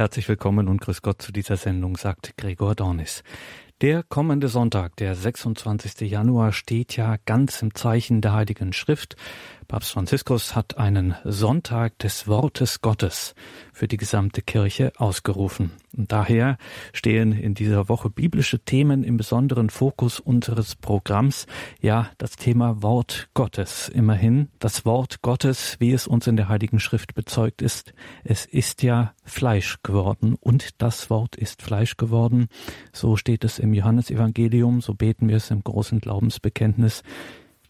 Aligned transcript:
Herzlich 0.00 0.30
willkommen 0.30 0.68
und 0.68 0.80
grüß 0.80 1.02
Gott 1.02 1.20
zu 1.20 1.30
dieser 1.30 1.58
Sendung, 1.58 1.98
sagt 1.98 2.32
Gregor 2.38 2.74
Dornis. 2.74 3.22
Der 3.82 4.02
kommende 4.02 4.48
Sonntag, 4.48 4.96
der 4.96 5.14
26. 5.14 6.10
Januar, 6.10 6.52
steht 6.52 6.96
ja 6.96 7.16
ganz 7.26 7.60
im 7.60 7.74
Zeichen 7.74 8.22
der 8.22 8.32
Heiligen 8.32 8.72
Schrift. 8.72 9.16
Papst 9.70 9.92
Franziskus 9.92 10.56
hat 10.56 10.78
einen 10.78 11.14
Sonntag 11.22 11.96
des 12.00 12.26
Wortes 12.26 12.80
Gottes 12.80 13.36
für 13.72 13.86
die 13.86 13.98
gesamte 13.98 14.42
Kirche 14.42 14.90
ausgerufen. 14.96 15.70
Und 15.96 16.10
daher 16.10 16.58
stehen 16.92 17.30
in 17.30 17.54
dieser 17.54 17.88
Woche 17.88 18.10
biblische 18.10 18.58
Themen 18.58 19.04
im 19.04 19.16
besonderen 19.16 19.70
Fokus 19.70 20.18
unseres 20.18 20.74
Programms. 20.74 21.46
Ja, 21.80 22.10
das 22.18 22.32
Thema 22.32 22.82
Wort 22.82 23.28
Gottes. 23.32 23.88
Immerhin 23.88 24.48
das 24.58 24.84
Wort 24.84 25.22
Gottes, 25.22 25.76
wie 25.78 25.92
es 25.92 26.08
uns 26.08 26.26
in 26.26 26.36
der 26.36 26.48
Heiligen 26.48 26.80
Schrift 26.80 27.14
bezeugt 27.14 27.62
ist. 27.62 27.94
Es 28.24 28.46
ist 28.46 28.82
ja 28.82 29.14
Fleisch 29.22 29.78
geworden 29.84 30.34
und 30.40 30.82
das 30.82 31.10
Wort 31.10 31.36
ist 31.36 31.62
Fleisch 31.62 31.96
geworden. 31.96 32.48
So 32.92 33.14
steht 33.14 33.44
es 33.44 33.60
im 33.60 33.72
Johannesevangelium, 33.72 34.80
so 34.80 34.94
beten 34.94 35.28
wir 35.28 35.36
es 35.36 35.52
im 35.52 35.62
großen 35.62 36.00
Glaubensbekenntnis. 36.00 37.04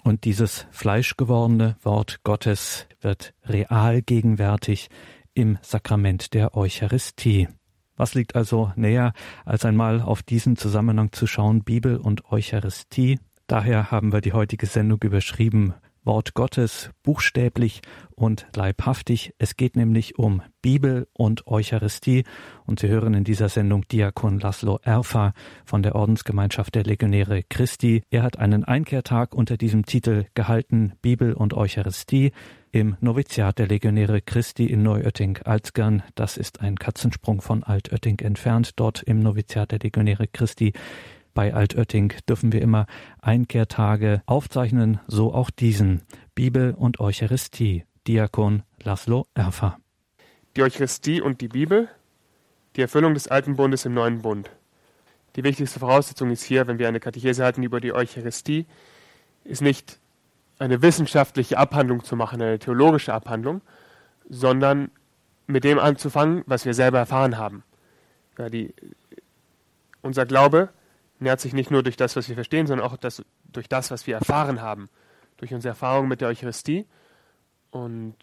Und 0.02 0.24
dieses 0.24 0.66
fleischgewordene 0.70 1.76
Wort 1.82 2.20
Gottes 2.24 2.86
wird 3.00 3.34
real 3.44 4.02
gegenwärtig 4.02 4.88
im 5.34 5.58
Sakrament 5.62 6.34
der 6.34 6.56
Eucharistie. 6.56 7.48
Was 7.96 8.14
liegt 8.14 8.34
also 8.34 8.72
näher, 8.76 9.12
als 9.44 9.64
einmal 9.64 10.00
auf 10.00 10.22
diesen 10.22 10.56
Zusammenhang 10.56 11.12
zu 11.12 11.26
schauen, 11.26 11.64
Bibel 11.64 11.96
und 11.98 12.32
Eucharistie? 12.32 13.18
Daher 13.46 13.90
haben 13.90 14.12
wir 14.12 14.20
die 14.20 14.32
heutige 14.32 14.66
Sendung 14.66 15.00
überschrieben 15.02 15.74
Wort 16.04 16.34
Gottes 16.34 16.90
buchstäblich 17.02 17.82
und 18.14 18.46
leibhaftig. 18.54 19.34
Es 19.38 19.56
geht 19.56 19.76
nämlich 19.76 20.18
um 20.18 20.42
Bibel 20.62 21.08
und 21.12 21.46
Eucharistie 21.46 22.24
und 22.66 22.80
Sie 22.80 22.88
hören 22.88 23.14
in 23.14 23.24
dieser 23.24 23.48
Sendung 23.48 23.86
Diakon 23.88 24.40
Laszlo 24.40 24.78
Erfa 24.82 25.32
von 25.64 25.82
der 25.82 25.94
Ordensgemeinschaft 25.94 26.74
der 26.74 26.84
Legionäre 26.84 27.42
Christi. 27.42 28.02
Er 28.10 28.22
hat 28.22 28.38
einen 28.38 28.64
Einkehrtag 28.64 29.34
unter 29.34 29.56
diesem 29.56 29.86
Titel 29.86 30.26
gehalten 30.34 30.92
Bibel 31.02 31.32
und 31.32 31.54
Eucharistie 31.54 32.32
im 32.72 32.96
Noviziat 33.00 33.58
der 33.58 33.66
Legionäre 33.66 34.20
Christi 34.20 34.66
in 34.66 34.82
Neuötting-Alzgern. 34.82 36.02
Das 36.14 36.36
ist 36.36 36.60
ein 36.60 36.76
Katzensprung 36.76 37.40
von 37.40 37.64
Altötting 37.64 38.20
entfernt, 38.20 38.72
dort 38.76 39.02
im 39.02 39.20
Noviziat 39.20 39.72
der 39.72 39.80
Legionäre 39.80 40.28
Christi 40.28 40.72
bei 41.40 41.54
Altötting 41.54 42.12
dürfen 42.28 42.52
wir 42.52 42.60
immer 42.60 42.84
Einkehrtage 43.22 44.20
aufzeichnen, 44.26 45.00
so 45.06 45.32
auch 45.32 45.48
diesen. 45.48 46.02
Bibel 46.34 46.74
und 46.74 47.00
Eucharistie. 47.00 47.86
Diakon 48.06 48.62
Laszlo 48.82 49.24
Erfa. 49.32 49.78
Die 50.54 50.62
Eucharistie 50.62 51.22
und 51.22 51.40
die 51.40 51.48
Bibel, 51.48 51.88
die 52.76 52.82
Erfüllung 52.82 53.14
des 53.14 53.28
alten 53.28 53.56
Bundes 53.56 53.86
im 53.86 53.94
neuen 53.94 54.20
Bund. 54.20 54.50
Die 55.34 55.42
wichtigste 55.42 55.80
Voraussetzung 55.80 56.30
ist 56.30 56.42
hier, 56.42 56.66
wenn 56.66 56.78
wir 56.78 56.88
eine 56.88 57.00
Katechese 57.00 57.42
halten 57.42 57.62
über 57.62 57.80
die 57.80 57.94
Eucharistie, 57.94 58.66
ist 59.44 59.62
nicht 59.62 59.98
eine 60.58 60.82
wissenschaftliche 60.82 61.56
Abhandlung 61.56 62.04
zu 62.04 62.16
machen, 62.16 62.42
eine 62.42 62.58
theologische 62.58 63.14
Abhandlung, 63.14 63.62
sondern 64.28 64.90
mit 65.46 65.64
dem 65.64 65.78
anzufangen, 65.78 66.42
was 66.44 66.66
wir 66.66 66.74
selber 66.74 66.98
erfahren 66.98 67.38
haben. 67.38 67.62
Ja, 68.36 68.50
die, 68.50 68.74
unser 70.02 70.26
Glaube 70.26 70.68
nährt 71.20 71.40
sich 71.40 71.52
nicht 71.52 71.70
nur 71.70 71.82
durch 71.82 71.96
das, 71.96 72.16
was 72.16 72.28
wir 72.28 72.34
verstehen, 72.34 72.66
sondern 72.66 72.86
auch 72.86 72.96
das, 72.96 73.22
durch 73.44 73.68
das, 73.68 73.90
was 73.90 74.06
wir 74.06 74.16
erfahren 74.16 74.60
haben, 74.60 74.88
durch 75.36 75.52
unsere 75.52 75.70
Erfahrung 75.70 76.08
mit 76.08 76.20
der 76.20 76.28
Eucharistie. 76.28 76.86
Und 77.70 78.16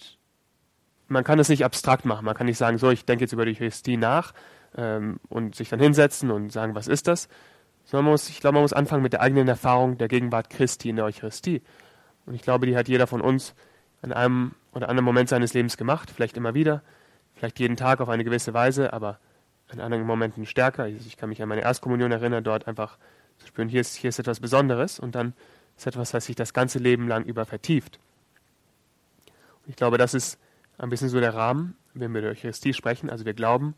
man 1.08 1.24
kann 1.24 1.40
es 1.40 1.50
nicht 1.50 1.64
abstrakt 1.64 2.06
machen. 2.06 2.26
Man 2.26 2.36
kann 2.36 2.48
nicht 2.48 2.58
sagen, 2.58 2.78
so, 2.78 2.90
ich 2.90 3.06
denke 3.06 3.24
jetzt 3.24 3.34
über 3.34 3.46
die 3.46 3.52
Eucharistie 3.52 3.98
nach 3.98 4.34
ähm, 4.76 5.20
und 5.30 5.56
sich 5.56 5.70
dann 5.70 5.80
hinsetzen 5.80 6.32
und 6.32 6.52
sagen, 6.52 6.76
was 6.76 6.88
ist 6.88 7.08
das? 7.08 7.30
Sondern 7.86 8.06
man 8.06 8.12
muss, 8.14 8.30
ich 8.30 8.40
glaube, 8.40 8.56
man 8.56 8.64
muss 8.64 8.74
anfangen 8.74 9.04
mit 9.04 9.14
der 9.14 9.22
eigenen 9.22 9.48
Erfahrung 9.48 9.98
der 9.98 10.08
Gegenwart 10.08 10.50
Christi 10.50 10.90
in 10.90 10.98
der 10.98 11.06
Eucharistie. 11.06 11.62
Und 12.26 12.34
ich 12.34 12.42
glaube, 12.42 12.66
die 12.66 12.76
hat 12.76 12.88
jeder 12.90 13.08
von 13.08 13.22
uns 13.22 13.56
an 14.02 14.12
einem 14.12 14.54
oder 14.74 14.90
anderen 14.90 15.06
Moment 15.06 15.30
seines 15.30 15.54
Lebens 15.54 15.78
gemacht, 15.78 16.12
vielleicht 16.14 16.38
immer 16.38 16.54
wieder, 16.54 16.84
vielleicht 17.36 17.60
jeden 17.60 17.78
Tag 17.78 18.02
auf 18.02 18.10
eine 18.10 18.24
gewisse 18.24 18.54
Weise, 18.54 18.94
aber 18.94 19.20
in 19.72 19.80
anderen 19.80 20.06
Momenten 20.06 20.46
stärker. 20.46 20.88
Ich 20.88 21.18
kann 21.18 21.30
mich 21.30 21.42
an 21.42 21.50
meine 21.50 21.62
Erstkommunion 21.62 22.12
erinnern, 22.12 22.44
dort 22.44 22.68
einfach 22.68 22.98
zu 23.38 23.48
spüren, 23.48 23.70
hier 23.70 23.82
ist, 23.82 23.96
hier 23.96 24.10
ist 24.10 24.20
etwas 24.20 24.40
Besonderes 24.40 25.00
und 25.00 25.16
dann 25.16 25.34
ist 25.78 25.88
etwas, 25.88 26.14
was 26.14 26.26
sich 26.26 26.36
das 26.36 26.54
ganze 26.54 26.80
Leben 26.80 27.08
lang 27.08 27.26
über 27.26 27.46
vertieft. 27.46 28.00
Und 29.64 29.70
ich 29.70 29.76
glaube, 29.76 29.98
das 29.98 30.14
ist 30.14 30.40
ein 30.78 30.90
bisschen 30.90 31.10
so 31.10 31.20
der 31.20 31.34
Rahmen, 31.34 31.76
wenn 31.94 32.14
wir 32.14 32.22
über 32.22 32.30
Eucharistie 32.30 32.74
sprechen. 32.74 33.10
Also 33.10 33.26
wir 33.26 33.34
glauben 33.34 33.76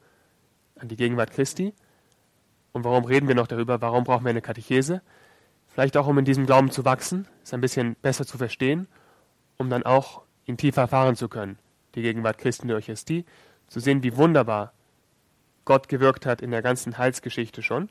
an 0.78 0.88
die 0.88 0.96
Gegenwart 0.96 1.32
Christi. 1.32 1.74
Und 2.72 2.84
warum 2.84 3.06
reden 3.06 3.28
wir 3.28 3.36
noch 3.36 3.48
darüber? 3.48 3.82
Warum 3.82 4.04
brauchen 4.04 4.24
wir 4.24 4.30
eine 4.30 4.42
Katechese? 4.42 5.02
Vielleicht 5.68 5.98
auch, 5.98 6.08
um 6.08 6.18
in 6.18 6.26
diesem 6.26 6.46
Glauben 6.46 6.72
zu 6.72 6.86
wachsen, 6.86 7.28
es 7.44 7.54
ein 7.54 7.62
bisschen 7.62 7.96
besser 8.02 8.26
zu 8.26 8.38
verstehen, 8.38 8.88
um 9.58 9.70
dann 9.70 9.84
auch 9.84 10.24
ihn 10.46 10.58
tiefer 10.58 10.82
erfahren 10.82 11.16
zu 11.16 11.30
können. 11.30 11.58
Die 11.96 12.02
Gegenwart 12.02 12.38
Christi 12.38 12.64
in 12.64 12.68
der 12.70 12.78
Eucharistie, 12.78 13.26
zu 13.68 13.80
sehen, 13.80 14.04
wie 14.04 14.16
wunderbar 14.16 14.74
Gott 15.70 15.88
gewirkt 15.88 16.26
hat 16.26 16.42
in 16.42 16.50
der 16.50 16.64
ganzen 16.64 16.98
Heilsgeschichte 16.98 17.62
schon 17.62 17.90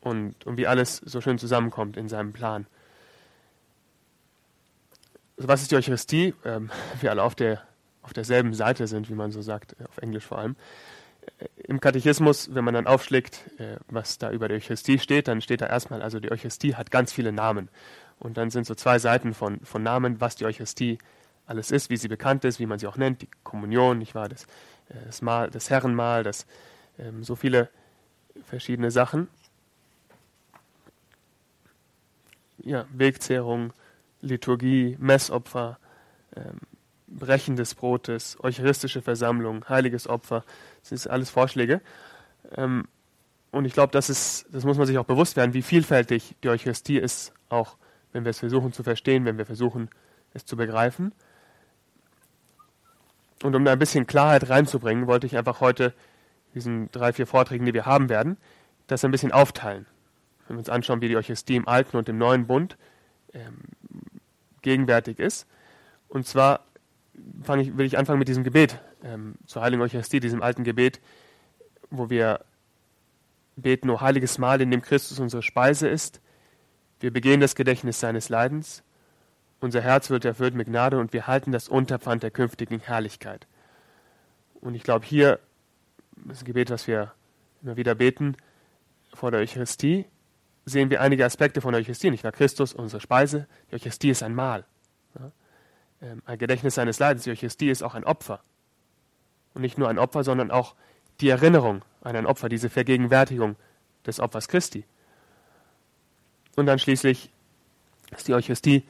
und, 0.00 0.46
und 0.46 0.56
wie 0.56 0.66
alles 0.66 0.96
so 0.96 1.20
schön 1.20 1.38
zusammenkommt 1.38 1.98
in 1.98 2.08
seinem 2.08 2.32
Plan. 2.32 2.66
Also 5.36 5.46
was 5.46 5.60
ist 5.60 5.72
die 5.72 5.76
Eucharistie? 5.76 6.32
Ähm, 6.42 6.70
wir 7.02 7.10
alle 7.10 7.22
auf, 7.22 7.34
der, 7.34 7.60
auf 8.00 8.14
derselben 8.14 8.54
Seite 8.54 8.86
sind, 8.86 9.10
wie 9.10 9.14
man 9.14 9.30
so 9.30 9.42
sagt, 9.42 9.76
äh, 9.78 9.84
auf 9.84 9.98
Englisch 9.98 10.24
vor 10.24 10.38
allem. 10.38 10.56
Äh, 11.38 11.48
Im 11.64 11.80
Katechismus, 11.80 12.54
wenn 12.54 12.64
man 12.64 12.72
dann 12.72 12.86
aufschlägt, 12.86 13.42
äh, 13.58 13.76
was 13.88 14.16
da 14.16 14.30
über 14.30 14.48
die 14.48 14.54
Eucharistie 14.54 14.98
steht, 14.98 15.28
dann 15.28 15.42
steht 15.42 15.60
da 15.60 15.66
erstmal, 15.66 16.00
also 16.00 16.18
die 16.18 16.32
Eucharistie 16.32 16.76
hat 16.76 16.90
ganz 16.90 17.12
viele 17.12 17.30
Namen. 17.30 17.68
Und 18.18 18.38
dann 18.38 18.48
sind 18.48 18.64
so 18.64 18.74
zwei 18.74 18.98
Seiten 18.98 19.34
von, 19.34 19.60
von 19.60 19.82
Namen, 19.82 20.22
was 20.22 20.36
die 20.36 20.46
Eucharistie 20.46 20.96
alles 21.44 21.70
ist, 21.70 21.90
wie 21.90 21.98
sie 21.98 22.08
bekannt 22.08 22.46
ist, 22.46 22.58
wie 22.58 22.64
man 22.64 22.78
sie 22.78 22.86
auch 22.86 22.96
nennt, 22.96 23.20
die 23.20 23.28
Kommunion, 23.42 23.98
nicht 23.98 24.14
wahr, 24.14 24.30
das 24.30 24.46
das, 25.06 25.22
Mahl, 25.22 25.50
das 25.50 25.70
Herrenmahl, 25.70 26.22
das, 26.22 26.46
ähm, 26.98 27.24
so 27.24 27.36
viele 27.36 27.68
verschiedene 28.46 28.90
Sachen. 28.90 29.28
Ja, 32.58 32.86
Wegzehrung, 32.92 33.72
Liturgie, 34.20 34.96
Messopfer, 34.98 35.78
ähm, 36.36 36.60
Brechen 37.06 37.56
des 37.56 37.74
Brotes, 37.74 38.38
eucharistische 38.42 39.02
Versammlung, 39.02 39.68
heiliges 39.68 40.08
Opfer, 40.08 40.44
das 40.80 40.88
sind 41.02 41.10
alles 41.12 41.30
Vorschläge. 41.30 41.80
Ähm, 42.56 42.88
und 43.50 43.66
ich 43.66 43.72
glaube, 43.72 43.92
das, 43.92 44.06
das 44.50 44.64
muss 44.64 44.78
man 44.78 44.86
sich 44.86 44.98
auch 44.98 45.04
bewusst 45.04 45.36
werden, 45.36 45.54
wie 45.54 45.62
vielfältig 45.62 46.34
die 46.42 46.48
Eucharistie 46.48 46.98
ist, 46.98 47.32
auch 47.48 47.76
wenn 48.12 48.24
wir 48.24 48.30
es 48.30 48.40
versuchen 48.40 48.72
zu 48.72 48.82
verstehen, 48.82 49.24
wenn 49.24 49.38
wir 49.38 49.46
versuchen, 49.46 49.90
es 50.32 50.44
zu 50.44 50.56
begreifen. 50.56 51.12
Und 53.44 53.54
um 53.54 53.62
da 53.62 53.72
ein 53.72 53.78
bisschen 53.78 54.06
Klarheit 54.06 54.48
reinzubringen, 54.48 55.06
wollte 55.06 55.26
ich 55.26 55.36
einfach 55.36 55.60
heute 55.60 55.92
diesen 56.54 56.90
drei, 56.92 57.12
vier 57.12 57.26
Vorträgen, 57.26 57.66
die 57.66 57.74
wir 57.74 57.84
haben 57.84 58.08
werden, 58.08 58.38
das 58.86 59.04
ein 59.04 59.10
bisschen 59.10 59.32
aufteilen. 59.32 59.84
Wenn 60.48 60.56
wir 60.56 60.60
uns 60.60 60.70
anschauen, 60.70 61.02
wie 61.02 61.08
die 61.08 61.16
Eucharistie 61.18 61.56
im 61.56 61.68
Alten 61.68 61.98
und 61.98 62.08
im 62.08 62.16
Neuen 62.16 62.46
Bund 62.46 62.78
ähm, 63.34 63.58
gegenwärtig 64.62 65.18
ist. 65.18 65.46
Und 66.08 66.26
zwar 66.26 66.64
ich, 67.60 67.76
will 67.76 67.84
ich 67.84 67.98
anfangen 67.98 68.18
mit 68.18 68.28
diesem 68.28 68.44
Gebet 68.44 68.80
ähm, 69.02 69.34
zur 69.44 69.60
Heiligen 69.60 69.82
Eucharistie, 69.82 70.20
diesem 70.20 70.40
alten 70.40 70.64
Gebet, 70.64 71.02
wo 71.90 72.08
wir 72.08 72.46
beten, 73.56 73.90
o 73.90 74.00
heiliges 74.00 74.38
Mahl, 74.38 74.62
in 74.62 74.70
dem 74.70 74.80
Christus 74.80 75.20
unsere 75.20 75.42
Speise 75.42 75.86
ist. 75.86 76.22
Wir 76.98 77.12
begehen 77.12 77.42
das 77.42 77.54
Gedächtnis 77.54 78.00
seines 78.00 78.30
Leidens 78.30 78.82
unser 79.64 79.80
Herz 79.80 80.10
wird 80.10 80.24
erfüllt 80.24 80.54
mit 80.54 80.68
Gnade 80.68 80.98
und 80.98 81.12
wir 81.12 81.26
halten 81.26 81.50
das 81.50 81.68
Unterpfand 81.68 82.22
der 82.22 82.30
künftigen 82.30 82.80
Herrlichkeit. 82.80 83.46
Und 84.60 84.74
ich 84.74 84.82
glaube, 84.82 85.06
hier, 85.06 85.40
das 86.16 86.36
ist 86.36 86.42
ein 86.42 86.46
Gebet, 86.46 86.70
was 86.70 86.86
wir 86.86 87.12
immer 87.62 87.76
wieder 87.76 87.94
beten, 87.94 88.36
vor 89.14 89.30
der 89.30 89.40
Eucharistie, 89.40 90.04
sehen 90.66 90.90
wir 90.90 91.00
einige 91.00 91.24
Aspekte 91.24 91.60
von 91.60 91.72
der 91.72 91.80
Eucharistie. 91.80 92.10
Nicht 92.10 92.24
wahr? 92.24 92.32
Christus, 92.32 92.74
unsere 92.74 93.00
Speise. 93.00 93.46
Die 93.70 93.76
Eucharistie 93.76 94.10
ist 94.10 94.22
ein 94.22 94.34
Mahl. 94.34 94.64
Ja? 95.18 95.32
Ähm, 96.02 96.22
ein 96.26 96.38
Gedächtnis 96.38 96.74
seines 96.74 96.98
Leidens. 96.98 97.24
Die 97.24 97.30
Eucharistie 97.30 97.70
ist 97.70 97.82
auch 97.82 97.94
ein 97.94 98.04
Opfer. 98.04 98.42
Und 99.54 99.62
nicht 99.62 99.78
nur 99.78 99.88
ein 99.88 99.98
Opfer, 99.98 100.24
sondern 100.24 100.50
auch 100.50 100.74
die 101.20 101.28
Erinnerung 101.30 101.82
an 102.02 102.16
ein 102.16 102.26
Opfer, 102.26 102.48
diese 102.48 102.68
Vergegenwärtigung 102.68 103.56
des 104.06 104.20
Opfers 104.20 104.48
Christi. 104.48 104.84
Und 106.56 106.66
dann 106.66 106.78
schließlich 106.78 107.30
ist 108.10 108.28
die 108.28 108.34
Eucharistie 108.34 108.84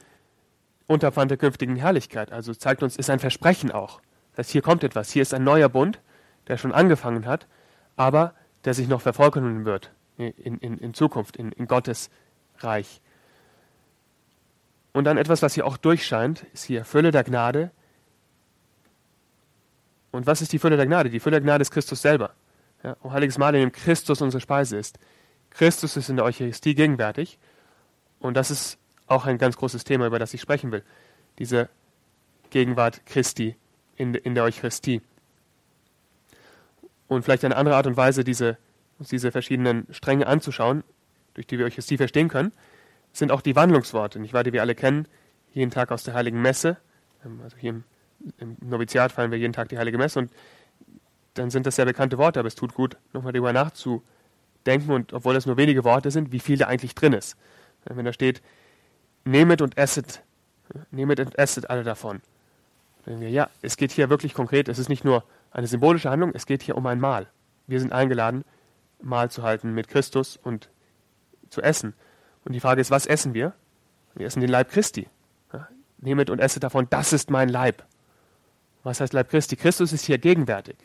Unterpfand 0.86 1.30
der 1.30 1.38
künftigen 1.38 1.76
Herrlichkeit. 1.76 2.32
Also 2.32 2.54
zeigt 2.54 2.82
uns, 2.82 2.96
ist 2.96 3.10
ein 3.10 3.18
Versprechen 3.18 3.70
auch. 3.70 4.00
Das 4.32 4.46
heißt, 4.46 4.50
hier 4.52 4.62
kommt 4.62 4.84
etwas. 4.84 5.10
Hier 5.10 5.22
ist 5.22 5.32
ein 5.32 5.44
neuer 5.44 5.68
Bund, 5.68 6.00
der 6.48 6.58
schon 6.58 6.72
angefangen 6.72 7.26
hat, 7.26 7.46
aber 7.96 8.34
der 8.64 8.74
sich 8.74 8.88
noch 8.88 9.00
vervollkommnen 9.00 9.64
wird 9.64 9.92
in, 10.16 10.58
in, 10.58 10.78
in 10.78 10.94
Zukunft, 10.94 11.36
in, 11.36 11.52
in 11.52 11.66
Gottes 11.66 12.10
Reich. 12.58 13.00
Und 14.92 15.04
dann 15.04 15.18
etwas, 15.18 15.42
was 15.42 15.54
hier 15.54 15.66
auch 15.66 15.76
durchscheint, 15.76 16.44
ist 16.52 16.64
hier 16.64 16.84
Fülle 16.84 17.10
der 17.10 17.24
Gnade 17.24 17.70
Und 20.12 20.26
was 20.26 20.40
ist 20.40 20.52
die 20.52 20.60
Fülle 20.60 20.76
der 20.76 20.86
Gnade? 20.86 21.10
Die 21.10 21.18
Fülle 21.18 21.36
der 21.36 21.40
Gnade 21.40 21.62
ist 21.62 21.72
Christus 21.72 22.00
selber. 22.00 22.34
Ja, 22.84 22.96
o 23.02 23.10
heiliges 23.10 23.38
Mahl, 23.38 23.54
in 23.56 23.62
dem 23.62 23.72
Christus 23.72 24.20
unsere 24.20 24.40
Speise 24.40 24.76
ist. 24.76 24.98
Christus 25.50 25.96
ist 25.96 26.08
in 26.08 26.16
der 26.16 26.24
Eucharistie 26.24 26.76
gegenwärtig. 26.76 27.38
Und 28.20 28.34
das 28.36 28.52
ist 28.52 28.78
auch 29.06 29.26
ein 29.26 29.38
ganz 29.38 29.56
großes 29.56 29.84
Thema, 29.84 30.06
über 30.06 30.18
das 30.18 30.34
ich 30.34 30.40
sprechen 30.40 30.72
will. 30.72 30.82
Diese 31.38 31.68
Gegenwart 32.50 33.04
Christi 33.06 33.56
in, 33.96 34.14
in 34.14 34.34
der 34.34 34.44
Eucharistie. 34.44 35.02
Und 37.08 37.22
vielleicht 37.22 37.44
eine 37.44 37.56
andere 37.56 37.76
Art 37.76 37.86
und 37.86 37.96
Weise, 37.96 38.24
diese, 38.24 38.58
diese 38.98 39.30
verschiedenen 39.30 39.86
Stränge 39.90 40.26
anzuschauen, 40.26 40.84
durch 41.34 41.46
die 41.46 41.58
wir 41.58 41.66
Eucharistie 41.66 41.96
verstehen 41.96 42.28
können, 42.28 42.52
sind 43.12 43.30
auch 43.30 43.42
die 43.42 43.56
Wandlungsworte, 43.56 44.18
nicht 44.18 44.32
wahr, 44.32 44.44
die 44.44 44.52
wir 44.52 44.62
alle 44.62 44.74
kennen, 44.74 45.06
jeden 45.52 45.70
Tag 45.70 45.92
aus 45.92 46.02
der 46.04 46.14
Heiligen 46.14 46.40
Messe. 46.42 46.76
Ähm, 47.24 47.40
also 47.42 47.56
hier 47.56 47.70
im, 47.70 47.84
im 48.38 48.56
Noviziat 48.60 49.12
feiern 49.12 49.30
wir 49.30 49.38
jeden 49.38 49.52
Tag 49.52 49.68
die 49.68 49.78
Heilige 49.78 49.98
Messe 49.98 50.20
und 50.20 50.30
dann 51.34 51.50
sind 51.50 51.66
das 51.66 51.76
sehr 51.76 51.84
bekannte 51.84 52.18
Worte, 52.18 52.38
aber 52.38 52.46
es 52.46 52.54
tut 52.54 52.74
gut, 52.74 52.96
nochmal 53.12 53.32
darüber 53.32 53.52
nachzudenken 53.52 54.90
und 54.90 55.12
obwohl 55.12 55.34
das 55.34 55.46
nur 55.46 55.56
wenige 55.56 55.84
Worte 55.84 56.10
sind, 56.10 56.32
wie 56.32 56.40
viel 56.40 56.56
da 56.56 56.66
eigentlich 56.66 56.94
drin 56.94 57.12
ist. 57.12 57.36
Wenn 57.84 58.04
da 58.04 58.12
steht, 58.12 58.40
nehmet 59.24 59.62
und 59.62 59.76
esset, 59.76 60.22
nehmet 60.90 61.20
und 61.20 61.38
esset 61.38 61.70
alle 61.70 61.82
davon. 61.82 62.20
Dann 63.04 63.20
wir, 63.20 63.30
ja, 63.30 63.48
es 63.62 63.76
geht 63.76 63.92
hier 63.92 64.10
wirklich 64.10 64.34
konkret, 64.34 64.68
es 64.68 64.78
ist 64.78 64.88
nicht 64.88 65.04
nur 65.04 65.24
eine 65.50 65.66
symbolische 65.66 66.10
Handlung, 66.10 66.32
es 66.34 66.46
geht 66.46 66.62
hier 66.62 66.76
um 66.76 66.86
ein 66.86 67.00
Mahl. 67.00 67.28
Wir 67.66 67.80
sind 67.80 67.92
eingeladen, 67.92 68.44
Mahl 69.00 69.30
zu 69.30 69.42
halten 69.42 69.72
mit 69.72 69.88
Christus 69.88 70.36
und 70.36 70.68
zu 71.50 71.62
essen. 71.62 71.94
Und 72.44 72.52
die 72.52 72.60
Frage 72.60 72.80
ist, 72.80 72.90
was 72.90 73.06
essen 73.06 73.34
wir? 73.34 73.52
Wir 74.14 74.26
essen 74.26 74.40
den 74.40 74.50
Leib 74.50 74.70
Christi. 74.70 75.08
Nehmet 75.98 76.28
und 76.28 76.38
esset 76.38 76.62
davon, 76.62 76.86
das 76.90 77.12
ist 77.12 77.30
mein 77.30 77.48
Leib. 77.48 77.84
Was 78.82 79.00
heißt 79.00 79.12
Leib 79.12 79.30
Christi? 79.30 79.56
Christus 79.56 79.92
ist 79.92 80.04
hier 80.04 80.18
gegenwärtig. 80.18 80.76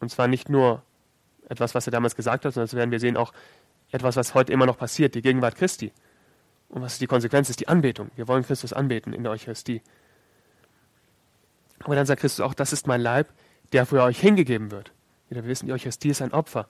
Und 0.00 0.10
zwar 0.10 0.26
nicht 0.26 0.48
nur 0.48 0.82
etwas, 1.48 1.74
was 1.74 1.86
er 1.86 1.92
damals 1.92 2.16
gesagt 2.16 2.44
hat, 2.44 2.54
sondern 2.54 2.66
das 2.66 2.74
werden 2.74 2.90
wir 2.90 2.98
sehen 2.98 3.16
auch 3.16 3.32
etwas, 3.92 4.16
was 4.16 4.34
heute 4.34 4.52
immer 4.52 4.66
noch 4.66 4.76
passiert, 4.78 5.14
die 5.14 5.22
Gegenwart 5.22 5.54
Christi. 5.54 5.92
Und 6.72 6.80
was 6.80 6.94
ist 6.94 7.02
die 7.02 7.06
Konsequenz? 7.06 7.50
Ist 7.50 7.60
die 7.60 7.68
Anbetung. 7.68 8.10
Wir 8.16 8.26
wollen 8.26 8.44
Christus 8.44 8.72
anbeten 8.72 9.12
in 9.12 9.22
der 9.22 9.32
Eucharistie. 9.32 9.82
Aber 11.80 11.94
dann 11.94 12.06
sagt 12.06 12.22
Christus 12.22 12.44
auch, 12.44 12.54
das 12.54 12.72
ist 12.72 12.86
mein 12.86 13.00
Leib, 13.00 13.28
der 13.72 13.84
für 13.86 14.02
euch 14.02 14.18
hingegeben 14.18 14.70
wird. 14.70 14.90
Wir 15.28 15.44
wissen, 15.44 15.66
die 15.66 15.72
Eucharistie 15.72 16.08
ist 16.08 16.22
ein 16.22 16.32
Opfer. 16.32 16.66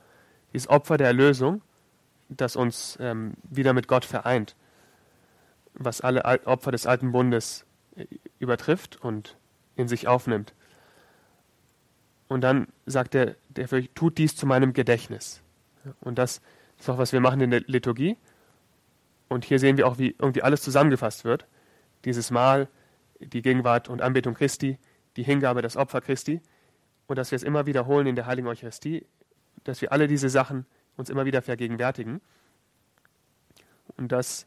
Dieses 0.52 0.69
Opfer 0.69 0.96
der 0.96 1.06
Erlösung, 1.06 1.62
das 2.28 2.56
uns 2.56 2.99
ähm, 3.00 3.34
wieder 3.44 3.72
mit 3.75 3.87
Gott 3.87 4.04
vereint, 4.04 4.56
was 5.75 6.00
alle 6.00 6.25
Opfer 6.46 6.72
des 6.72 6.87
alten 6.87 7.12
Bundes 7.12 7.64
äh, 7.96 8.06
übertrifft 8.40 9.00
und 9.00 9.37
in 9.76 9.87
sich 9.87 10.08
aufnimmt. 10.08 10.52
Und 12.26 12.40
dann 12.40 12.66
sagt 12.87 13.14
er, 13.14 13.37
der 13.50 13.69
tut 13.94 14.19
dies 14.19 14.34
zu 14.34 14.46
meinem 14.46 14.72
Gedächtnis. 14.72 15.43
Und 16.00 16.19
das 16.19 16.40
ist 16.78 16.88
auch, 16.90 16.98
was 16.98 17.12
wir 17.12 17.20
machen 17.20 17.40
in 17.40 17.50
der 17.50 17.60
Liturgie. 17.60 18.16
Und 19.32 19.44
hier 19.44 19.58
sehen 19.58 19.76
wir 19.76 19.87
auch, 19.87 19.99
wie 19.99 20.14
irgendwie 20.19 20.43
alles 20.43 20.62
zusammengefasst 20.62 21.25
wird. 21.25 21.46
Dieses 22.05 22.31
Mal, 22.31 22.69
die 23.19 23.43
Gegenwart 23.43 23.88
und 23.88 24.02
Anbetung 24.02 24.34
Christi, 24.34 24.79
die 25.17 25.23
Hingabe, 25.23 25.62
das 25.62 25.76
Opfer 25.76 26.00
Christi 26.00 26.40
und 27.06 27.17
dass 27.17 27.31
wir 27.31 27.37
es 27.37 27.43
immer 27.43 27.67
wiederholen 27.67 28.06
in 28.06 28.17
der 28.17 28.26
Heiligen 28.26 28.49
Eucharistie, 28.49 29.06
dass 29.64 29.81
wir 29.81 29.93
alle 29.93 30.06
diese 30.06 30.29
Sachen 30.29 30.67
uns 30.96 31.11
immer 31.11 31.25
wieder 31.25 31.43
vergegenwärtigen 31.43 32.20
und 33.96 34.12
das 34.12 34.46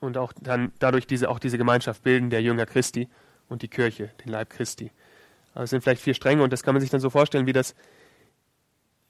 und 0.00 0.16
auch 0.18 0.32
dann 0.32 0.72
dadurch 0.78 1.06
diese, 1.06 1.28
auch 1.28 1.38
diese 1.38 1.58
Gemeinschaft 1.58 2.02
bilden 2.02 2.30
der 2.30 2.42
Jünger 2.42 2.66
Christi 2.66 3.08
und 3.48 3.62
die 3.62 3.68
Kirche, 3.68 4.10
den 4.24 4.32
Leib 4.32 4.50
Christi. 4.50 4.90
Also 5.54 5.64
es 5.64 5.70
sind 5.70 5.82
vielleicht 5.82 6.02
vier 6.02 6.14
Stränge 6.14 6.42
und 6.42 6.52
das 6.52 6.62
kann 6.62 6.74
man 6.74 6.80
sich 6.80 6.90
dann 6.90 7.00
so 7.00 7.10
vorstellen, 7.10 7.46
wie 7.46 7.52
das 7.52 7.74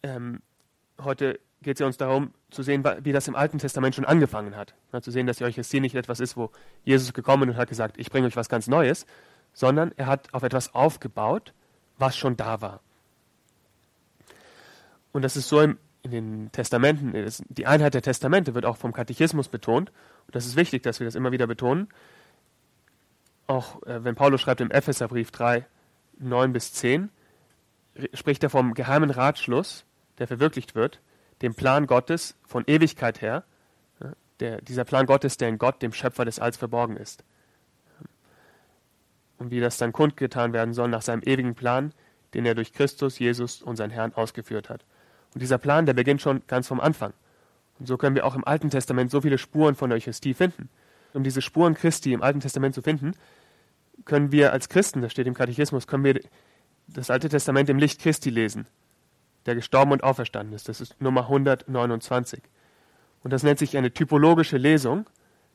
ähm, 0.02 0.42
heute 1.00 1.38
geht 1.62 1.76
es 1.76 1.80
ja 1.80 1.86
uns 1.86 1.96
darum 1.96 2.32
zu 2.50 2.62
sehen, 2.62 2.84
wie 3.02 3.12
das 3.12 3.28
im 3.28 3.36
Alten 3.36 3.58
Testament 3.58 3.94
schon 3.94 4.04
angefangen 4.04 4.56
hat. 4.56 4.74
Ja, 4.92 5.00
zu 5.00 5.10
sehen, 5.10 5.26
dass 5.26 5.38
die 5.38 5.44
Eucharistie 5.44 5.80
nicht 5.80 5.94
etwas 5.94 6.20
ist, 6.20 6.36
wo 6.36 6.50
Jesus 6.84 7.12
gekommen 7.12 7.48
und 7.50 7.56
hat 7.56 7.68
gesagt, 7.68 7.96
ich 7.98 8.10
bringe 8.10 8.26
euch 8.26 8.36
was 8.36 8.48
ganz 8.48 8.68
Neues, 8.68 9.06
sondern 9.52 9.92
er 9.96 10.06
hat 10.06 10.32
auf 10.34 10.42
etwas 10.42 10.74
aufgebaut, 10.74 11.52
was 11.98 12.16
schon 12.16 12.36
da 12.36 12.60
war. 12.60 12.80
Und 15.12 15.22
das 15.22 15.36
ist 15.36 15.48
so 15.48 15.60
im, 15.60 15.78
in 16.02 16.10
den 16.10 16.52
Testamenten, 16.52 17.12
die 17.48 17.66
Einheit 17.66 17.94
der 17.94 18.02
Testamente 18.02 18.54
wird 18.54 18.64
auch 18.64 18.76
vom 18.76 18.92
Katechismus 18.92 19.48
betont. 19.48 19.90
Und 20.26 20.34
das 20.34 20.46
ist 20.46 20.56
wichtig, 20.56 20.82
dass 20.82 21.00
wir 21.00 21.04
das 21.04 21.14
immer 21.14 21.32
wieder 21.32 21.46
betonen. 21.46 21.88
Auch 23.46 23.82
äh, 23.82 24.02
wenn 24.04 24.14
Paulus 24.14 24.40
schreibt 24.40 24.60
im 24.60 24.70
Epheserbrief 24.70 25.30
3, 25.30 25.66
9 26.18 26.52
bis 26.52 26.72
10, 26.72 27.10
spricht 28.14 28.42
er 28.42 28.50
vom 28.50 28.74
geheimen 28.74 29.10
Ratschluss, 29.10 29.84
der 30.18 30.26
verwirklicht 30.26 30.74
wird, 30.74 31.00
dem 31.42 31.54
Plan 31.54 31.86
Gottes 31.86 32.36
von 32.46 32.64
Ewigkeit 32.66 33.20
her, 33.20 33.44
der, 34.40 34.60
dieser 34.60 34.84
Plan 34.84 35.06
Gottes, 35.06 35.36
der 35.36 35.48
in 35.48 35.58
Gott, 35.58 35.82
dem 35.82 35.92
Schöpfer 35.92 36.24
des 36.24 36.38
Alls, 36.38 36.56
verborgen 36.56 36.96
ist 36.96 37.24
und 39.42 39.50
wie 39.50 39.60
das 39.60 39.76
dann 39.76 39.92
kundgetan 39.92 40.52
werden 40.52 40.72
soll 40.72 40.88
nach 40.88 41.02
seinem 41.02 41.22
ewigen 41.22 41.54
Plan, 41.54 41.92
den 42.32 42.46
er 42.46 42.54
durch 42.54 42.72
Christus, 42.72 43.18
Jesus, 43.18 43.60
unseren 43.60 43.90
Herrn, 43.90 44.14
ausgeführt 44.14 44.70
hat. 44.70 44.84
Und 45.34 45.42
dieser 45.42 45.58
Plan, 45.58 45.84
der 45.84 45.94
beginnt 45.94 46.22
schon 46.22 46.42
ganz 46.46 46.68
vom 46.68 46.80
Anfang. 46.80 47.12
Und 47.78 47.86
so 47.86 47.98
können 47.98 48.14
wir 48.14 48.24
auch 48.24 48.36
im 48.36 48.46
Alten 48.46 48.70
Testament 48.70 49.10
so 49.10 49.20
viele 49.20 49.38
Spuren 49.38 49.74
von 49.74 49.90
der 49.90 49.96
Eucharistie 49.96 50.34
finden. 50.34 50.68
Um 51.12 51.24
diese 51.24 51.42
Spuren 51.42 51.74
Christi 51.74 52.12
im 52.12 52.22
Alten 52.22 52.40
Testament 52.40 52.74
zu 52.74 52.82
finden, 52.82 53.12
können 54.04 54.32
wir 54.32 54.52
als 54.52 54.68
Christen, 54.68 55.02
das 55.02 55.12
steht 55.12 55.26
im 55.26 55.34
Katechismus, 55.34 55.86
können 55.86 56.04
wir 56.04 56.20
das 56.86 57.10
Alte 57.10 57.28
Testament 57.28 57.68
im 57.68 57.78
Licht 57.78 58.00
Christi 58.00 58.30
lesen, 58.30 58.66
der 59.46 59.54
gestorben 59.54 59.92
und 59.92 60.02
auferstanden 60.02 60.54
ist. 60.54 60.68
Das 60.68 60.80
ist 60.80 61.00
Nummer 61.00 61.22
129. 61.22 62.42
Und 63.22 63.32
das 63.32 63.42
nennt 63.42 63.58
sich 63.58 63.76
eine 63.76 63.92
typologische 63.92 64.56
Lesung. 64.56 65.08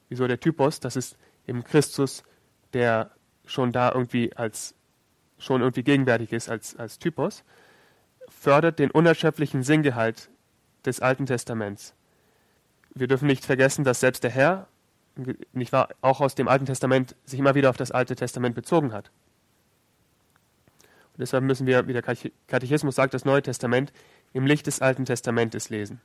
Wieso 0.09 0.27
der 0.27 0.39
Typos? 0.39 0.79
Das 0.79 0.95
ist 0.95 1.17
eben 1.47 1.63
Christus, 1.63 2.23
der 2.73 3.11
schon 3.45 3.71
da 3.71 3.91
irgendwie 3.91 4.35
als 4.35 4.75
schon 5.39 5.61
irgendwie 5.61 5.83
gegenwärtig 5.83 6.33
ist 6.33 6.49
als, 6.49 6.75
als 6.75 6.99
Typos, 6.99 7.43
fördert 8.27 8.79
den 8.79 8.91
unerschöpflichen 8.91 9.63
Sinngehalt 9.63 10.29
des 10.85 10.99
Alten 10.99 11.25
Testaments. 11.25 11.93
Wir 12.93 13.07
dürfen 13.07 13.27
nicht 13.27 13.45
vergessen, 13.45 13.83
dass 13.83 13.99
selbst 13.99 14.23
der 14.23 14.31
Herr, 14.31 14.67
nicht 15.53 15.71
wahr, 15.71 15.89
auch 16.01 16.21
aus 16.21 16.35
dem 16.35 16.47
Alten 16.47 16.65
Testament 16.65 17.15
sich 17.25 17.39
immer 17.39 17.55
wieder 17.55 17.69
auf 17.69 17.77
das 17.77 17.91
Alte 17.91 18.15
Testament 18.15 18.55
bezogen 18.55 18.93
hat. 18.93 19.11
Deshalb 21.17 21.43
müssen 21.43 21.65
wir, 21.65 21.87
wie 21.87 21.93
der 21.93 22.03
Katechismus 22.03 22.95
sagt, 22.95 23.13
das 23.13 23.25
Neue 23.25 23.41
Testament 23.41 23.91
im 24.33 24.45
Licht 24.45 24.67
des 24.67 24.81
Alten 24.81 25.05
Testamentes 25.05 25.69
lesen. 25.69 25.99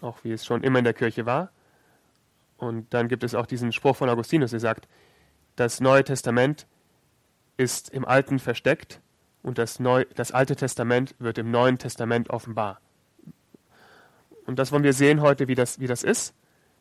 Auch 0.00 0.22
wie 0.24 0.32
es 0.32 0.44
schon 0.44 0.62
immer 0.62 0.78
in 0.78 0.84
der 0.84 0.94
Kirche 0.94 1.26
war. 1.26 1.50
Und 2.58 2.92
dann 2.92 3.08
gibt 3.08 3.24
es 3.24 3.34
auch 3.34 3.46
diesen 3.46 3.72
Spruch 3.72 3.96
von 3.96 4.08
Augustinus, 4.10 4.50
der 4.50 4.60
sagt, 4.60 4.88
das 5.56 5.80
Neue 5.80 6.04
Testament 6.04 6.66
ist 7.56 7.90
im 7.90 8.04
Alten 8.04 8.38
versteckt 8.38 9.00
und 9.42 9.58
das, 9.58 9.80
Neu 9.80 10.04
das 10.14 10.32
Alte 10.32 10.54
Testament 10.54 11.14
wird 11.18 11.38
im 11.38 11.50
Neuen 11.50 11.78
Testament 11.78 12.30
offenbar. 12.30 12.80
Und 14.46 14.58
das 14.58 14.72
wollen 14.72 14.84
wir 14.84 14.92
sehen 14.92 15.20
heute, 15.20 15.48
wie 15.48 15.54
das, 15.54 15.80
wie 15.80 15.86
das 15.86 16.02
ist, 16.02 16.34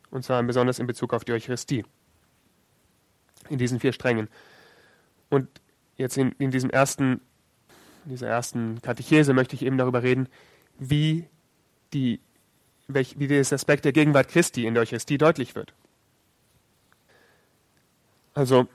und 0.09 0.23
zwar 0.23 0.41
besonders 0.43 0.79
in 0.79 0.87
Bezug 0.87 1.13
auf 1.13 1.25
die 1.25 1.33
Eucharistie. 1.33 1.85
In 3.49 3.57
diesen 3.57 3.79
vier 3.79 3.93
Strängen. 3.93 4.29
Und 5.29 5.47
jetzt 5.97 6.17
in, 6.17 6.31
in 6.39 6.51
diesem 6.51 6.69
ersten, 6.69 7.21
in 8.05 8.11
dieser 8.11 8.27
ersten 8.27 8.81
Katechese 8.81 9.33
möchte 9.33 9.55
ich 9.55 9.63
eben 9.63 9.77
darüber 9.77 10.03
reden, 10.03 10.27
wie, 10.79 11.27
die, 11.93 12.19
welch, 12.87 13.19
wie 13.19 13.27
dieser 13.27 13.55
Aspekt 13.55 13.85
der 13.85 13.91
Gegenwart 13.91 14.29
Christi 14.29 14.65
in 14.65 14.73
der 14.73 14.83
Eucharistie 14.83 15.17
deutlich 15.17 15.55
wird. 15.55 15.73
Also, 18.33 18.67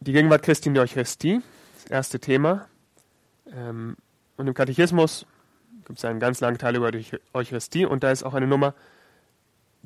die 0.00 0.12
Gegenwart 0.12 0.42
Christi 0.42 0.68
in 0.68 0.74
der 0.74 0.84
Eucharistie, 0.84 1.40
das 1.74 1.90
erste 1.90 2.20
Thema. 2.20 2.68
Ähm, 3.52 3.96
und 4.36 4.46
im 4.46 4.54
Katechismus 4.54 5.26
gibt 5.84 5.98
es 5.98 6.04
einen 6.04 6.20
ganz 6.20 6.40
langen 6.40 6.58
Teil 6.58 6.76
über 6.76 6.92
die 6.92 7.04
Eucharistie 7.32 7.84
und 7.84 8.04
da 8.04 8.12
ist 8.12 8.22
auch 8.22 8.34
eine 8.34 8.46
Nummer 8.46 8.74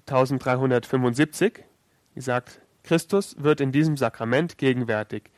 1375, 0.07 1.65
die 2.15 2.21
sagt, 2.21 2.61
Christus 2.83 3.37
wird 3.39 3.61
in 3.61 3.73
diesem 3.73 3.97
Sakrament 3.97 4.59
gegenwärtig 4.59 5.31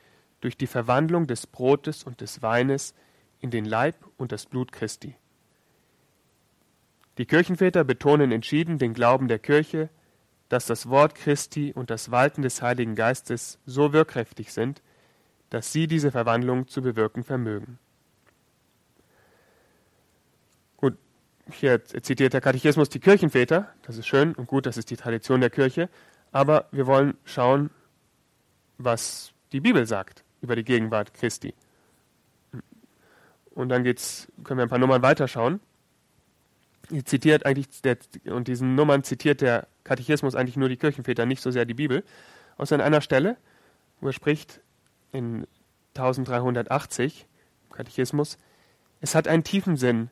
durch 0.45 0.59
die 0.59 0.67
Verwandlung 0.67 1.27
des 1.27 1.47
Brotes 1.47 2.05
und 2.05 2.21
des 2.21 2.43
Weines 2.43 2.95
in 3.41 3.51
den 3.51 3.65
Leib 3.65 3.97
und 4.19 4.31
das 4.31 4.45
Blut 4.45 4.73
Christi. 4.73 5.17
Die 7.17 7.25
Kirchenväter 7.25 7.83
betonen 7.83 8.31
entschieden 8.31 8.77
den 8.77 8.93
Glauben 8.93 9.27
der 9.27 9.39
Kirche, 9.39 9.89
dass 10.51 10.67
das 10.67 10.91
Wort 10.91 11.15
Christi 11.15 11.73
und 11.75 11.89
das 11.89 12.11
Walten 12.11 12.43
des 12.43 12.61
Heiligen 12.61 12.95
Geistes 12.95 13.59
so 13.65 13.95
wirkkräftig 13.95 14.53
sind, 14.53 14.83
dass 15.49 15.73
sie 15.73 15.87
diese 15.87 16.11
Verwandlung 16.11 16.69
zu 16.69 16.83
bewirken 16.83 17.25
vermögen. 17.25 17.79
Gut, 20.77 20.99
hier 21.51 21.83
zitiert 21.87 22.35
der 22.35 22.43
Katechismus 22.43 22.91
die 22.91 23.01
Kirchenväter, 23.01 23.73
das 23.81 23.97
ist 23.97 24.07
schön 24.07 24.35
und 24.35 24.47
gut, 24.47 24.67
das 24.67 24.77
ist 24.77 24.91
die 24.91 24.97
Tradition 24.99 25.41
der 25.41 25.49
Kirche, 25.49 25.89
aber 26.33 26.69
wir 26.71 26.87
wollen 26.87 27.17
schauen, 27.25 27.71
was 28.77 29.33
die 29.53 29.61
Bibel 29.61 29.87
sagt. 29.87 30.24
Über 30.45 30.55
die 30.57 30.63
Gegenwart 30.63 31.15
Christi. 31.15 31.55
Und 33.55 33.71
dann 33.71 33.83
geht's, 33.83 34.31
können 34.45 34.59
wir 34.59 34.65
ein 34.65 34.69
paar 34.69 34.79
Nummern 34.79 35.03
weiterschauen. 35.03 35.61
Hier 36.91 37.05
zitiert 37.05 37.47
eigentlich, 37.47 37.81
der, 37.83 37.97
und 38.27 38.47
diesen 38.47 38.75
Nummern 38.75 39.03
zitiert 39.05 39.41
der 39.41 39.67
Katechismus 39.85 40.35
eigentlich 40.35 40.57
nur 40.57 40.69
die 40.69 40.77
Kirchenväter, 40.77 41.25
nicht 41.25 41.41
so 41.41 41.51
sehr 41.51 41.65
die 41.65 41.75
Bibel. 41.75 42.05
Außer 42.59 42.75
an 42.75 42.83
einer 42.83 43.01
Stelle, 43.01 43.37
wo 44.01 44.09
er 44.09 44.13
spricht, 44.13 44.61
in 45.13 45.47
1380, 45.97 47.27
im 47.69 47.77
Katechismus, 47.77 48.37
es 49.01 49.15
hat 49.15 49.27
einen 49.27 49.45
tiefen 49.45 49.77
Sinn, 49.77 50.11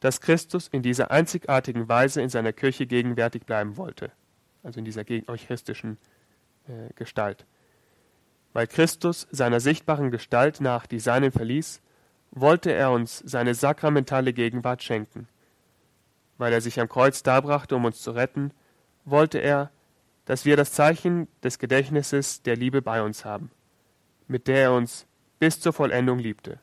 dass 0.00 0.20
Christus 0.20 0.68
in 0.68 0.82
dieser 0.82 1.10
einzigartigen 1.10 1.88
Weise 1.88 2.22
in 2.22 2.28
seiner 2.28 2.52
Kirche 2.52 2.86
gegenwärtig 2.86 3.46
bleiben 3.46 3.76
wollte. 3.76 4.12
Also 4.62 4.78
in 4.78 4.84
dieser 4.84 5.04
eucharistischen 5.26 5.98
äh, 6.68 6.92
Gestalt. 6.94 7.46
Weil 8.52 8.66
Christus 8.66 9.26
seiner 9.30 9.60
sichtbaren 9.60 10.10
Gestalt 10.10 10.60
nach 10.60 10.86
die 10.86 11.00
Seinen 11.00 11.32
verließ, 11.32 11.80
wollte 12.30 12.72
er 12.72 12.90
uns 12.90 13.18
seine 13.18 13.54
sakramentale 13.54 14.32
Gegenwart 14.32 14.82
schenken. 14.82 15.28
Weil 16.38 16.52
er 16.52 16.60
sich 16.60 16.80
am 16.80 16.88
Kreuz 16.88 17.22
darbrachte, 17.22 17.76
um 17.76 17.84
uns 17.84 18.02
zu 18.02 18.12
retten, 18.12 18.52
wollte 19.04 19.38
er, 19.38 19.70
dass 20.24 20.44
wir 20.44 20.56
das 20.56 20.72
Zeichen 20.72 21.28
des 21.42 21.58
Gedächtnisses 21.58 22.42
der 22.42 22.56
Liebe 22.56 22.82
bei 22.82 23.02
uns 23.02 23.24
haben, 23.24 23.50
mit 24.28 24.48
der 24.48 24.62
er 24.62 24.72
uns 24.72 25.06
bis 25.38 25.60
zur 25.60 25.72
Vollendung 25.72 26.18
liebte, 26.18 26.60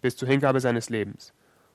bis 0.00 0.16
zur 0.16 0.28
Hingabe 0.28 0.60
seines 0.60 0.88
Lebens. 0.88 1.32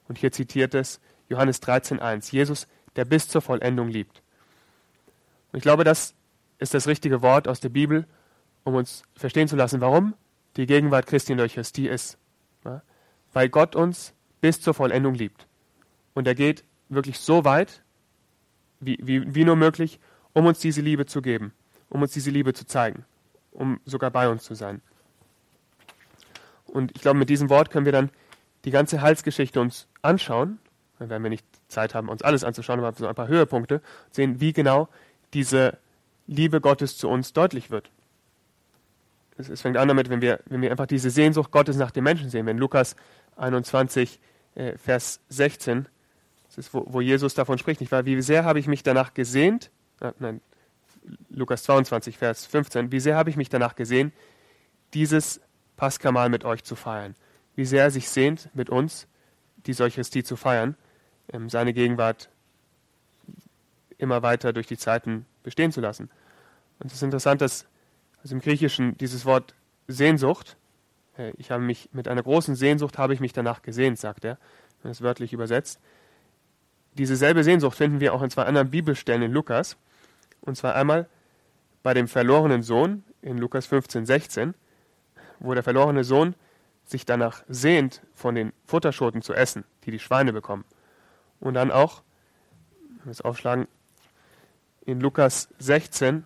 Und 0.08 0.18
hier 0.18 0.32
zitiert 0.32 0.74
es 0.74 1.00
Johannes 1.28 1.62
13.1, 1.62 2.32
Jesus, 2.32 2.68
der 2.96 3.06
bis 3.06 3.28
zur 3.28 3.42
Vollendung 3.42 3.90
liebt. 3.90 4.22
Und 5.52 5.58
ich 5.58 5.64
glaube, 5.64 5.84
das 5.84 6.16
ist 6.60 6.74
das 6.74 6.88
richtige 6.88 7.22
Wort 7.22 7.48
aus 7.48 7.60
der 7.60 7.70
Bibel, 7.70 8.08
um 8.64 8.76
uns 8.76 9.04
verstehen 9.16 9.48
zu 9.48 9.56
lassen, 9.56 9.82
warum 9.82 10.14
die 10.56 10.66
Gegenwart 10.66 11.08
Christi 11.08 11.32
in 11.32 11.38
der 11.38 11.46
Eucharistie 11.46 11.88
ist. 11.88 12.18
Ja? 12.64 12.82
Weil 13.34 13.50
Gott 13.50 13.76
uns 13.76 14.14
bis 14.42 14.62
zur 14.62 14.74
Vollendung 14.74 15.16
liebt. 15.16 15.48
Und 16.14 16.28
er 16.28 16.36
geht 16.36 16.64
wirklich 16.90 17.20
so 17.20 17.46
weit, 17.46 17.82
wie, 18.80 18.98
wie, 19.02 19.34
wie 19.34 19.46
nur 19.46 19.56
möglich, 19.56 20.00
um 20.34 20.46
uns 20.46 20.60
diese 20.60 20.82
Liebe 20.82 21.06
zu 21.06 21.22
geben, 21.22 21.54
um 21.90 22.02
uns 22.02 22.12
diese 22.12 22.32
Liebe 22.32 22.54
zu 22.54 22.66
zeigen, 22.66 23.06
um 23.52 23.80
sogar 23.86 24.12
bei 24.12 24.30
uns 24.30 24.44
zu 24.44 24.54
sein. 24.54 24.82
Und 26.66 26.92
ich 26.96 27.02
glaube, 27.02 27.20
mit 27.20 27.30
diesem 27.30 27.50
Wort 27.50 27.70
können 27.70 27.86
wir 27.86 27.92
dann 27.92 28.10
die 28.66 28.72
ganze 28.72 29.02
Heilsgeschichte 29.02 29.62
uns 29.62 29.88
anschauen. 30.02 30.60
Dann 31.00 31.10
werden 31.10 31.24
wir 31.24 31.30
nicht 31.30 31.46
Zeit 31.68 31.94
haben, 31.94 32.10
uns 32.10 32.22
alles 32.22 32.44
anzuschauen, 32.44 32.80
aber 32.80 32.94
so 32.94 33.08
ein 33.08 33.16
paar 33.16 33.28
Höhepunkte, 33.28 33.82
sehen, 34.12 34.40
wie 34.40 34.54
genau 34.54 34.90
diese 35.34 35.78
Liebe 36.28 36.62
Gottes 36.62 36.98
zu 36.98 37.10
uns 37.10 37.34
deutlich 37.34 37.72
wird. 37.72 37.92
Es, 39.38 39.62
fängt 39.62 39.78
an 39.78 39.88
damit, 39.88 40.10
wenn 40.10 40.22
wir, 40.22 40.40
wenn 40.46 40.62
wir 40.62 40.72
einfach 40.72 40.86
diese 40.86 41.10
Sehnsucht 41.10 41.52
Gottes 41.52 41.76
nach 41.78 41.92
dem 41.92 42.04
Menschen 42.04 42.30
sehen. 42.30 42.46
Wenn 42.46 42.58
Lukas 42.58 42.96
21, 43.36 44.20
äh, 44.56 44.78
Vers 44.78 45.22
16 45.30 45.88
das 46.56 46.68
ist, 46.68 46.74
wo, 46.76 46.86
wo 46.88 47.02
Jesus 47.02 47.34
davon 47.34 47.58
spricht, 47.58 47.82
nicht 47.82 47.92
wahr? 47.92 48.06
Wie 48.06 48.22
sehr 48.22 48.46
habe 48.46 48.60
ich 48.60 48.68
mich 48.68 48.84
danach 48.84 49.16
gesehnt, 49.16 49.72
äh, 50.02 50.12
nein, 50.20 50.40
Lukas 51.30 51.64
22, 51.64 52.18
Vers 52.18 52.46
15, 52.46 52.92
wie 52.92 53.00
sehr 53.00 53.16
habe 53.16 53.32
ich 53.32 53.38
mich 53.38 53.50
danach 53.50 53.76
gesehen, 53.76 54.14
dieses 54.94 55.42
Paskamal 55.78 56.30
mit 56.30 56.46
euch 56.46 56.64
zu 56.64 56.76
feiern. 56.76 57.16
Wie 57.56 57.66
sehr 57.66 57.84
er 57.84 57.92
sich 57.92 58.08
sehnt, 58.08 58.50
mit 58.54 58.70
uns 58.70 59.08
die 59.66 59.72
Eucharistie 59.82 60.24
zu 60.24 60.36
feiern, 60.36 60.76
ähm, 61.32 61.50
seine 61.50 61.74
Gegenwart 61.74 62.30
immer 63.98 64.22
weiter 64.22 64.54
durch 64.54 64.68
die 64.68 64.78
Zeiten 64.78 65.26
bestehen 65.42 65.72
zu 65.72 65.82
lassen. 65.82 66.12
Und 66.78 66.88
es 66.88 66.94
ist 66.94 67.04
interessant, 67.04 67.42
dass 67.42 67.66
also 68.24 68.36
im 68.36 68.42
Griechischen 68.42 68.98
dieses 68.98 69.26
Wort 69.26 69.54
Sehnsucht, 69.88 70.58
äh, 71.18 71.34
ich 71.38 71.52
habe 71.52 71.62
mich 71.62 71.90
mit 71.92 72.08
einer 72.08 72.24
großen 72.24 72.56
Sehnsucht 72.56 72.98
habe 72.98 73.14
ich 73.14 73.20
mich 73.20 73.34
danach 73.34 73.62
gesehnt, 73.62 74.00
sagt 74.00 74.26
er, 74.26 74.38
wenn 74.82 74.92
es 74.92 75.02
wörtlich 75.02 75.34
übersetzt, 75.34 75.80
diese 76.94 77.16
selbe 77.16 77.44
Sehnsucht 77.44 77.78
finden 77.78 78.00
wir 78.00 78.14
auch 78.14 78.22
in 78.22 78.30
zwei 78.30 78.44
anderen 78.44 78.70
Bibelstellen 78.70 79.24
in 79.24 79.32
Lukas. 79.32 79.78
Und 80.42 80.56
zwar 80.56 80.76
einmal 80.76 81.08
bei 81.82 81.94
dem 81.94 82.08
verlorenen 82.08 82.62
Sohn 82.62 83.04
in 83.22 83.38
Lukas 83.38 83.66
15, 83.66 84.06
16, 84.06 84.54
wo 85.40 85.54
der 85.54 85.64
verlorene 85.64 86.04
Sohn 86.04 86.36
sich 86.86 87.06
danach 87.06 87.44
sehnt, 87.48 88.02
von 88.14 88.36
den 88.36 88.54
Futterschoten 88.66 89.22
zu 89.22 89.34
essen, 89.34 89.64
die 89.86 89.92
die 89.92 90.00
Schweine 90.00 90.34
bekommen. 90.34 90.66
Und 91.40 91.56
dann 91.56 91.72
auch, 91.72 92.04
wenn 92.98 93.06
wir 93.06 93.12
es 93.12 93.22
aufschlagen, 93.22 93.68
in 94.86 95.00
Lukas 95.00 95.50
16, 95.60 96.26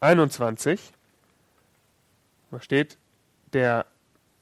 21, 0.00 0.92
wo 2.50 2.58
steht, 2.58 2.98
der 3.52 3.86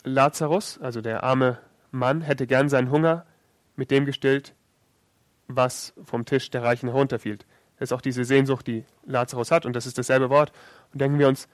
Lazarus, 0.05 0.79
also 0.79 1.00
der 1.00 1.25
arme 1.25 1.59
Mann, 1.91 2.21
hätte 2.21 2.47
gern 2.47 2.69
seinen 2.69 2.91
Hunger 2.91 3.27
mit 3.77 3.91
dem 3.91 4.07
gestillt, 4.07 4.55
was 5.49 5.95
vom 6.05 6.25
Tisch 6.25 6.50
der 6.50 6.62
Reichen 6.62 6.88
herunterfiel. 6.88 7.38
Das 7.79 7.91
ist 7.91 7.93
auch 7.93 8.00
diese 8.00 8.25
Sehnsucht, 8.25 8.67
die 8.67 8.85
Lazarus 9.05 9.50
hat, 9.50 9.67
und 9.67 9.75
das 9.75 9.87
ist 9.87 9.99
dasselbe 9.99 10.31
Wort. 10.31 10.53
Und 10.93 11.00
denken 11.00 11.19
wir 11.19 11.29
uns, 11.29 11.49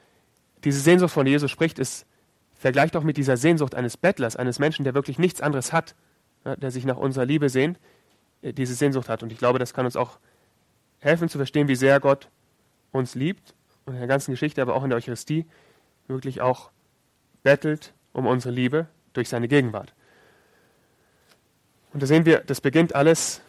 diese 0.65 0.81
Sehnsucht, 0.81 1.13
von 1.13 1.25
der 1.25 1.33
Jesus 1.33 1.51
spricht, 1.51 1.79
ist 1.79 2.07
vergleicht 2.55 2.97
auch 2.97 3.03
mit 3.03 3.17
dieser 3.17 3.37
Sehnsucht 3.37 3.75
eines 3.75 3.97
Bettlers, 3.97 4.37
eines 4.37 4.59
Menschen, 4.59 4.85
der 4.85 4.95
wirklich 4.95 5.19
nichts 5.19 5.41
anderes 5.41 5.73
hat, 5.73 5.95
der 6.45 6.71
sich 6.71 6.85
nach 6.85 6.97
unserer 6.97 7.25
Liebe 7.25 7.49
sehnt, 7.49 7.79
äh, 8.43 8.53
diese 8.53 8.75
Sehnsucht 8.75 9.09
hat. 9.09 9.23
Und 9.23 9.33
ich 9.33 9.39
glaube, 9.39 9.59
das 9.59 9.73
kann 9.75 9.87
uns 9.87 9.97
auch 9.97 10.19
helfen 10.99 11.29
zu 11.29 11.39
verstehen, 11.39 11.69
wie 11.69 11.77
sehr 11.77 12.01
Gott 12.01 12.29
uns 12.93 13.15
liebt 13.15 13.55
und 13.87 13.95
in 13.95 14.01
der 14.01 14.09
ganzen 14.09 14.33
Geschichte, 14.33 14.63
aber 14.63 14.75
auch 14.75 14.85
in 14.85 14.91
der 14.91 14.97
Eucharistie 14.97 15.47
wirklich 16.07 16.41
auch 16.41 16.71
bettelt 17.43 17.93
um 18.13 18.27
unsere 18.27 18.55
Liebe 18.55 18.87
durch 19.13 19.29
seine 19.29 19.49
Gegenwart. 19.49 19.93
Und 21.93 22.03
da 22.03 22.07
sehen 22.07 22.25
wir, 22.25 22.41
das 22.41 22.61
beginnt 22.61 22.95
alles 22.95 23.41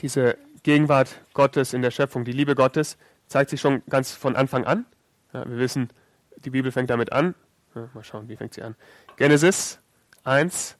diese 0.00 0.36
Gegenwart 0.62 1.20
Gottes 1.32 1.72
in 1.72 1.82
der 1.82 1.90
Schöpfung, 1.90 2.24
die 2.24 2.32
Liebe 2.32 2.54
Gottes, 2.54 2.96
zeigt 3.28 3.50
sich 3.50 3.60
schon 3.60 3.82
ganz 3.88 4.12
von 4.12 4.36
Anfang 4.36 4.64
an. 4.64 4.84
Ja, 5.32 5.48
wir 5.48 5.58
wissen, 5.58 5.90
die 6.44 6.50
Bibel 6.50 6.72
fängt 6.72 6.90
damit 6.90 7.12
an. 7.12 7.34
Ja, 7.74 7.88
mal 7.94 8.04
schauen, 8.04 8.28
wie 8.28 8.36
fängt 8.36 8.54
sie 8.54 8.62
an? 8.62 8.74
Genesis 9.16 9.78
1. 10.24 10.76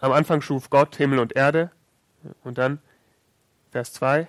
Am 0.00 0.12
Anfang 0.12 0.42
schuf 0.42 0.70
Gott 0.70 0.96
Himmel 0.96 1.18
und 1.18 1.34
Erde. 1.34 1.70
Und 2.42 2.58
dann 2.58 2.80
Vers 3.74 3.92
2. 3.94 4.28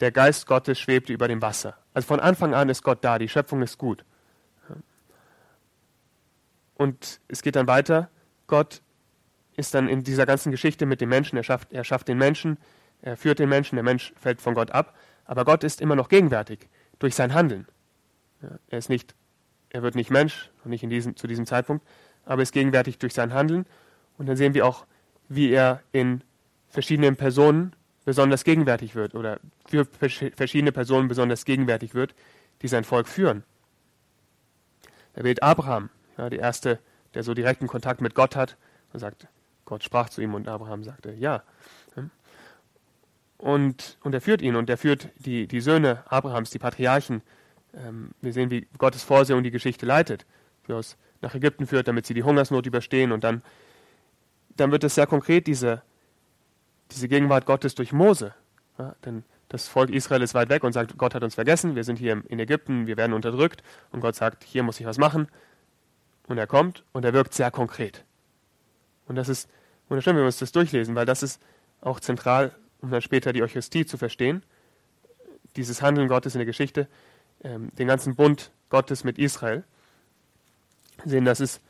Der 0.00 0.10
Geist 0.10 0.48
Gottes 0.48 0.80
schwebte 0.80 1.12
über 1.12 1.28
dem 1.28 1.40
Wasser. 1.40 1.78
Also 1.94 2.08
von 2.08 2.18
Anfang 2.18 2.52
an 2.52 2.68
ist 2.68 2.82
Gott 2.82 3.04
da, 3.04 3.16
die 3.16 3.28
Schöpfung 3.28 3.62
ist 3.62 3.78
gut. 3.78 4.04
Und 6.74 7.20
es 7.28 7.42
geht 7.42 7.54
dann 7.54 7.68
weiter. 7.68 8.10
Gott 8.48 8.82
ist 9.54 9.72
dann 9.74 9.88
in 9.88 10.02
dieser 10.02 10.26
ganzen 10.26 10.50
Geschichte 10.50 10.84
mit 10.84 11.00
dem 11.00 11.10
Menschen, 11.10 11.36
er 11.36 11.44
schafft, 11.44 11.72
er 11.72 11.84
schafft 11.84 12.08
den 12.08 12.18
Menschen, 12.18 12.58
er 13.02 13.16
führt 13.16 13.38
den 13.38 13.48
Menschen, 13.48 13.76
der 13.76 13.84
Mensch 13.84 14.12
fällt 14.16 14.40
von 14.40 14.54
Gott 14.54 14.72
ab, 14.72 14.96
aber 15.26 15.44
Gott 15.44 15.62
ist 15.62 15.80
immer 15.80 15.94
noch 15.94 16.08
gegenwärtig 16.08 16.68
durch 16.98 17.14
sein 17.14 17.34
Handeln. 17.34 17.68
Er 18.66 18.78
ist 18.78 18.88
nicht, 18.88 19.14
er 19.70 19.84
wird 19.84 19.94
nicht 19.94 20.10
Mensch, 20.10 20.50
noch 20.58 20.66
nicht 20.66 20.82
in 20.82 20.90
diesem, 20.90 21.14
zu 21.14 21.28
diesem 21.28 21.46
Zeitpunkt, 21.46 21.86
aber 22.24 22.42
ist 22.42 22.52
gegenwärtig 22.52 22.98
durch 22.98 23.14
sein 23.14 23.32
Handeln. 23.32 23.64
Und 24.18 24.26
dann 24.26 24.36
sehen 24.36 24.54
wir 24.54 24.66
auch, 24.66 24.86
wie 25.28 25.52
er 25.52 25.82
in 25.92 26.24
verschiedenen 26.68 27.14
Personen 27.14 27.76
besonders 28.04 28.44
gegenwärtig 28.44 28.94
wird 28.94 29.14
oder 29.14 29.40
für 29.66 29.84
verschiedene 29.84 30.72
Personen 30.72 31.08
besonders 31.08 31.44
gegenwärtig 31.44 31.94
wird, 31.94 32.14
die 32.62 32.68
sein 32.68 32.84
Volk 32.84 33.08
führen. 33.08 33.44
Er 35.14 35.24
wählt 35.24 35.42
Abraham, 35.42 35.90
ja, 36.16 36.30
der 36.30 36.40
erste, 36.40 36.78
der 37.14 37.22
so 37.22 37.34
direkten 37.34 37.66
Kontakt 37.66 38.00
mit 38.00 38.14
Gott 38.14 38.36
hat 38.36 38.56
und 38.92 39.00
sagt, 39.00 39.28
Gott 39.64 39.84
sprach 39.84 40.08
zu 40.08 40.20
ihm 40.20 40.34
und 40.34 40.48
Abraham 40.48 40.82
sagte, 40.82 41.12
ja. 41.12 41.42
Und, 43.38 43.98
und 44.02 44.14
er 44.14 44.20
führt 44.20 44.40
ihn 44.40 44.54
und 44.54 44.70
er 44.70 44.78
führt 44.78 45.08
die, 45.16 45.48
die 45.48 45.60
Söhne 45.60 46.04
Abrahams, 46.06 46.50
die 46.50 46.60
Patriarchen. 46.60 47.22
Ähm, 47.74 48.10
wir 48.20 48.32
sehen, 48.32 48.50
wie 48.50 48.68
Gottes 48.78 49.02
Vorsehung 49.02 49.42
die 49.42 49.50
Geschichte 49.50 49.84
leitet. 49.84 50.26
Wie 50.64 50.72
er 50.72 50.76
uns 50.76 50.96
nach 51.22 51.34
Ägypten 51.34 51.66
führt, 51.66 51.88
damit 51.88 52.06
sie 52.06 52.14
die 52.14 52.22
Hungersnot 52.22 52.66
überstehen. 52.66 53.10
Und 53.10 53.24
dann, 53.24 53.42
dann 54.56 54.70
wird 54.70 54.84
es 54.84 54.94
sehr 54.94 55.08
konkret, 55.08 55.48
diese, 55.48 55.82
diese 56.94 57.08
Gegenwart 57.08 57.46
Gottes 57.46 57.74
durch 57.74 57.92
Mose. 57.92 58.34
Ja, 58.78 58.94
denn 59.04 59.24
das 59.48 59.68
Volk 59.68 59.90
Israel 59.90 60.22
ist 60.22 60.34
weit 60.34 60.48
weg 60.48 60.64
und 60.64 60.72
sagt, 60.72 60.96
Gott 60.96 61.14
hat 61.14 61.22
uns 61.22 61.34
vergessen, 61.34 61.76
wir 61.76 61.84
sind 61.84 61.98
hier 61.98 62.22
in 62.28 62.38
Ägypten, 62.38 62.86
wir 62.86 62.96
werden 62.96 63.12
unterdrückt. 63.12 63.62
Und 63.90 64.00
Gott 64.00 64.14
sagt, 64.14 64.44
hier 64.44 64.62
muss 64.62 64.80
ich 64.80 64.86
was 64.86 64.98
machen. 64.98 65.28
Und 66.26 66.38
er 66.38 66.46
kommt 66.46 66.84
und 66.92 67.04
er 67.04 67.12
wirkt 67.12 67.34
sehr 67.34 67.50
konkret. 67.50 68.04
Und 69.06 69.16
das 69.16 69.28
ist 69.28 69.50
wunderschön, 69.88 70.14
wenn 70.14 70.22
wir 70.22 70.26
uns 70.26 70.38
das 70.38 70.52
durchlesen, 70.52 70.94
weil 70.94 71.04
das 71.04 71.22
ist 71.22 71.42
auch 71.82 72.00
zentral, 72.00 72.54
um 72.80 72.90
dann 72.90 73.02
später 73.02 73.32
die 73.32 73.42
Eucharistie 73.42 73.84
zu 73.84 73.98
verstehen. 73.98 74.42
Dieses 75.56 75.82
Handeln 75.82 76.08
Gottes 76.08 76.34
in 76.34 76.38
der 76.38 76.46
Geschichte, 76.46 76.88
ähm, 77.44 77.70
den 77.76 77.88
ganzen 77.88 78.14
Bund 78.14 78.50
Gottes 78.70 79.04
mit 79.04 79.18
Israel. 79.18 79.64
Sehen, 81.04 81.26
das 81.26 81.40
ist 81.40 81.60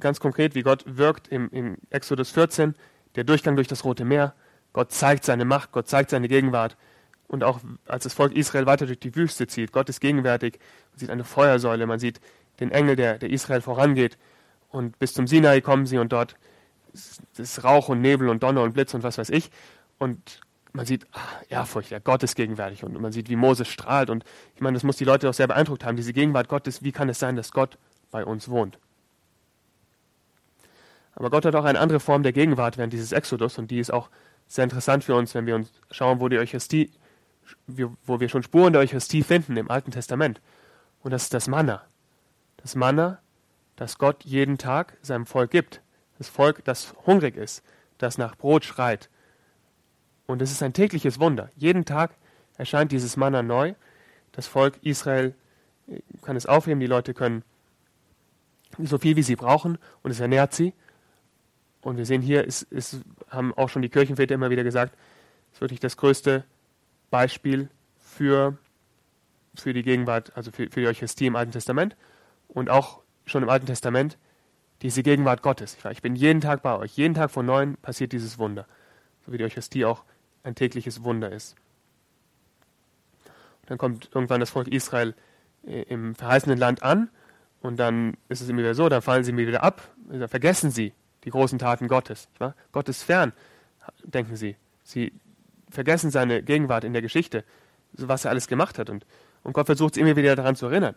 ganz 0.00 0.18
konkret, 0.18 0.54
wie 0.54 0.62
Gott 0.62 0.82
wirkt 0.86 1.28
im, 1.28 1.48
im 1.50 1.76
Exodus 1.90 2.30
14, 2.30 2.74
der 3.16 3.24
Durchgang 3.24 3.56
durch 3.56 3.68
das 3.68 3.84
Rote 3.84 4.04
Meer. 4.04 4.34
Gott 4.72 4.92
zeigt 4.92 5.24
seine 5.24 5.44
Macht, 5.44 5.72
Gott 5.72 5.88
zeigt 5.88 6.10
seine 6.10 6.28
Gegenwart 6.28 6.76
Und 7.28 7.42
auch 7.42 7.60
als 7.86 8.04
das 8.04 8.14
Volk 8.14 8.34
Israel 8.34 8.66
weiter 8.66 8.86
durch 8.86 9.00
die 9.00 9.16
Wüste 9.16 9.46
zieht, 9.46 9.72
Gott 9.72 9.88
ist 9.88 10.00
gegenwärtig, 10.00 10.60
man 10.92 10.98
sieht 10.98 11.10
eine 11.10 11.24
Feuersäule, 11.24 11.86
man 11.86 11.98
sieht 11.98 12.20
den 12.60 12.70
Engel, 12.70 12.94
der, 12.94 13.18
der 13.18 13.30
Israel 13.30 13.60
vorangeht. 13.60 14.16
Und 14.70 14.98
bis 14.98 15.14
zum 15.14 15.26
Sinai 15.26 15.60
kommen 15.60 15.86
sie 15.86 15.98
und 15.98 16.12
dort 16.12 16.36
ist 17.36 17.64
Rauch 17.64 17.88
und 17.88 18.00
Nebel 18.00 18.28
und 18.28 18.42
Donner 18.42 18.62
und 18.62 18.74
Blitz 18.74 18.94
und 18.94 19.02
was 19.02 19.18
weiß 19.18 19.30
ich. 19.30 19.50
Und 19.98 20.40
man 20.72 20.86
sieht 20.86 21.06
ach, 21.12 21.42
Ehrfurcht, 21.48 21.90
ja, 21.90 21.98
Gott 21.98 22.22
ist 22.22 22.36
gegenwärtig 22.36 22.84
und 22.84 23.00
man 23.00 23.12
sieht, 23.12 23.28
wie 23.28 23.36
Moses 23.36 23.68
strahlt. 23.68 24.10
Und 24.10 24.24
ich 24.54 24.60
meine, 24.60 24.74
das 24.74 24.84
muss 24.84 24.96
die 24.96 25.04
Leute 25.04 25.28
auch 25.28 25.34
sehr 25.34 25.48
beeindruckt 25.48 25.84
haben, 25.84 25.96
diese 25.96 26.12
Gegenwart 26.12 26.48
Gottes. 26.48 26.82
Wie 26.82 26.92
kann 26.92 27.08
es 27.08 27.18
sein, 27.18 27.36
dass 27.36 27.50
Gott 27.50 27.78
bei 28.10 28.24
uns 28.24 28.48
wohnt? 28.48 28.78
Aber 31.16 31.30
Gott 31.30 31.46
hat 31.46 31.54
auch 31.54 31.64
eine 31.64 31.80
andere 31.80 31.98
Form 31.98 32.22
der 32.22 32.32
Gegenwart 32.32 32.76
während 32.76 32.92
dieses 32.92 33.10
Exodus 33.10 33.58
und 33.58 33.70
die 33.70 33.80
ist 33.80 33.92
auch 33.92 34.10
sehr 34.46 34.64
interessant 34.64 35.02
für 35.02 35.14
uns, 35.16 35.34
wenn 35.34 35.46
wir 35.46 35.56
uns 35.56 35.72
schauen, 35.90 36.20
wo 36.20 36.28
die 36.28 36.38
Eucharistie, 36.38 36.92
wo 37.66 38.20
wir 38.20 38.28
schon 38.28 38.42
Spuren 38.42 38.72
der 38.72 38.82
Eucharistie 38.82 39.22
finden 39.22 39.56
im 39.56 39.70
Alten 39.70 39.90
Testament. 39.90 40.40
Und 41.00 41.10
das 41.10 41.24
ist 41.24 41.34
das 41.34 41.48
Manna. 41.48 41.82
Das 42.58 42.74
Manna, 42.74 43.18
das 43.76 43.98
Gott 43.98 44.24
jeden 44.24 44.58
Tag 44.58 44.98
seinem 45.02 45.26
Volk 45.26 45.50
gibt. 45.50 45.80
Das 46.18 46.28
Volk, 46.28 46.64
das 46.64 46.94
hungrig 47.06 47.36
ist, 47.36 47.64
das 47.98 48.18
nach 48.18 48.36
Brot 48.36 48.64
schreit. 48.64 49.08
Und 50.26 50.42
es 50.42 50.50
ist 50.50 50.62
ein 50.62 50.74
tägliches 50.74 51.18
Wunder. 51.18 51.50
Jeden 51.56 51.84
Tag 51.84 52.14
erscheint 52.58 52.92
dieses 52.92 53.16
Manna 53.16 53.42
neu. 53.42 53.74
Das 54.32 54.46
Volk 54.46 54.78
Israel 54.82 55.34
äh, 55.88 56.00
kann 56.22 56.36
es 56.36 56.46
aufheben, 56.46 56.80
die 56.80 56.86
Leute 56.86 57.14
können 57.14 57.42
so 58.78 58.98
viel 58.98 59.16
wie 59.16 59.22
sie 59.22 59.36
brauchen 59.36 59.78
und 60.02 60.10
es 60.10 60.20
ernährt 60.20 60.52
sie. 60.52 60.74
Und 61.86 61.98
wir 61.98 62.04
sehen 62.04 62.20
hier, 62.20 62.44
es, 62.44 62.66
es 62.68 62.98
haben 63.30 63.54
auch 63.54 63.68
schon 63.68 63.80
die 63.80 63.88
Kirchenväter 63.88 64.34
immer 64.34 64.50
wieder 64.50 64.64
gesagt, 64.64 64.96
es 65.50 65.58
ist 65.58 65.60
wirklich 65.60 65.78
das 65.78 65.96
größte 65.96 66.42
Beispiel 67.10 67.68
für, 67.96 68.58
für 69.54 69.72
die 69.72 69.84
Gegenwart, 69.84 70.32
also 70.36 70.50
für, 70.50 70.68
für 70.68 70.80
die 70.80 70.88
Eucharistie 70.88 71.26
im 71.26 71.36
Alten 71.36 71.52
Testament 71.52 71.96
und 72.48 72.70
auch 72.70 73.02
schon 73.24 73.44
im 73.44 73.48
Alten 73.48 73.66
Testament 73.66 74.18
diese 74.82 75.04
Gegenwart 75.04 75.42
Gottes. 75.42 75.76
Ich 75.92 76.02
bin 76.02 76.16
jeden 76.16 76.40
Tag 76.40 76.60
bei 76.60 76.76
euch. 76.76 76.96
Jeden 76.96 77.14
Tag 77.14 77.30
von 77.30 77.46
neuem 77.46 77.76
passiert 77.76 78.10
dieses 78.10 78.36
Wunder. 78.36 78.66
So 79.24 79.32
wie 79.32 79.38
die 79.38 79.44
Eucharistie 79.44 79.84
auch 79.84 80.02
ein 80.42 80.56
tägliches 80.56 81.04
Wunder 81.04 81.30
ist. 81.30 81.54
Und 83.62 83.70
dann 83.70 83.78
kommt 83.78 84.10
irgendwann 84.12 84.40
das 84.40 84.50
Volk 84.50 84.66
Israel 84.66 85.14
äh, 85.64 85.82
im 85.82 86.16
verheißenen 86.16 86.58
Land 86.58 86.82
an 86.82 87.10
und 87.60 87.76
dann 87.76 88.16
ist 88.28 88.40
es 88.40 88.48
immer 88.48 88.58
wieder 88.58 88.74
so, 88.74 88.88
dann 88.88 89.02
fallen 89.02 89.22
sie 89.22 89.30
mir 89.30 89.46
wieder 89.46 89.62
ab, 89.62 89.88
dann 90.08 90.26
vergessen 90.26 90.72
sie 90.72 90.92
die 91.26 91.30
großen 91.30 91.58
Taten 91.58 91.88
Gottes. 91.88 92.28
Gott 92.72 92.88
ist 92.88 93.02
fern, 93.02 93.32
denken 94.04 94.36
sie. 94.36 94.56
Sie 94.84 95.12
vergessen 95.68 96.10
seine 96.10 96.42
Gegenwart 96.42 96.84
in 96.84 96.92
der 96.94 97.02
Geschichte, 97.02 97.44
was 97.92 98.24
er 98.24 98.30
alles 98.30 98.46
gemacht 98.46 98.78
hat. 98.78 98.88
Und, 98.88 99.04
und 99.42 99.52
Gott 99.52 99.66
versucht 99.66 99.94
sie 99.94 100.00
immer 100.00 100.16
wieder 100.16 100.34
daran 100.36 100.56
zu 100.56 100.66
erinnern. 100.66 100.94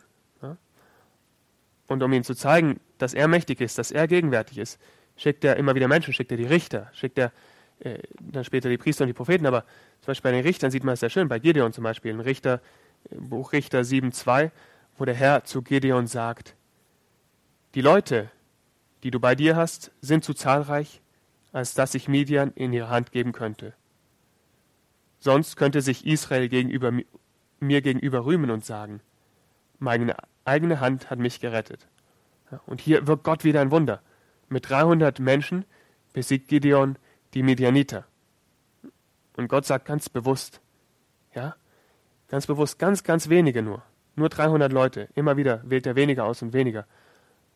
Und 1.88 2.04
um 2.04 2.14
ihnen 2.14 2.24
zu 2.24 2.36
zeigen, 2.36 2.80
dass 3.00 3.16
er 3.16 3.28
mächtig 3.28 3.60
ist, 3.62 3.80
dass 3.80 3.90
er 3.90 4.08
gegenwärtig 4.08 4.60
ist, 4.60 4.80
schickt 5.18 5.44
er 5.44 5.58
immer 5.58 5.74
wieder 5.74 5.88
Menschen, 5.88 6.14
schickt 6.14 6.30
er 6.30 6.38
die 6.38 6.46
Richter, 6.46 6.88
schickt 6.94 7.18
er 7.18 7.32
äh, 7.80 7.98
dann 8.20 8.44
später 8.44 8.70
die 8.70 8.78
Priester 8.78 9.04
und 9.04 9.08
die 9.08 9.14
Propheten. 9.14 9.48
Aber 9.48 9.64
zum 10.02 10.08
Beispiel 10.12 10.32
bei 10.32 10.38
den 10.38 10.46
Richtern 10.46 10.70
sieht 10.70 10.84
man 10.84 10.94
es 10.94 11.00
sehr 11.00 11.10
schön, 11.10 11.28
bei 11.28 11.40
Gideon 11.40 11.74
zum 11.74 11.84
Beispiel, 11.84 12.12
im 12.12 12.20
Richter, 12.20 12.62
Buch 13.10 13.54
Richter 13.54 13.82
7,2, 13.82 14.52
wo 15.00 15.06
der 15.06 15.16
Herr 15.16 15.44
zu 15.46 15.64
Gideon 15.64 16.06
sagt, 16.06 16.56
die 17.74 17.82
Leute, 17.82 18.30
die 19.04 19.12
du 19.12 19.20
bei 19.20 19.36
dir 19.36 19.56
hast, 19.56 19.92
sind 20.02 20.24
zu 20.24 20.34
zahlreich, 20.34 21.02
als 21.52 21.74
dass 21.74 21.96
ich 21.96 22.08
Midian 22.08 22.52
in 22.54 22.74
ihre 22.74 22.90
Hand 22.90 23.12
geben 23.12 23.32
könnte. 23.32 23.74
Sonst 25.20 25.56
könnte 25.56 25.82
sich 25.82 26.06
Israel 26.06 26.48
gegenüber, 26.48 26.92
mir 27.60 27.82
gegenüber 27.82 28.26
rühmen 28.26 28.52
und 28.52 28.64
sagen, 28.64 29.02
meine 29.80 30.16
eigene 30.46 30.80
Hand 30.80 31.10
hat 31.10 31.20
mich 31.20 31.40
gerettet. 31.40 31.88
Und 32.66 32.82
hier 32.82 33.08
wirkt 33.08 33.24
Gott 33.24 33.44
wieder 33.44 33.62
ein 33.62 33.72
Wunder. 33.72 34.02
Mit 34.48 34.70
300 34.70 35.20
Menschen 35.20 35.66
besiegt 36.14 36.48
Gideon 36.48 36.98
die 37.34 37.44
Medianiter. 37.44 38.06
Und 39.38 39.48
Gott 39.48 39.66
sagt 39.66 39.86
ganz 39.86 40.10
bewusst, 40.10 40.62
ja, 41.34 41.56
ganz 42.28 42.48
bewusst, 42.48 42.80
ganz, 42.80 43.04
ganz 43.04 43.30
wenige 43.30 43.62
nur. 43.62 43.84
Nur 44.16 44.30
300 44.30 44.74
Leute. 44.74 45.10
Immer 45.16 45.38
wieder 45.38 45.62
wählt 45.64 45.86
er 45.86 45.96
weniger 45.96 46.26
aus 46.26 46.42
und 46.42 46.54
weniger. 46.54 46.86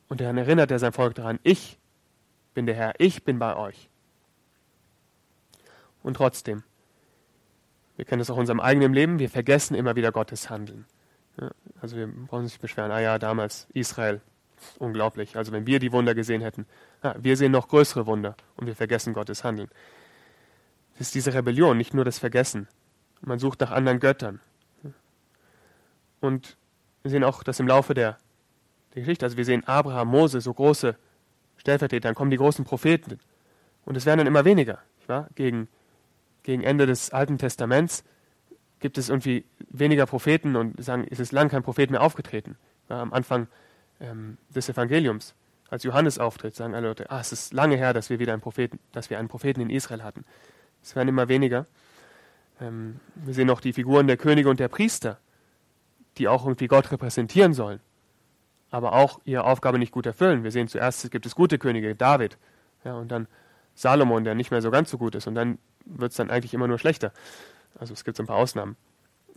Und 0.08 0.22
dann 0.22 0.38
erinnert 0.38 0.72
er 0.72 0.80
sein 0.80 0.94
Volk 0.94 1.16
daran, 1.16 1.39
ich 1.44 1.80
bin 2.54 2.66
der 2.66 2.76
Herr, 2.76 2.94
ich 3.00 3.24
bin 3.24 3.39
bei 3.39 3.56
euch. 3.56 3.89
Und 6.04 6.16
trotzdem, 6.16 6.63
wir 7.96 8.06
kennen 8.06 8.22
es 8.22 8.30
auch 8.30 8.36
in 8.36 8.42
unserem 8.42 8.60
eigenen 8.60 8.94
Leben, 8.94 9.20
wir 9.20 9.30
vergessen 9.30 9.76
immer 9.76 9.96
wieder 9.96 10.12
Gottes 10.12 10.50
Handeln. 10.50 10.86
Also 11.82 11.98
wir 11.98 12.08
brauchen 12.08 12.44
uns 12.44 12.54
nicht 12.54 12.62
beschweren, 12.62 12.92
ah 12.92 13.00
ja, 13.00 13.18
damals 13.18 13.68
Israel, 13.74 14.22
unglaublich. 14.78 15.36
Also 15.36 15.52
wenn 15.52 15.66
wir 15.66 15.80
die 15.80 15.92
Wunder 15.92 16.13
gesehen 16.13 16.42
hätten, 16.42 16.66
ja, 17.04 17.16
wir 17.18 17.38
sehen 17.38 17.52
noch 17.52 17.68
größere 17.68 18.06
Wunder 18.06 18.36
und 18.56 18.68
wir 18.68 18.76
vergessen 18.76 19.13
Gottes 19.13 19.44
Handeln. 19.44 19.70
Es 20.96 21.02
ist 21.02 21.16
diese 21.16 21.34
Rebellion, 21.34 21.78
nicht 21.78 21.94
nur 21.94 22.06
das 22.06 22.20
Vergessen. 22.20 22.68
Man 23.22 23.39
sucht 23.39 23.62
nach 23.62 23.72
anderen 23.72 24.00
Göttern. 24.00 24.42
Und 26.22 26.56
wir 27.02 27.12
sehen 27.12 27.24
auch 27.24 27.44
das 27.44 27.60
im 27.60 27.68
Laufe 27.68 27.94
der, 27.94 28.18
der 28.93 29.01
Geschichte. 29.01 29.25
Also 29.25 29.38
wir 29.38 29.45
sehen 29.45 29.63
Abraham, 29.65 30.10
Mose, 30.10 30.41
so 30.41 30.53
große 30.53 30.95
Stellvertreter, 31.58 32.08
dann 32.10 32.15
kommen 32.15 32.32
die 32.32 32.38
großen 32.38 32.65
Propheten. 32.65 33.19
Und 33.86 33.97
es 33.97 34.06
werden 34.06 34.19
dann 34.19 34.27
immer 34.27 34.45
weniger. 34.45 34.79
Gegen, 35.36 35.67
gegen 36.43 36.63
Ende 36.63 36.86
des 36.86 37.12
Alten 37.12 37.38
Testaments 37.38 38.03
gibt 38.79 38.97
es 38.97 39.10
irgendwie 39.10 39.45
weniger 39.69 40.06
Propheten 40.06 40.56
und 40.56 40.82
sagen, 40.84 41.06
es 41.10 41.19
ist 41.19 41.32
lang 41.32 41.49
kein 41.49 41.63
Prophet 41.63 41.91
mehr 41.91 42.01
aufgetreten. 42.01 42.58
Ja, 42.89 43.01
am 43.01 43.13
Anfang 43.13 43.47
ähm, 43.99 44.38
des 44.53 44.69
Evangeliums, 44.69 45.36
als 45.69 45.84
Johannes 45.84 46.19
auftritt, 46.19 46.56
sagen 46.56 46.75
alle 46.75 46.88
Leute, 46.88 47.10
ah, 47.12 47.19
es 47.19 47.32
ist 47.32 47.53
lange 47.53 47.75
her, 47.75 47.93
dass 47.93 48.10
wir 48.10 48.19
wieder 48.19 48.34
einen 48.34 48.41
Propheten, 48.41 48.79
dass 48.91 49.10
wir 49.10 49.19
einen 49.19 49.27
Propheten 49.27 49.62
in 49.62 49.69
Israel 49.69 50.03
hatten. 50.03 50.25
Es 50.82 50.95
werden 50.95 51.10
immer 51.10 51.27
weniger. 51.27 51.65
Ähm, 52.62 52.99
wir 53.15 53.34
sehen 53.34 53.49
auch 53.49 53.62
die 53.62 53.73
Figuren 53.73 54.08
der 54.08 54.17
Könige 54.17 54.49
und 54.49 54.60
der 54.60 54.67
Priester, 54.67 55.19
die 56.17 56.27
auch 56.27 56.45
irgendwie 56.45 56.67
Gott 56.67 56.91
repräsentieren 56.91 57.53
sollen, 57.53 57.79
aber 58.73 58.93
auch 58.93 59.19
ihre 59.23 59.43
Aufgabe 59.43 59.77
nicht 59.77 59.91
gut 59.91 60.07
erfüllen. 60.07 60.43
Wir 60.43 60.49
sehen 60.49 60.67
zuerst 60.67 61.12
gibt 61.12 61.27
es 61.27 61.36
gute 61.36 61.59
Könige, 61.59 61.93
David, 61.95 62.39
ja, 62.83 62.95
und 62.95 63.12
dann 63.12 63.27
Salomon, 63.75 64.23
der 64.23 64.33
nicht 64.33 64.49
mehr 64.49 64.63
so 64.63 64.71
ganz 64.71 64.89
so 64.89 64.97
gut 64.97 65.13
ist, 65.13 65.27
und 65.27 65.36
dann 65.36 65.59
wird 65.86 66.09
es 66.09 66.17
dann 66.17 66.31
eigentlich 66.31 66.55
immer 66.55 66.67
nur 66.67 66.79
schlechter. 66.79 67.12
Also 67.77 67.93
es 67.93 68.03
gibt 68.03 68.17
so 68.17 68.23
ein 68.23 68.27
paar 68.27 68.38
Ausnahmen. 68.38 68.75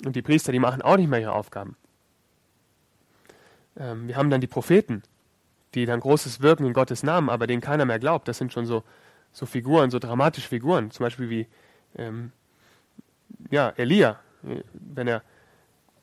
Und 0.07 0.17
die 0.17 0.23
Priester, 0.23 0.53
die 0.53 0.59
machen 0.59 0.81
auch 0.81 0.97
nicht 0.97 1.11
mehr 1.11 1.21
ihre 1.21 1.33
Aufgaben. 1.33 1.77
Ähm, 3.79 4.09
wir 4.09 4.17
haben 4.17 4.31
dann 4.31 4.41
die 4.41 4.47
Propheten, 4.47 5.03
die 5.75 5.85
dann 5.85 6.01
großes 6.01 6.41
wirken 6.41 6.65
in 6.65 6.73
Gottes 6.73 7.03
Namen, 7.03 7.29
aber 7.29 7.47
denen 7.47 7.61
keiner 7.61 7.85
mehr 7.85 7.99
glaubt. 7.99 8.29
Das 8.29 8.39
sind 8.39 8.55
schon 8.55 8.65
so, 8.65 8.85
so 9.33 9.45
Figuren, 9.45 9.91
so 9.91 9.99
dramatische 9.99 10.49
Figuren. 10.49 10.91
Zum 10.91 11.05
Beispiel 11.05 11.29
wie 11.29 11.47
ähm, 11.97 12.33
ja, 13.51 13.69
Elia, 13.77 14.19
wenn 14.73 15.09
er 15.09 15.23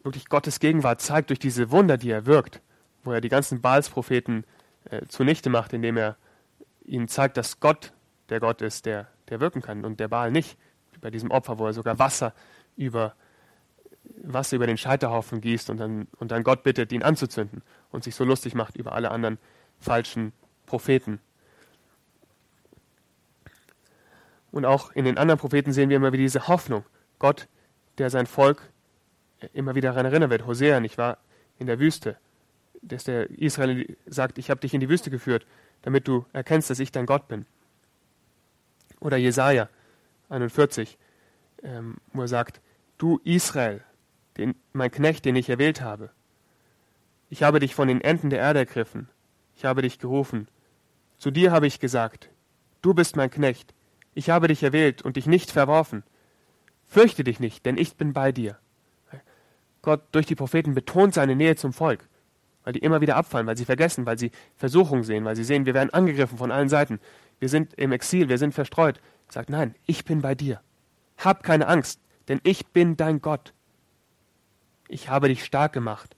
wirklich 0.04 0.30
Gottes 0.30 0.60
Gegenwart 0.60 1.02
zeigt 1.02 1.30
durch 1.30 1.40
diese 1.40 1.72
Wunder, 1.72 1.98
die 1.98 2.12
er 2.12 2.28
wirkt, 2.28 2.62
wo 3.04 3.12
er 3.12 3.22
die 3.22 3.30
ganzen 3.30 3.62
Baalspropheten 3.62 4.46
äh, 4.86 5.06
zunichte 5.08 5.50
macht, 5.50 5.74
indem 5.74 5.98
er 5.98 6.18
ihnen 6.86 7.08
zeigt, 7.08 7.38
dass 7.38 7.60
Gott 7.60 7.94
der 8.30 8.40
Gott 8.40 8.62
ist, 8.62 8.86
der, 8.86 9.08
der 9.30 9.40
wirken 9.40 9.62
kann 9.62 9.86
und 9.86 10.00
der 10.00 10.08
Baal 10.08 10.32
nicht 10.32 10.58
bei 11.02 11.10
diesem 11.10 11.32
Opfer, 11.32 11.60
wo 11.60 11.68
er 11.68 11.74
sogar 11.74 12.00
Wasser 12.00 12.34
über, 12.76 13.14
Wasser 14.24 14.56
über 14.56 14.68
den 14.68 14.78
Scheiterhaufen 14.78 15.42
gießt 15.42 15.70
und 15.70 15.78
dann, 15.78 16.08
und 16.18 16.32
dann 16.32 16.44
Gott 16.44 16.64
bittet, 16.64 16.92
ihn 16.92 17.04
anzuzünden 17.04 17.62
und 17.92 18.04
sich 18.04 18.16
so 18.16 18.24
lustig 18.24 18.56
macht 18.56 18.76
über 18.78 18.94
alle 18.94 19.12
anderen 19.12 19.38
falschen 19.80 20.34
Propheten. 20.66 21.20
Und 24.52 24.66
auch 24.66 24.92
in 24.92 25.06
den 25.06 25.18
anderen 25.18 25.40
Propheten 25.40 25.74
sehen 25.74 25.90
wir 25.90 25.98
immer 25.98 26.14
wieder 26.14 26.22
diese 26.22 26.48
Hoffnung. 26.48 26.86
Gott, 27.20 27.48
der 27.98 28.10
sein 28.10 28.28
Volk 28.28 28.72
immer 29.52 29.76
wieder 29.76 29.90
daran 29.90 30.06
erinnern 30.06 30.30
wird. 30.30 30.46
Hosea, 30.46 30.80
nicht 30.80 30.98
wahr? 30.98 31.18
In 31.58 31.68
der 31.68 31.80
Wüste. 31.80 32.18
Dass 32.84 33.06
der 33.06 33.30
Israel 33.32 33.98
sagt, 34.06 34.38
ich 34.38 34.50
habe 34.50 34.62
dich 34.62 34.74
in 34.74 34.80
die 34.80 34.90
Wüste 34.90 35.10
geführt, 35.10 35.48
damit 35.82 36.08
du 36.08 36.26
erkennst, 36.34 36.70
dass 36.70 36.80
ich 36.80 36.92
dein 36.92 37.06
Gott 37.06 37.28
bin. 37.28 37.46
Oder 39.00 39.18
Jesaja, 39.18 39.70
41, 40.30 40.98
ähm, 41.64 41.98
wo 42.14 42.22
er 42.22 42.28
sagt, 42.28 42.62
du 42.98 43.20
Israel, 43.24 43.84
den, 44.38 44.56
mein 44.74 44.92
Knecht, 44.92 45.26
den 45.26 45.36
ich 45.36 45.50
erwählt 45.50 45.82
habe, 45.82 46.10
ich 47.30 47.44
habe 47.44 47.60
dich 47.60 47.74
von 47.76 47.88
den 47.88 48.02
Enden 48.02 48.30
der 48.30 48.40
Erde 48.40 48.60
ergriffen, 48.60 49.10
ich 49.56 49.66
habe 49.66 49.82
dich 49.82 50.00
gerufen, 50.00 50.48
zu 51.18 51.32
dir 51.32 51.52
habe 51.52 51.68
ich 51.68 51.80
gesagt, 51.80 52.30
du 52.82 52.94
bist 52.94 53.16
mein 53.16 53.32
Knecht, 53.32 53.74
ich 54.14 54.30
habe 54.30 54.48
dich 54.48 54.62
erwählt 54.64 55.02
und 55.02 55.16
dich 55.16 55.26
nicht 55.26 55.52
verworfen. 55.52 56.04
Fürchte 56.86 57.24
dich 57.24 57.40
nicht, 57.40 57.66
denn 57.66 57.78
ich 57.78 57.96
bin 57.96 58.14
bei 58.14 58.32
dir. 58.32 58.60
Gott 59.82 60.02
durch 60.12 60.26
die 60.26 60.36
Propheten 60.36 60.76
betont 60.76 61.14
seine 61.14 61.36
Nähe 61.36 61.56
zum 61.56 61.74
Volk, 61.74 62.08
weil 62.64 62.74
die 62.74 62.80
immer 62.80 63.02
wieder 63.02 63.16
abfallen, 63.16 63.48
weil 63.48 63.58
sie 63.58 63.66
vergessen, 63.66 64.06
weil 64.06 64.18
sie 64.18 64.32
Versuchung 64.56 65.04
sehen, 65.04 65.26
weil 65.26 65.36
sie 65.36 65.44
sehen, 65.44 65.66
wir 65.66 65.74
werden 65.74 65.94
angegriffen 65.94 66.38
von 66.38 66.52
allen 66.52 66.70
Seiten. 66.70 67.00
Wir 67.40 67.50
sind 67.50 67.74
im 67.76 67.92
Exil, 67.92 68.30
wir 68.30 68.38
sind 68.38 68.54
verstreut 68.54 69.00
sagt, 69.34 69.50
nein, 69.50 69.76
ich 69.86 70.06
bin 70.06 70.22
bei 70.22 70.36
dir. 70.36 70.62
Hab 71.18 71.44
keine 71.44 71.68
Angst, 71.68 72.00
denn 72.28 72.40
ich 72.44 72.68
bin 72.68 72.96
dein 72.96 73.22
Gott. 73.22 73.54
Ich 74.88 75.10
habe 75.10 75.28
dich 75.28 75.44
stark 75.44 75.74
gemacht. 75.74 76.16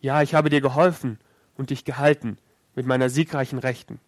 Ja, 0.00 0.22
ich 0.22 0.34
habe 0.34 0.50
dir 0.50 0.60
geholfen 0.60 1.18
und 1.56 1.70
dich 1.70 1.84
gehalten 1.84 2.38
mit 2.74 2.86
meiner 2.86 3.08
siegreichen 3.08 3.58
Rechten. 3.58 4.00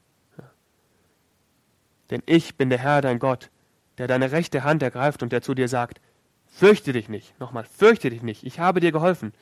Denn 2.11 2.23
ich 2.27 2.57
bin 2.57 2.69
der 2.69 2.79
Herr, 2.79 3.01
dein 3.01 3.19
Gott, 3.19 3.51
der 3.99 4.07
deine 4.07 4.31
rechte 4.31 4.63
Hand 4.63 4.83
ergreift 4.83 5.23
und 5.23 5.33
der 5.33 5.43
zu 5.43 5.55
dir 5.55 5.69
sagt, 5.69 6.01
fürchte 6.47 6.93
dich 6.93 7.09
nicht, 7.09 7.39
nochmal, 7.41 7.65
fürchte 7.65 8.11
dich 8.11 8.23
nicht, 8.23 8.45
ich 8.45 8.61
habe 8.61 8.81
dir 8.81 8.93
geholfen. 8.93 9.33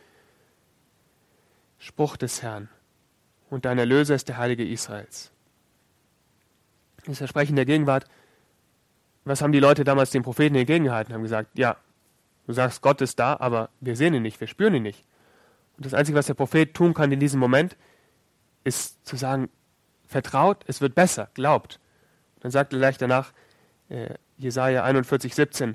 Spruch 1.83 2.16
des 2.16 2.42
Herrn, 2.42 2.68
und 3.51 3.64
dein 3.64 3.77
Erlöser 3.77 4.14
ist 4.14 4.29
der 4.29 4.37
Heilige 4.37 4.64
Israels. 4.64 5.33
Das 7.05 7.18
Versprechen 7.18 7.57
der 7.57 7.64
Gegenwart, 7.64 8.05
was 9.25 9.42
haben 9.42 9.51
die 9.51 9.59
Leute 9.59 9.83
damals 9.83 10.12
den 10.12 10.23
Propheten 10.23 10.55
entgegengehalten? 10.55 11.12
Haben 11.12 11.25
gesagt, 11.25 11.59
ja, 11.59 11.77
du 12.47 12.53
sagst, 12.53 12.83
Gott 12.83 13.01
ist 13.01 13.18
da, 13.18 13.37
aber 13.40 13.68
wir 13.81 13.97
sehen 13.97 14.14
ihn 14.14 14.23
nicht, 14.23 14.40
wir 14.40 14.47
spüren 14.47 14.77
ihn 14.77 14.85
nicht. 14.85 15.05
Und 15.77 15.85
das 15.85 15.92
Einzige, 15.92 16.16
was 16.16 16.27
der 16.29 16.35
Prophet 16.35 16.73
tun 16.73 16.95
kann 16.95 17.11
in 17.11 17.18
diesem 17.18 17.40
Moment, 17.40 17.77
ist 18.62 19.05
zu 19.05 19.16
sagen, 19.16 19.49
vertraut, 20.07 20.64
es 20.68 20.81
wird 20.81 20.95
besser, 20.95 21.31
glaubt. 21.35 21.81
Dann 22.38 22.53
sagt 22.53 22.73
er 22.73 22.79
gleich 22.79 22.97
danach, 22.97 23.33
äh, 23.88 24.14
Jesaja 24.38 24.85
41, 24.85 25.35
17, 25.35 25.75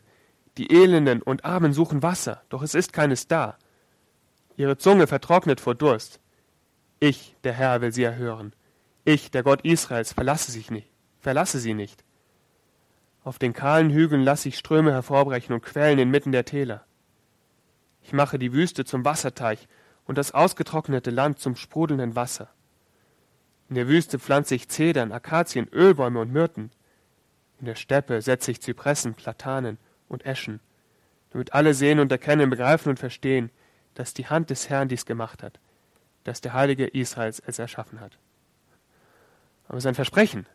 die 0.57 0.71
Elenden 0.71 1.21
und 1.21 1.43
Armen 1.43 1.73
suchen 1.73 2.01
Wasser, 2.01 2.43
doch 2.47 2.61
es 2.61 2.75
ist 2.75 2.93
keines 2.93 3.27
da. 3.27 3.57
Ihre 4.57 4.77
Zunge 4.77 5.05
vertrocknet 5.05 5.61
vor 5.61 5.75
Durst. 5.75 6.19
Ich, 6.99 7.35
der 7.43 7.53
Herr, 7.53 7.79
will 7.81 7.93
sie 7.93 8.03
erhören. 8.03 8.53
Ich, 9.05 9.29
der 9.29 9.43
Gott 9.43 9.61
Israels, 9.61 10.13
verlasse, 10.13 10.51
sich 10.51 10.71
nicht, 10.71 10.89
verlasse 11.19 11.59
sie 11.59 11.75
nicht. 11.75 12.03
Auf 13.23 13.37
den 13.37 13.53
kahlen 13.53 13.91
Hügeln 13.91 14.23
lasse 14.23 14.49
ich 14.49 14.57
Ströme 14.57 14.91
hervorbrechen 14.91 15.53
und 15.53 15.61
Quellen 15.61 15.99
inmitten 15.99 16.31
der 16.31 16.43
Täler. 16.43 16.85
Ich 18.01 18.13
mache 18.13 18.39
die 18.39 18.51
Wüste 18.51 18.83
zum 18.83 19.05
Wasserteich 19.05 19.67
und 20.05 20.17
das 20.17 20.33
ausgetrocknete 20.33 21.11
Land 21.11 21.39
zum 21.39 21.55
sprudelnden 21.55 22.15
Wasser. 22.15 22.49
In 23.69 23.75
der 23.75 23.87
Wüste 23.87 24.17
pflanze 24.17 24.55
ich 24.55 24.69
Zedern, 24.69 25.11
Akazien, 25.11 25.67
Ölbäume 25.71 26.19
und 26.19 26.31
Myrten. 26.31 26.71
In 27.59 27.65
der 27.65 27.75
Steppe 27.75 28.21
setze 28.21 28.49
ich 28.49 28.61
Zypressen, 28.61 29.13
Platanen 29.13 29.77
und 30.07 30.25
Eschen, 30.25 30.61
damit 31.31 31.53
alle 31.53 31.73
sehen 31.73 31.99
und 31.99 32.11
erkennen, 32.11 32.49
begreifen 32.49 32.89
und 32.89 32.97
verstehen, 32.97 33.51
dass 33.97 34.13
die 34.13 34.27
Hand 34.27 34.51
des 34.51 34.69
Herrn 34.69 34.87
dies 34.89 35.07
gemacht 35.07 35.41
hat, 35.41 35.59
dass 36.23 36.39
der 36.39 36.53
Heilige 36.53 36.85
Israels 36.85 37.41
es 37.45 37.57
erschaffen 37.57 37.99
hat. 37.99 38.19
Aber 39.67 39.77
es 39.79 39.83
ist 39.85 39.87
ein 39.87 39.95
Versprechen. 39.95 40.45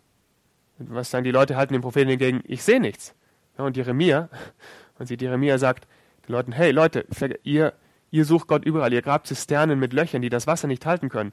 Was 0.79 1.11
sagen 1.11 1.25
die 1.25 1.33
Leute, 1.33 1.57
halten 1.57 1.73
den 1.73 1.83
Propheten 1.83 2.11
entgegen, 2.11 2.43
ich 2.45 2.63
sehe 2.63 2.79
nichts. 2.79 3.15
Ja, 3.59 3.65
und 3.65 3.77
Jeremia, 3.77 4.29
und 4.99 5.07
sie 5.07 5.17
Jeremia 5.19 5.59
sagt 5.59 5.89
den 6.29 6.33
Leuten, 6.33 6.53
hey 6.53 6.71
Leute, 6.71 7.05
ihr, 7.43 7.73
ihr 8.13 8.25
sucht 8.25 8.47
Gott 8.47 8.65
überall, 8.65 8.93
ihr 8.93 9.03
grabt 9.03 9.27
Zisternen 9.27 9.81
mit 9.81 9.93
Löchern, 9.93 10.23
die 10.23 10.29
das 10.29 10.47
Wasser 10.47 10.69
nicht 10.69 10.87
halten 10.87 11.09
können, 11.09 11.33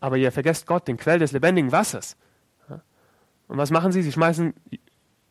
aber 0.00 0.16
ihr 0.16 0.32
vergesst 0.32 0.66
Gott, 0.66 0.88
den 0.88 0.96
Quell 0.96 1.20
des 1.20 1.30
lebendigen 1.30 1.70
Wassers. 1.70 2.16
Ja? 2.68 2.82
Und 3.46 3.58
was 3.58 3.70
machen 3.70 3.92
sie? 3.92 4.02
Sie 4.02 4.10
schmeißen 4.10 4.54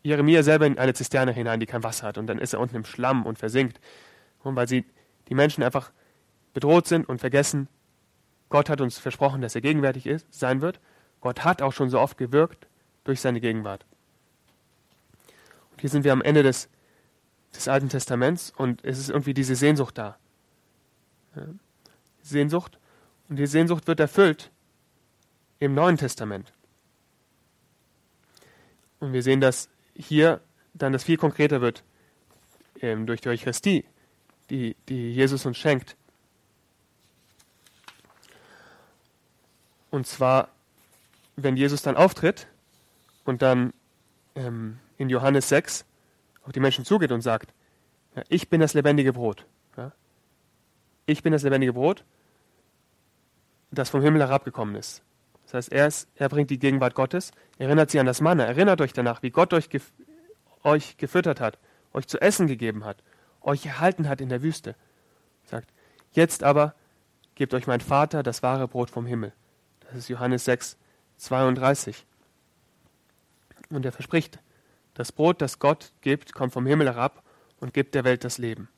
Jeremia 0.04 0.42
selber 0.42 0.68
in 0.68 0.78
eine 0.78 0.94
Zisterne 0.94 1.34
hinein, 1.34 1.60
die 1.60 1.66
kein 1.66 1.84
Wasser 1.84 2.08
hat. 2.08 2.18
Und 2.18 2.28
dann 2.28 2.40
ist 2.40 2.54
er 2.54 2.62
unten 2.62 2.78
im 2.78 2.86
Schlamm 2.86 3.26
und 3.26 3.38
versinkt. 3.38 3.82
Und 4.42 4.56
weil 4.56 4.70
sie, 4.70 4.86
die 5.28 5.36
Menschen 5.36 5.64
einfach 5.64 5.92
bedroht 6.54 6.88
sind 6.88 7.08
und 7.08 7.20
vergessen, 7.20 7.68
Gott 8.50 8.70
hat 8.70 8.82
uns 8.82 8.98
versprochen, 8.98 9.42
dass 9.42 9.56
er 9.56 9.62
gegenwärtig 9.62 10.06
ist, 10.06 10.32
sein 10.32 10.62
wird. 10.62 10.80
Gott 11.22 11.44
hat 11.44 11.62
auch 11.62 11.74
schon 11.74 11.90
so 11.90 12.00
oft 12.00 12.18
gewirkt 12.18 12.68
durch 13.04 13.20
seine 13.20 13.42
Gegenwart. 13.42 13.86
Und 15.72 15.82
hier 15.82 15.90
sind 15.90 16.04
wir 16.04 16.14
am 16.14 16.22
Ende 16.22 16.44
des, 16.44 16.70
des 17.56 17.68
Alten 17.68 17.90
Testaments 17.90 18.54
und 18.56 18.84
es 18.86 19.00
ist 19.00 19.10
irgendwie 19.10 19.34
diese 19.34 19.56
Sehnsucht 19.56 19.98
da. 19.98 20.18
Sehnsucht. 22.22 22.78
Und 23.28 23.38
die 23.38 23.48
Sehnsucht 23.48 23.88
wird 23.88 24.00
erfüllt 24.00 24.52
im 25.60 25.74
Neuen 25.74 25.98
Testament. 25.98 26.54
Und 29.00 29.14
wir 29.14 29.24
sehen 29.24 29.42
das 29.42 29.70
hier 29.96 30.42
dann 30.74 30.94
das 30.94 31.04
viel 31.04 31.18
konkreter 31.18 31.62
wird 31.62 31.84
ähm, 32.82 33.06
durch 33.06 33.22
die 33.22 33.30
Eucharistie, 33.30 33.86
die, 34.50 34.76
die 34.90 35.12
Jesus 35.12 35.46
uns 35.46 35.58
schenkt. 35.58 35.96
Und 39.94 40.08
zwar, 40.08 40.50
wenn 41.36 41.56
Jesus 41.56 41.84
dann 41.84 41.96
auftritt 41.96 42.48
und 43.26 43.44
dann 43.44 43.74
ähm, 44.34 44.80
in 44.98 45.08
Johannes 45.08 45.50
6 45.50 45.86
auf 46.42 46.52
die 46.52 46.60
Menschen 46.60 46.84
zugeht 46.84 47.12
und 47.12 47.22
sagt, 47.22 47.54
ja, 48.16 48.24
ich 48.28 48.50
bin 48.50 48.60
das 48.60 48.74
lebendige 48.74 49.14
Brot. 49.14 49.46
Ja? 49.78 49.92
Ich 51.06 51.22
bin 51.22 51.32
das 51.32 51.44
lebendige 51.44 51.74
Brot, 51.74 52.06
das 53.70 53.92
vom 53.92 54.02
Himmel 54.02 54.22
herabgekommen 54.22 54.74
ist. 54.74 55.04
Das 55.44 55.54
heißt, 55.54 55.72
er, 55.72 55.86
ist, 55.86 56.10
er 56.16 56.28
bringt 56.28 56.50
die 56.50 56.58
Gegenwart 56.58 56.96
Gottes, 56.96 57.30
erinnert 57.60 57.92
sie 57.92 58.00
an 58.00 58.08
das 58.08 58.20
Manna, 58.20 58.46
erinnert 58.46 58.82
euch 58.82 58.94
danach, 58.94 59.22
wie 59.22 59.30
Gott 59.30 59.54
euch, 59.54 59.70
gef 59.70 59.94
euch 60.64 60.98
gefüttert 60.98 61.40
hat, 61.40 61.60
euch 61.94 62.08
zu 62.08 62.20
essen 62.20 62.48
gegeben 62.48 62.84
hat, 62.84 63.04
euch 63.42 63.68
erhalten 63.68 64.10
hat 64.10 64.22
in 64.22 64.30
der 64.30 64.42
Wüste. 64.42 64.76
Sagt, 65.46 65.70
jetzt 66.14 66.42
aber 66.42 66.74
gebt 67.36 67.54
euch 67.54 67.68
mein 67.68 67.82
Vater 67.82 68.24
das 68.24 68.42
wahre 68.42 68.68
Brot 68.68 68.90
vom 68.90 69.06
Himmel. 69.06 69.34
Das 69.94 70.00
ist 70.02 70.10
Johannes 70.10 70.46
6, 70.46 70.76
32. 71.18 72.04
Und 73.70 73.86
er 73.86 73.92
verspricht, 73.92 74.40
das 74.96 75.12
Brot, 75.12 75.40
das 75.40 75.60
Gott 75.60 75.92
gibt, 76.02 76.34
kommt 76.34 76.52
vom 76.52 76.66
Himmel 76.66 76.88
herab 76.88 77.24
und 77.60 77.76
gibt 77.76 77.94
der 77.94 78.04
Welt 78.04 78.24
das 78.24 78.40
Leben. 78.40 78.70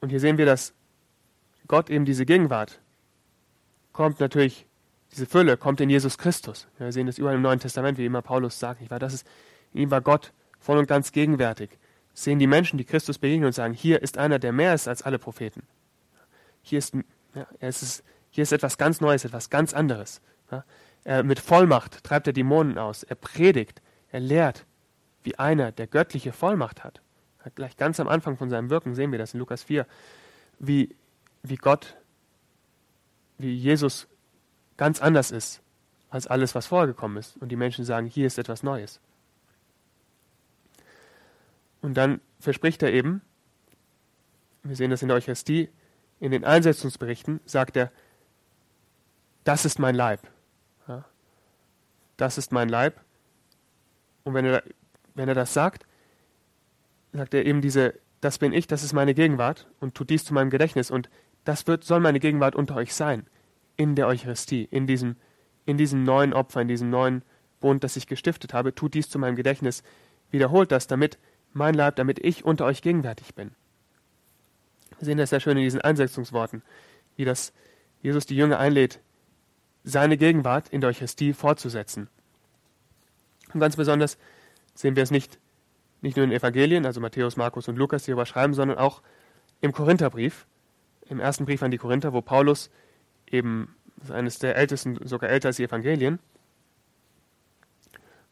Und 0.00 0.10
hier 0.10 0.18
sehen 0.18 0.36
wir, 0.36 0.46
dass 0.46 0.74
Gott 1.68 1.90
eben 1.90 2.04
diese 2.04 2.26
Gegenwart 2.26 2.80
kommt 3.92 4.18
natürlich 4.18 4.66
diese 5.12 5.26
Fülle, 5.26 5.56
kommt 5.56 5.80
in 5.80 5.88
Jesus 5.88 6.18
Christus. 6.18 6.66
wir 6.78 6.90
sehen 6.90 7.06
das 7.06 7.18
überall 7.18 7.36
im 7.36 7.42
Neuen 7.42 7.60
Testament, 7.60 7.98
wie 7.98 8.04
immer 8.04 8.20
Paulus 8.20 8.58
sagt. 8.58 8.80
Nicht 8.80 8.90
wahr? 8.90 8.98
Das 8.98 9.14
ist, 9.14 9.26
in 9.72 9.82
ihm 9.82 9.90
war 9.92 10.00
Gott 10.00 10.32
voll 10.58 10.76
und 10.78 10.88
ganz 10.88 11.12
gegenwärtig. 11.12 11.70
sehen 12.14 12.40
die 12.40 12.48
Menschen, 12.48 12.78
die 12.78 12.84
Christus 12.84 13.18
begegnen 13.18 13.46
und 13.46 13.52
sagen, 13.52 13.74
hier 13.74 14.02
ist 14.02 14.18
einer, 14.18 14.40
der 14.40 14.50
mehr 14.50 14.74
ist 14.74 14.88
als 14.88 15.02
alle 15.02 15.20
Propheten. 15.20 15.62
Hier 16.62 16.78
ist, 16.78 16.94
ja, 17.34 17.46
ist, 17.60 18.02
hier 18.34 18.42
ist 18.42 18.52
etwas 18.52 18.78
ganz 18.78 19.00
Neues, 19.00 19.24
etwas 19.24 19.48
ganz 19.48 19.72
anderes. 19.74 20.20
Ja? 20.50 21.22
Mit 21.22 21.38
Vollmacht 21.38 22.02
treibt 22.02 22.26
er 22.26 22.32
Dämonen 22.32 22.78
aus. 22.78 23.04
Er 23.04 23.14
predigt, 23.14 23.80
er 24.10 24.18
lehrt, 24.18 24.66
wie 25.22 25.38
einer, 25.38 25.70
der 25.70 25.86
göttliche 25.86 26.32
Vollmacht 26.32 26.82
hat. 26.82 27.00
Gleich 27.54 27.76
ganz 27.76 28.00
am 28.00 28.08
Anfang 28.08 28.36
von 28.36 28.50
seinem 28.50 28.70
Wirken 28.70 28.96
sehen 28.96 29.12
wir 29.12 29.20
das 29.20 29.34
in 29.34 29.40
Lukas 29.40 29.62
4, 29.62 29.86
wie, 30.58 30.96
wie 31.42 31.56
Gott 31.56 31.96
wie 33.38 33.54
Jesus 33.54 34.08
ganz 34.76 35.00
anders 35.00 35.30
ist 35.30 35.60
als 36.10 36.26
alles, 36.26 36.56
was 36.56 36.66
vorgekommen 36.66 37.18
ist. 37.18 37.36
Und 37.36 37.50
die 37.50 37.56
Menschen 37.56 37.84
sagen, 37.84 38.06
hier 38.06 38.26
ist 38.26 38.38
etwas 38.38 38.62
Neues. 38.62 39.00
Und 41.82 41.94
dann 41.94 42.20
verspricht 42.40 42.82
er 42.82 42.92
eben, 42.92 43.20
wir 44.64 44.74
sehen 44.74 44.90
das 44.90 45.02
in 45.02 45.08
der 45.08 45.16
Eucharistie, 45.16 45.68
in 46.20 46.30
den 46.30 46.44
Einsetzungsberichten 46.44 47.40
sagt 47.44 47.76
er, 47.76 47.92
das 49.44 49.64
ist 49.64 49.78
mein 49.78 49.94
Leib. 49.94 50.20
Ja, 50.88 51.04
das 52.16 52.38
ist 52.38 52.52
mein 52.52 52.68
Leib. 52.68 53.00
Und 54.24 54.34
wenn 54.34 54.44
er, 54.44 54.62
wenn 55.14 55.28
er 55.28 55.34
das 55.34 55.54
sagt, 55.54 55.86
sagt 57.12 57.34
er 57.34 57.46
eben 57.46 57.60
diese, 57.60 57.94
das 58.20 58.38
bin 58.38 58.52
ich, 58.52 58.66
das 58.66 58.82
ist 58.82 58.92
meine 58.92 59.14
Gegenwart 59.14 59.68
und 59.80 59.94
tut 59.94 60.10
dies 60.10 60.24
zu 60.24 60.34
meinem 60.34 60.50
Gedächtnis. 60.50 60.90
Und 60.90 61.10
das 61.44 61.66
wird, 61.66 61.84
soll 61.84 62.00
meine 62.00 62.20
Gegenwart 62.20 62.56
unter 62.56 62.76
euch 62.76 62.94
sein, 62.94 63.26
in 63.76 63.94
der 63.94 64.06
Eucharistie, 64.06 64.66
in 64.70 64.86
diesem, 64.86 65.16
in 65.66 65.76
diesem 65.76 66.04
neuen 66.04 66.32
Opfer, 66.32 66.62
in 66.62 66.68
diesem 66.68 66.90
neuen 66.90 67.22
Bund, 67.60 67.84
das 67.84 67.96
ich 67.96 68.06
gestiftet 68.06 68.54
habe. 68.54 68.74
Tut 68.74 68.94
dies 68.94 69.08
zu 69.08 69.18
meinem 69.18 69.36
Gedächtnis, 69.36 69.82
wiederholt 70.30 70.72
das, 70.72 70.86
damit 70.86 71.18
mein 71.52 71.74
Leib, 71.74 71.96
damit 71.96 72.18
ich 72.18 72.44
unter 72.44 72.64
euch 72.64 72.82
gegenwärtig 72.82 73.34
bin. 73.34 73.52
Wir 74.98 75.06
sehen 75.06 75.18
das 75.18 75.30
sehr 75.30 75.40
schön 75.40 75.56
in 75.56 75.64
diesen 75.64 75.80
Einsetzungsworten, 75.80 76.62
wie 77.16 77.24
das 77.24 77.52
Jesus 78.02 78.26
die 78.26 78.36
Jünger 78.36 78.58
einlädt, 78.58 79.00
seine 79.84 80.16
Gegenwart 80.16 80.68
in 80.70 80.80
der 80.80 80.90
Eucharistie 80.90 81.34
fortzusetzen. 81.34 82.08
Und 83.52 83.60
ganz 83.60 83.76
besonders 83.76 84.18
sehen 84.74 84.96
wir 84.96 85.02
es 85.02 85.10
nicht, 85.10 85.38
nicht 86.00 86.16
nur 86.16 86.24
in 86.24 86.30
den 86.30 86.38
Evangelien, 86.38 86.86
also 86.86 87.00
Matthäus, 87.00 87.36
Markus 87.36 87.68
und 87.68 87.76
Lukas, 87.76 88.04
die 88.04 88.10
überschreiben, 88.10 88.54
sondern 88.54 88.78
auch 88.78 89.02
im 89.60 89.72
Korintherbrief, 89.72 90.46
im 91.08 91.20
ersten 91.20 91.44
Brief 91.44 91.62
an 91.62 91.70
die 91.70 91.78
Korinther, 91.78 92.12
wo 92.12 92.22
Paulus 92.22 92.70
eben 93.30 93.74
eines 94.10 94.38
der 94.38 94.56
ältesten, 94.56 94.98
sogar 95.06 95.30
älter 95.30 95.48
als 95.48 95.56
die 95.56 95.64
Evangelien, 95.64 96.18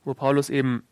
wo 0.04 0.14
Paulus 0.14 0.50
eben 0.50 0.82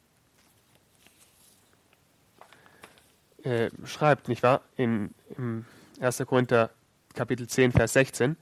äh, 3.42 3.70
schreibt, 3.84 4.28
nicht 4.28 4.42
wahr, 4.42 4.62
in, 4.76 5.14
im 5.36 5.64
1. 6.00 6.22
Korinther 6.26 6.70
Kapitel 7.14 7.48
10, 7.48 7.72
Vers 7.72 7.94
16, 7.94 8.36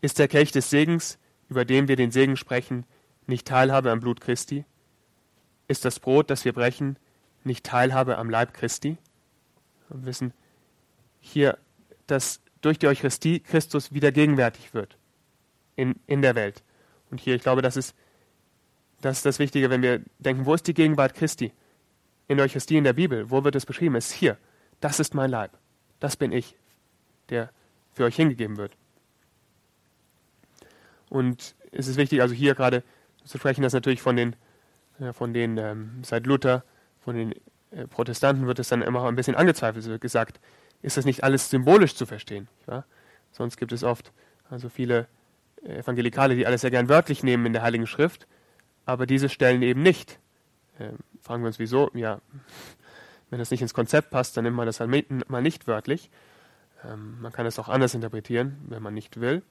ist 0.00 0.18
der 0.18 0.28
Kelch 0.28 0.50
des 0.50 0.70
Segens, 0.70 1.18
über 1.52 1.66
den 1.66 1.86
wir 1.86 1.96
den 1.96 2.10
Segen 2.10 2.38
sprechen, 2.38 2.86
nicht 3.26 3.46
Teilhabe 3.46 3.90
am 3.90 4.00
Blut 4.00 4.22
Christi? 4.22 4.64
Ist 5.68 5.84
das 5.84 6.00
Brot, 6.00 6.30
das 6.30 6.46
wir 6.46 6.54
brechen, 6.54 6.96
nicht 7.44 7.64
teilhabe 7.64 8.16
am 8.18 8.30
Leib 8.30 8.54
Christi. 8.54 8.96
Wir 9.88 10.06
wissen 10.06 10.32
hier, 11.20 11.58
dass 12.06 12.40
durch 12.62 12.78
die 12.78 12.86
Eucharistie 12.86 13.40
Christus 13.40 13.92
wieder 13.92 14.12
gegenwärtig 14.12 14.72
wird 14.72 14.96
in, 15.76 15.96
in 16.06 16.22
der 16.22 16.34
Welt. 16.34 16.62
Und 17.10 17.20
hier, 17.20 17.34
ich 17.34 17.42
glaube, 17.42 17.60
das 17.60 17.76
ist, 17.76 17.94
das 19.00 19.18
ist 19.18 19.26
das 19.26 19.38
Wichtige, 19.38 19.68
wenn 19.68 19.82
wir 19.82 20.00
denken, 20.18 20.46
wo 20.46 20.54
ist 20.54 20.66
die 20.66 20.74
Gegenwart 20.74 21.14
Christi? 21.14 21.52
In 22.28 22.38
der 22.38 22.46
Eucharistie 22.46 22.78
in 22.78 22.84
der 22.84 22.92
Bibel, 22.94 23.30
wo 23.30 23.44
wird 23.44 23.56
es 23.56 23.66
beschrieben? 23.66 23.96
Es 23.96 24.10
ist 24.10 24.14
hier. 24.14 24.38
Das 24.80 25.00
ist 25.00 25.14
mein 25.14 25.30
Leib. 25.30 25.58
Das 26.00 26.16
bin 26.16 26.32
ich, 26.32 26.56
der 27.28 27.50
für 27.92 28.04
euch 28.04 28.16
hingegeben 28.16 28.56
wird. 28.56 28.72
Und 31.12 31.54
es 31.72 31.88
ist 31.88 31.98
wichtig, 31.98 32.22
also 32.22 32.34
hier 32.34 32.54
gerade 32.54 32.82
zu 33.22 33.36
sprechen, 33.36 33.60
dass 33.60 33.74
natürlich 33.74 34.00
von 34.00 34.16
den, 34.16 34.34
ja, 34.98 35.12
von 35.12 35.34
den 35.34 35.58
ähm, 35.58 36.00
seit 36.02 36.26
Luther, 36.26 36.64
von 37.04 37.14
den 37.14 37.34
äh, 37.70 37.86
Protestanten 37.86 38.46
wird 38.46 38.58
es 38.58 38.68
dann 38.68 38.80
immer 38.80 39.04
ein 39.06 39.14
bisschen 39.14 39.34
angezweifelt. 39.34 39.84
Wird 39.84 40.00
gesagt, 40.00 40.40
ist 40.80 40.96
das 40.96 41.04
nicht 41.04 41.22
alles 41.22 41.50
symbolisch 41.50 41.96
zu 41.96 42.06
verstehen? 42.06 42.48
Ja? 42.66 42.84
Sonst 43.30 43.58
gibt 43.58 43.72
es 43.72 43.84
oft 43.84 44.10
also 44.48 44.70
viele 44.70 45.06
Evangelikale, 45.62 46.34
die 46.34 46.46
alles 46.46 46.62
sehr 46.62 46.70
gern 46.70 46.88
wörtlich 46.88 47.22
nehmen 47.22 47.44
in 47.44 47.52
der 47.52 47.60
Heiligen 47.60 47.86
Schrift, 47.86 48.26
aber 48.86 49.04
diese 49.04 49.28
Stellen 49.28 49.60
eben 49.60 49.82
nicht. 49.82 50.18
Ähm, 50.80 50.96
fragen 51.20 51.42
wir 51.42 51.48
uns, 51.48 51.58
wieso? 51.58 51.90
Ja, 51.92 52.22
wenn 53.28 53.38
das 53.38 53.50
nicht 53.50 53.60
ins 53.60 53.74
Konzept 53.74 54.08
passt, 54.08 54.34
dann 54.38 54.44
nimmt 54.44 54.56
man 54.56 54.64
das 54.64 54.80
halt 54.80 54.90
mal 55.28 55.42
nicht 55.42 55.66
wörtlich. 55.66 56.08
Ähm, 56.90 57.20
man 57.20 57.32
kann 57.32 57.44
es 57.44 57.58
auch 57.58 57.68
anders 57.68 57.92
interpretieren, 57.92 58.56
wenn 58.70 58.82
man 58.82 58.94
nicht 58.94 59.20
will. 59.20 59.42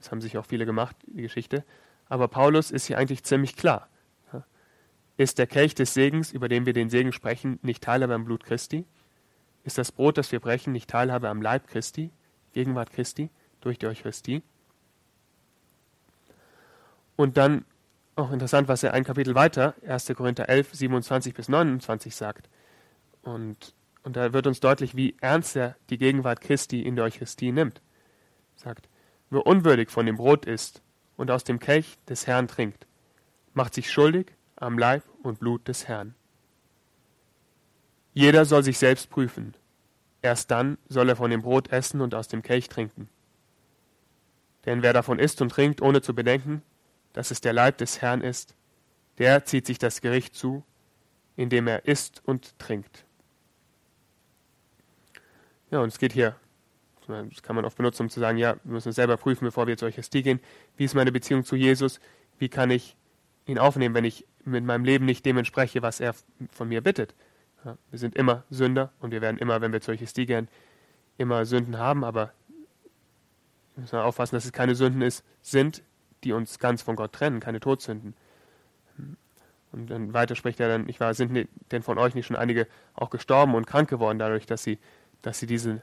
Das 0.00 0.10
haben 0.10 0.20
sich 0.20 0.38
auch 0.38 0.46
viele 0.46 0.66
gemacht, 0.66 0.96
die 1.06 1.22
Geschichte. 1.22 1.64
Aber 2.08 2.26
Paulus 2.26 2.70
ist 2.70 2.86
hier 2.86 2.98
eigentlich 2.98 3.22
ziemlich 3.22 3.54
klar. 3.54 3.88
Ist 5.16 5.38
der 5.38 5.46
Kelch 5.46 5.74
des 5.74 5.92
Segens, 5.92 6.32
über 6.32 6.48
den 6.48 6.64
wir 6.64 6.72
den 6.72 6.88
Segen 6.88 7.12
sprechen, 7.12 7.58
nicht 7.60 7.82
Teilhabe 7.82 8.14
am 8.14 8.24
Blut 8.24 8.42
Christi? 8.42 8.86
Ist 9.64 9.76
das 9.76 9.92
Brot, 9.92 10.16
das 10.16 10.32
wir 10.32 10.40
brechen, 10.40 10.72
nicht 10.72 10.88
Teilhabe 10.88 11.28
am 11.28 11.42
Leib 11.42 11.66
Christi, 11.66 12.10
Gegenwart 12.54 12.90
Christi, 12.90 13.28
durch 13.60 13.78
die 13.78 13.86
Eucharistie? 13.86 14.42
Und 17.16 17.36
dann 17.36 17.66
auch 18.16 18.32
interessant, 18.32 18.66
was 18.68 18.82
er 18.82 18.94
ein 18.94 19.04
Kapitel 19.04 19.34
weiter, 19.34 19.74
1. 19.86 20.06
Korinther 20.16 20.48
11, 20.48 20.72
27 20.72 21.34
bis 21.34 21.50
29 21.50 22.16
sagt. 22.16 22.48
Und, 23.20 23.74
und 24.02 24.16
da 24.16 24.32
wird 24.32 24.46
uns 24.46 24.60
deutlich, 24.60 24.96
wie 24.96 25.16
ernst 25.20 25.54
er 25.54 25.76
die 25.90 25.98
Gegenwart 25.98 26.40
Christi 26.40 26.80
in 26.80 26.96
der 26.96 27.04
Eucharistie 27.04 27.52
nimmt. 27.52 27.82
Sagt, 28.56 28.88
wer 29.30 29.46
unwürdig 29.46 29.90
von 29.90 30.06
dem 30.06 30.16
Brot 30.16 30.44
isst 30.44 30.82
und 31.16 31.30
aus 31.30 31.44
dem 31.44 31.58
Kelch 31.58 31.98
des 32.08 32.26
Herrn 32.26 32.48
trinkt, 32.48 32.86
macht 33.54 33.74
sich 33.74 33.90
schuldig 33.90 34.32
am 34.56 34.78
Leib 34.78 35.02
und 35.22 35.40
Blut 35.40 35.66
des 35.68 35.88
Herrn. 35.88 36.14
Jeder 38.12 38.44
soll 38.44 38.62
sich 38.62 38.78
selbst 38.78 39.08
prüfen. 39.08 39.54
Erst 40.22 40.50
dann 40.50 40.76
soll 40.88 41.08
er 41.08 41.16
von 41.16 41.30
dem 41.30 41.42
Brot 41.42 41.72
essen 41.72 42.00
und 42.00 42.14
aus 42.14 42.28
dem 42.28 42.42
Kelch 42.42 42.68
trinken. 42.68 43.08
Denn 44.66 44.82
wer 44.82 44.92
davon 44.92 45.18
isst 45.18 45.40
und 45.40 45.50
trinkt, 45.50 45.80
ohne 45.80 46.02
zu 46.02 46.14
bedenken, 46.14 46.62
dass 47.12 47.30
es 47.30 47.40
der 47.40 47.52
Leib 47.52 47.78
des 47.78 48.02
Herrn 48.02 48.20
ist, 48.20 48.54
der 49.18 49.44
zieht 49.44 49.66
sich 49.66 49.78
das 49.78 50.00
Gericht 50.00 50.34
zu, 50.34 50.64
indem 51.36 51.66
er 51.66 51.86
isst 51.86 52.22
und 52.24 52.58
trinkt. 52.58 53.04
Ja, 55.70 55.80
und 55.80 55.88
es 55.88 55.98
geht 55.98 56.12
hier, 56.12 56.36
das 57.10 57.42
kann 57.42 57.56
man 57.56 57.64
oft 57.64 57.76
benutzen, 57.76 58.02
um 58.04 58.10
zu 58.10 58.20
sagen, 58.20 58.38
ja, 58.38 58.56
wir 58.64 58.72
müssen 58.72 58.88
uns 58.88 58.96
selber 58.96 59.16
prüfen, 59.16 59.44
bevor 59.44 59.66
wir 59.66 59.76
zur 59.76 59.88
Eucharistie 59.88 60.22
gehen. 60.22 60.40
Wie 60.76 60.84
ist 60.84 60.94
meine 60.94 61.12
Beziehung 61.12 61.44
zu 61.44 61.56
Jesus? 61.56 62.00
Wie 62.38 62.48
kann 62.48 62.70
ich 62.70 62.96
ihn 63.46 63.58
aufnehmen, 63.58 63.94
wenn 63.94 64.04
ich 64.04 64.26
mit 64.44 64.64
meinem 64.64 64.84
Leben 64.84 65.04
nicht 65.04 65.24
dem 65.26 65.38
entspreche, 65.38 65.82
was 65.82 66.00
er 66.00 66.14
von 66.50 66.68
mir 66.68 66.80
bittet? 66.80 67.14
Ja, 67.64 67.76
wir 67.90 67.98
sind 67.98 68.14
immer 68.16 68.44
Sünder 68.50 68.92
und 69.00 69.10
wir 69.10 69.20
werden 69.20 69.38
immer, 69.38 69.60
wenn 69.60 69.72
wir 69.72 69.80
zur 69.80 69.94
Eucharistie 69.94 70.26
gehen, 70.26 70.48
immer 71.18 71.44
Sünden 71.44 71.78
haben, 71.78 72.04
aber 72.04 72.32
wir 73.74 73.82
müssen 73.82 73.98
aufpassen, 73.98 74.36
dass 74.36 74.44
es 74.44 74.52
keine 74.52 74.74
Sünden 74.74 75.02
ist, 75.02 75.24
sind, 75.42 75.82
die 76.24 76.32
uns 76.32 76.58
ganz 76.58 76.82
von 76.82 76.96
Gott 76.96 77.12
trennen, 77.12 77.40
keine 77.40 77.60
Todsünden. 77.60 78.14
Und 79.72 79.88
dann 79.90 80.12
weiter 80.12 80.34
spricht 80.34 80.60
er 80.60 80.68
dann, 80.68 80.88
ich 80.88 81.00
war, 81.00 81.14
sind 81.14 81.48
denn 81.70 81.82
von 81.82 81.98
euch 81.98 82.14
nicht 82.14 82.26
schon 82.26 82.36
einige 82.36 82.66
auch 82.94 83.10
gestorben 83.10 83.54
und 83.54 83.66
krank 83.66 83.88
geworden, 83.88 84.18
dadurch, 84.18 84.46
dass 84.46 84.62
sie, 84.62 84.78
dass 85.22 85.38
sie 85.38 85.46
diese, 85.46 85.82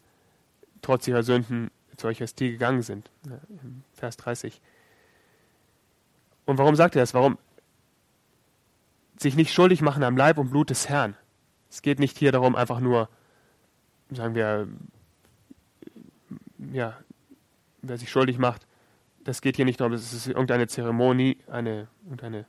trotz 0.81 1.07
ihrer 1.07 1.23
Sünden 1.23 1.71
zur 1.97 2.09
Eucharistie 2.09 2.51
gegangen 2.51 2.81
sind. 2.81 3.09
Vers 3.93 4.17
30. 4.17 4.61
Und 6.45 6.57
warum 6.57 6.75
sagt 6.75 6.95
er 6.95 7.01
das? 7.01 7.13
Warum 7.13 7.37
sich 9.17 9.35
nicht 9.35 9.53
schuldig 9.53 9.81
machen 9.81 10.03
am 10.03 10.15
Leib 10.15 10.37
und 10.37 10.49
Blut 10.49 10.69
des 10.69 10.89
Herrn? 10.89 11.15
Es 11.69 11.81
geht 11.81 11.99
nicht 11.99 12.17
hier 12.17 12.31
darum, 12.31 12.55
einfach 12.55 12.79
nur, 12.79 13.09
sagen 14.11 14.35
wir, 14.35 14.67
ja, 16.71 16.97
wer 17.81 17.97
sich 17.97 18.09
schuldig 18.09 18.37
macht, 18.37 18.65
das 19.23 19.41
geht 19.41 19.57
hier 19.57 19.65
nicht 19.65 19.79
darum, 19.81 19.91
dass 19.91 20.13
es 20.13 20.27
irgendeine 20.27 20.67
Zeremonie, 20.67 21.37
eine, 21.47 21.87
und 22.09 22.23
eine, 22.23 22.45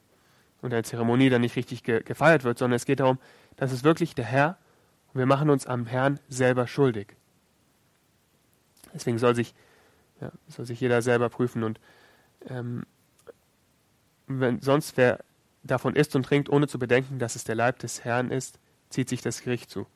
und 0.62 0.72
eine 0.72 0.84
Zeremonie 0.84 1.28
dann 1.28 1.40
nicht 1.40 1.56
richtig 1.56 1.82
ge, 1.82 2.02
gefeiert 2.02 2.44
wird, 2.44 2.58
sondern 2.58 2.76
es 2.76 2.84
geht 2.84 3.00
darum, 3.00 3.18
dass 3.56 3.72
es 3.72 3.82
wirklich 3.82 4.14
der 4.14 4.26
Herr 4.26 4.58
und 5.12 5.18
wir 5.18 5.26
machen 5.26 5.50
uns 5.50 5.66
am 5.66 5.86
Herrn 5.86 6.20
selber 6.28 6.66
schuldig. 6.68 7.16
Deswegen 8.98 9.18
soll 9.18 9.34
sich, 9.34 9.54
ja, 10.20 10.30
soll 10.48 10.66
sich 10.66 10.80
jeder 10.80 11.02
selber 11.02 11.28
prüfen 11.28 11.62
und 11.62 11.80
ähm, 12.48 12.84
wenn 14.26 14.60
sonst 14.60 14.96
wer 14.96 15.20
davon 15.62 15.96
isst 15.96 16.14
und 16.16 16.24
trinkt, 16.24 16.48
ohne 16.50 16.68
zu 16.68 16.78
bedenken, 16.78 17.18
dass 17.18 17.36
es 17.36 17.44
der 17.44 17.54
Leib 17.54 17.78
des 17.78 18.04
Herrn 18.04 18.30
ist, 18.30 18.58
zieht 18.90 19.08
sich 19.08 19.22
das 19.22 19.42
Gericht 19.42 19.70
zu. 19.70 19.86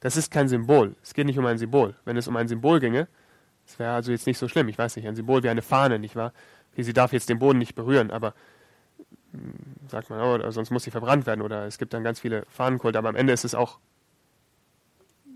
Das 0.00 0.16
ist 0.16 0.30
kein 0.30 0.48
Symbol. 0.48 0.96
Es 1.02 1.14
geht 1.14 1.26
nicht 1.26 1.38
um 1.38 1.46
ein 1.46 1.58
Symbol. 1.58 1.94
Wenn 2.04 2.16
es 2.16 2.26
um 2.26 2.36
ein 2.36 2.48
Symbol 2.48 2.80
ginge, 2.80 3.08
das 3.66 3.78
wäre 3.78 3.92
also 3.92 4.10
jetzt 4.10 4.26
nicht 4.26 4.38
so 4.38 4.48
schlimm. 4.48 4.68
Ich 4.68 4.78
weiß 4.78 4.96
nicht, 4.96 5.06
ein 5.06 5.14
Symbol 5.14 5.42
wie 5.42 5.48
eine 5.48 5.62
Fahne, 5.62 5.98
nicht 5.98 6.16
wahr? 6.16 6.32
Sie 6.76 6.92
darf 6.92 7.12
jetzt 7.12 7.28
den 7.28 7.38
Boden 7.38 7.58
nicht 7.58 7.74
berühren, 7.74 8.10
aber 8.10 8.34
hm, 9.32 9.52
sagt 9.88 10.10
man, 10.10 10.20
oh, 10.20 10.50
sonst 10.50 10.70
muss 10.70 10.84
sie 10.84 10.90
verbrannt 10.90 11.26
werden 11.26 11.42
oder 11.42 11.66
es 11.66 11.78
gibt 11.78 11.92
dann 11.94 12.02
ganz 12.02 12.20
viele 12.20 12.44
Fahnenkulte, 12.48 12.98
aber 12.98 13.10
am 13.10 13.16
Ende 13.16 13.32
ist 13.32 13.44
es 13.44 13.54
auch, 13.54 13.78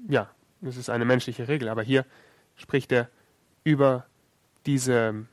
ja, 0.08 0.30
es 0.62 0.76
ist 0.76 0.90
eine 0.90 1.04
menschliche 1.04 1.48
Regel. 1.48 1.68
Aber 1.68 1.82
hier 1.82 2.04
spricht 2.56 2.92
er 2.92 3.08
über 3.64 4.06
diese, 4.66 5.26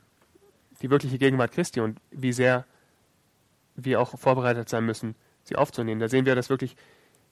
die 0.82 0.90
wirkliche 0.90 1.18
Gegenwart 1.18 1.52
Christi 1.52 1.80
und 1.80 1.98
wie 2.10 2.32
sehr 2.32 2.64
wir 3.76 4.00
auch 4.00 4.18
vorbereitet 4.18 4.68
sein 4.68 4.84
müssen, 4.84 5.14
sie 5.42 5.56
aufzunehmen. 5.56 6.00
Da 6.00 6.08
sehen 6.08 6.26
wir, 6.26 6.34
dass 6.34 6.50
wirklich 6.50 6.76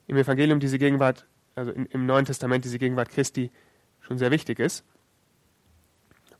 im 0.06 0.16
Evangelium 0.16 0.60
diese 0.60 0.78
Gegenwart, 0.78 1.26
also 1.54 1.70
im 1.70 2.06
Neuen 2.06 2.24
Testament 2.24 2.64
diese 2.64 2.78
Gegenwart 2.78 3.10
Christi 3.10 3.50
schon 4.00 4.18
sehr 4.18 4.30
wichtig 4.30 4.58
ist. 4.58 4.84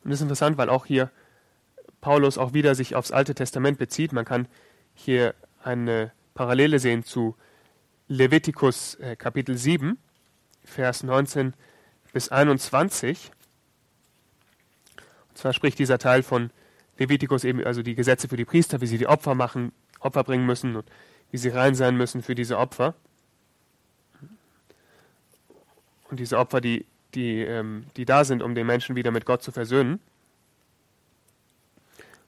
Und 0.03 0.11
das 0.11 0.19
ist 0.19 0.23
interessant, 0.23 0.57
weil 0.57 0.69
auch 0.69 0.85
hier 0.85 1.11
Paulus 2.01 2.37
auch 2.37 2.53
wieder 2.53 2.75
sich 2.75 2.95
aufs 2.95 3.11
Alte 3.11 3.33
Testament 3.33 3.77
bezieht. 3.77 4.11
Man 4.11 4.25
kann 4.25 4.47
hier 4.93 5.33
eine 5.63 6.11
Parallele 6.33 6.79
sehen 6.79 7.03
zu 7.03 7.35
Levitikus 8.09 8.95
äh, 8.95 9.15
Kapitel 9.15 9.57
7, 9.57 9.97
Vers 10.65 11.03
19 11.03 11.53
bis 12.11 12.29
21. 12.29 13.31
Zwar 15.33 15.53
spricht 15.53 15.79
dieser 15.79 15.97
Teil 15.97 16.23
von 16.23 16.51
Levitikus 16.97 17.43
eben, 17.43 17.63
also 17.63 17.81
die 17.81 17.95
Gesetze 17.95 18.27
für 18.27 18.37
die 18.37 18.45
Priester, 18.45 18.81
wie 18.81 18.87
sie 18.87 18.97
die 18.97 19.07
Opfer 19.07 19.35
machen, 19.35 19.71
Opfer 19.99 20.23
bringen 20.23 20.45
müssen 20.45 20.75
und 20.75 20.85
wie 21.31 21.37
sie 21.37 21.49
rein 21.49 21.75
sein 21.75 21.97
müssen 21.97 22.21
für 22.21 22.35
diese 22.35 22.57
Opfer. 22.57 22.93
Und 26.09 26.19
diese 26.19 26.37
Opfer, 26.37 26.61
die 26.61 26.85
die, 27.15 27.41
ähm, 27.41 27.85
die 27.97 28.05
da 28.05 28.23
sind, 28.23 28.41
um 28.41 28.55
den 28.55 28.67
Menschen 28.67 28.95
wieder 28.95 29.11
mit 29.11 29.25
Gott 29.25 29.43
zu 29.43 29.51
versöhnen. 29.51 29.99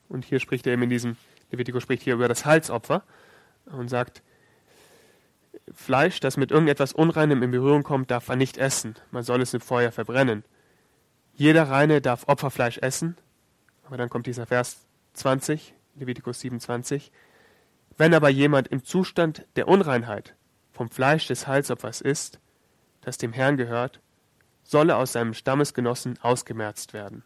Und 0.09 0.25
hier 0.25 0.39
spricht 0.39 0.67
er 0.67 0.73
eben 0.73 0.83
in 0.83 0.89
diesem, 0.89 1.17
Levitikus 1.51 1.83
spricht 1.83 2.03
hier 2.03 2.13
über 2.13 2.27
das 2.27 2.45
Halsopfer 2.45 3.03
und 3.65 3.89
sagt, 3.89 4.21
Fleisch, 5.73 6.19
das 6.19 6.37
mit 6.37 6.51
irgendetwas 6.51 6.93
Unreinem 6.93 7.41
in 7.41 7.51
Berührung 7.51 7.83
kommt, 7.83 8.11
darf 8.11 8.27
man 8.27 8.37
nicht 8.37 8.57
essen. 8.57 8.95
Man 9.11 9.23
soll 9.23 9.41
es 9.41 9.53
im 9.53 9.61
Feuer 9.61 9.91
verbrennen. 9.91 10.43
Jeder 11.36 11.69
Reine 11.69 12.02
darf 12.02 12.28
Opferfleisch 12.28 12.78
essen. 12.78 13.17
Aber 13.84 13.98
dann 13.98 14.10
kommt 14.10 14.26
dieser 14.26 14.45
Vers 14.45 14.86
20, 15.13 15.74
Levitikus 15.95 16.39
27. 16.39 17.12
Wenn 17.98 18.13
aber 18.13 18.30
jemand 18.30 18.69
im 18.69 18.84
Zustand 18.84 19.45
der 19.56 19.67
Unreinheit 19.67 20.36
vom 20.71 20.89
Fleisch 20.89 21.28
des 21.28 21.48
Halsopfers 21.48 22.02
isst, 22.02 22.39
das 23.02 23.17
dem 23.17 23.34
Herrn 23.34 23.58
gehört, 23.58 24.00
solle 24.63 24.95
aus 24.95 25.12
seinem 25.12 25.34
Stammesgenossen 25.34 26.17
ausgemerzt 26.21 26.93
werden. 26.93 27.24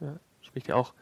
Ja, 0.00 0.18
spricht 0.40 0.68
ja 0.68 0.76
auch, 0.76 0.94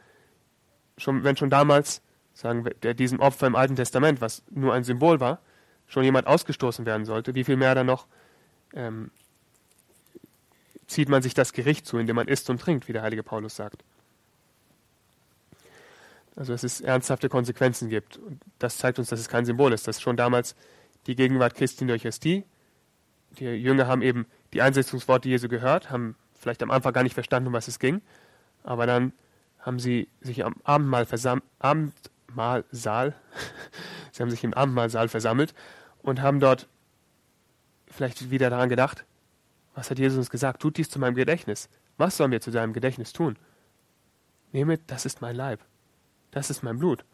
schon, 0.99 1.23
wenn 1.23 1.37
schon 1.37 1.51
damals, 1.51 2.03
sagen 2.35 2.65
wir, 2.65 2.95
diesem 2.95 3.21
Opfer 3.21 3.47
im 3.47 3.55
Alten 3.55 3.77
Testament, 3.77 4.21
was 4.21 4.43
nur 4.51 4.75
ein 4.75 4.85
Symbol 4.85 5.21
war, 5.21 5.41
schon 5.87 6.03
jemand 6.03 6.27
ausgestoßen 6.27 6.85
werden 6.85 7.05
sollte, 7.05 7.35
wie 7.35 7.45
viel 7.45 7.57
mehr 7.57 7.75
dann 7.75 7.87
noch 7.87 8.07
ähm, 8.75 9.11
zieht 10.87 11.09
man 11.09 11.23
sich 11.23 11.35
das 11.35 11.53
Gericht 11.53 11.87
zu, 11.87 11.99
indem 11.99 12.17
man 12.17 12.29
isst 12.29 12.49
und 12.51 12.61
trinkt, 12.61 12.89
wie 12.89 12.93
der 12.93 13.03
heilige 13.03 13.23
Paulus 13.23 13.57
sagt. 13.57 13.85
Also 16.37 16.53
dass 16.53 16.63
es 16.65 16.81
ernsthafte 16.81 17.29
Konsequenzen 17.29 17.89
gibt. 17.89 18.19
Und 18.19 18.41
das 18.59 18.77
zeigt 18.77 18.99
uns, 18.99 19.09
dass 19.09 19.21
es 19.21 19.29
kein 19.29 19.47
Symbol 19.47 19.73
ist, 19.73 19.89
dass 19.89 20.01
schon 20.01 20.17
damals 20.17 20.55
die 21.07 21.17
Gegenwart 21.17 21.55
Christi 21.55 21.85
in 21.85 21.89
der 21.89 21.97
Eucharistie 21.97 22.45
die 23.39 23.45
Jünger 23.45 23.87
haben 23.87 24.03
eben 24.03 24.27
die 24.53 24.63
Einsetzungsworte 24.63 25.29
Jesu 25.29 25.49
gehört, 25.49 25.91
haben 25.91 26.17
vielleicht 26.35 26.63
am 26.63 26.71
Anfang 26.71 26.93
gar 26.93 27.03
nicht 27.03 27.15
verstanden, 27.15 27.49
um 27.49 27.53
was 27.53 27.69
es 27.69 27.79
ging, 27.79 28.01
aber 28.63 28.87
dann 28.87 29.13
haben 29.61 29.79
sie 29.79 30.09
sich 30.21 30.45
am 30.45 30.55
Abendmahl 30.65 31.07
Abendmahlsaal, 31.59 33.15
sie 34.13 34.23
haben 34.23 34.31
sich 34.31 34.45
im 34.45 34.55
Abendmahlsaal 34.55 35.09
versammelt 35.09 35.55
und 36.03 36.23
haben 36.23 36.41
dort 36.41 36.69
vielleicht 37.89 38.31
wieder 38.31 38.51
daran 38.51 38.69
gedacht, 38.69 39.05
was 39.77 39.91
hat 39.91 39.99
Jesus 39.99 40.19
uns 40.19 40.31
gesagt? 40.31 40.63
Tut 40.63 40.79
dies 40.79 40.89
zu 40.89 40.99
meinem 40.99 41.15
Gedächtnis. 41.15 41.69
Was 41.99 42.17
sollen 42.17 42.33
wir 42.33 42.41
zu 42.41 42.51
deinem 42.51 42.73
Gedächtnis 42.73 43.13
tun? 43.13 43.37
Nehmet, 44.53 44.81
das 44.87 45.05
ist 45.05 45.21
mein 45.21 45.37
Leib. 45.37 45.61
Das 46.31 46.51
ist 46.51 46.63
mein 46.63 46.79
Blut. 46.79 47.05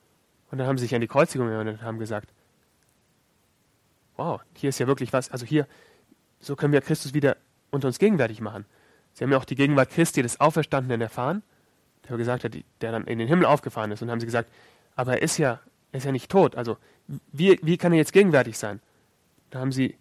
Und 0.50 0.58
dann 0.58 0.68
haben 0.68 0.78
sie 0.78 0.84
sich 0.84 0.94
an 0.94 1.00
die 1.00 1.08
Kreuzigung 1.08 1.48
erinnert 1.48 1.80
und 1.80 1.82
haben 1.82 1.98
gesagt, 1.98 2.32
wow, 4.16 4.40
hier 4.54 4.68
ist 4.68 4.78
ja 4.78 4.86
wirklich 4.86 5.12
was, 5.12 5.30
also 5.30 5.44
hier, 5.44 5.66
so 6.38 6.54
können 6.54 6.72
wir 6.72 6.80
Christus 6.82 7.14
wieder 7.14 7.36
unter 7.70 7.88
uns 7.88 7.98
gegenwärtig 7.98 8.40
machen. 8.40 8.64
Sie 9.14 9.24
haben 9.24 9.32
ja 9.32 9.38
auch 9.38 9.44
die 9.44 9.56
Gegenwart 9.56 9.90
Christi 9.90 10.22
des 10.22 10.38
Auferstandenen 10.40 11.00
erfahren, 11.00 11.42
der 12.08 12.16
gesagt 12.16 12.44
hat, 12.44 12.54
der 12.80 12.92
dann 12.92 13.06
in 13.06 13.18
den 13.18 13.26
Himmel 13.26 13.46
aufgefahren 13.46 13.90
ist 13.90 14.02
und 14.02 14.10
haben 14.10 14.20
sie 14.20 14.26
gesagt, 14.26 14.48
aber 14.94 15.14
er 15.14 15.22
ist 15.22 15.36
ja, 15.38 15.60
er 15.90 15.98
ist 15.98 16.04
ja 16.04 16.12
nicht 16.12 16.30
tot, 16.30 16.54
also 16.54 16.76
wie, 17.32 17.58
wie 17.62 17.76
kann 17.76 17.92
er 17.92 17.98
jetzt 17.98 18.12
gegenwärtig 18.12 18.56
sein? 18.56 18.80
Da 19.50 19.58
haben 19.58 19.72
sie 19.72 19.96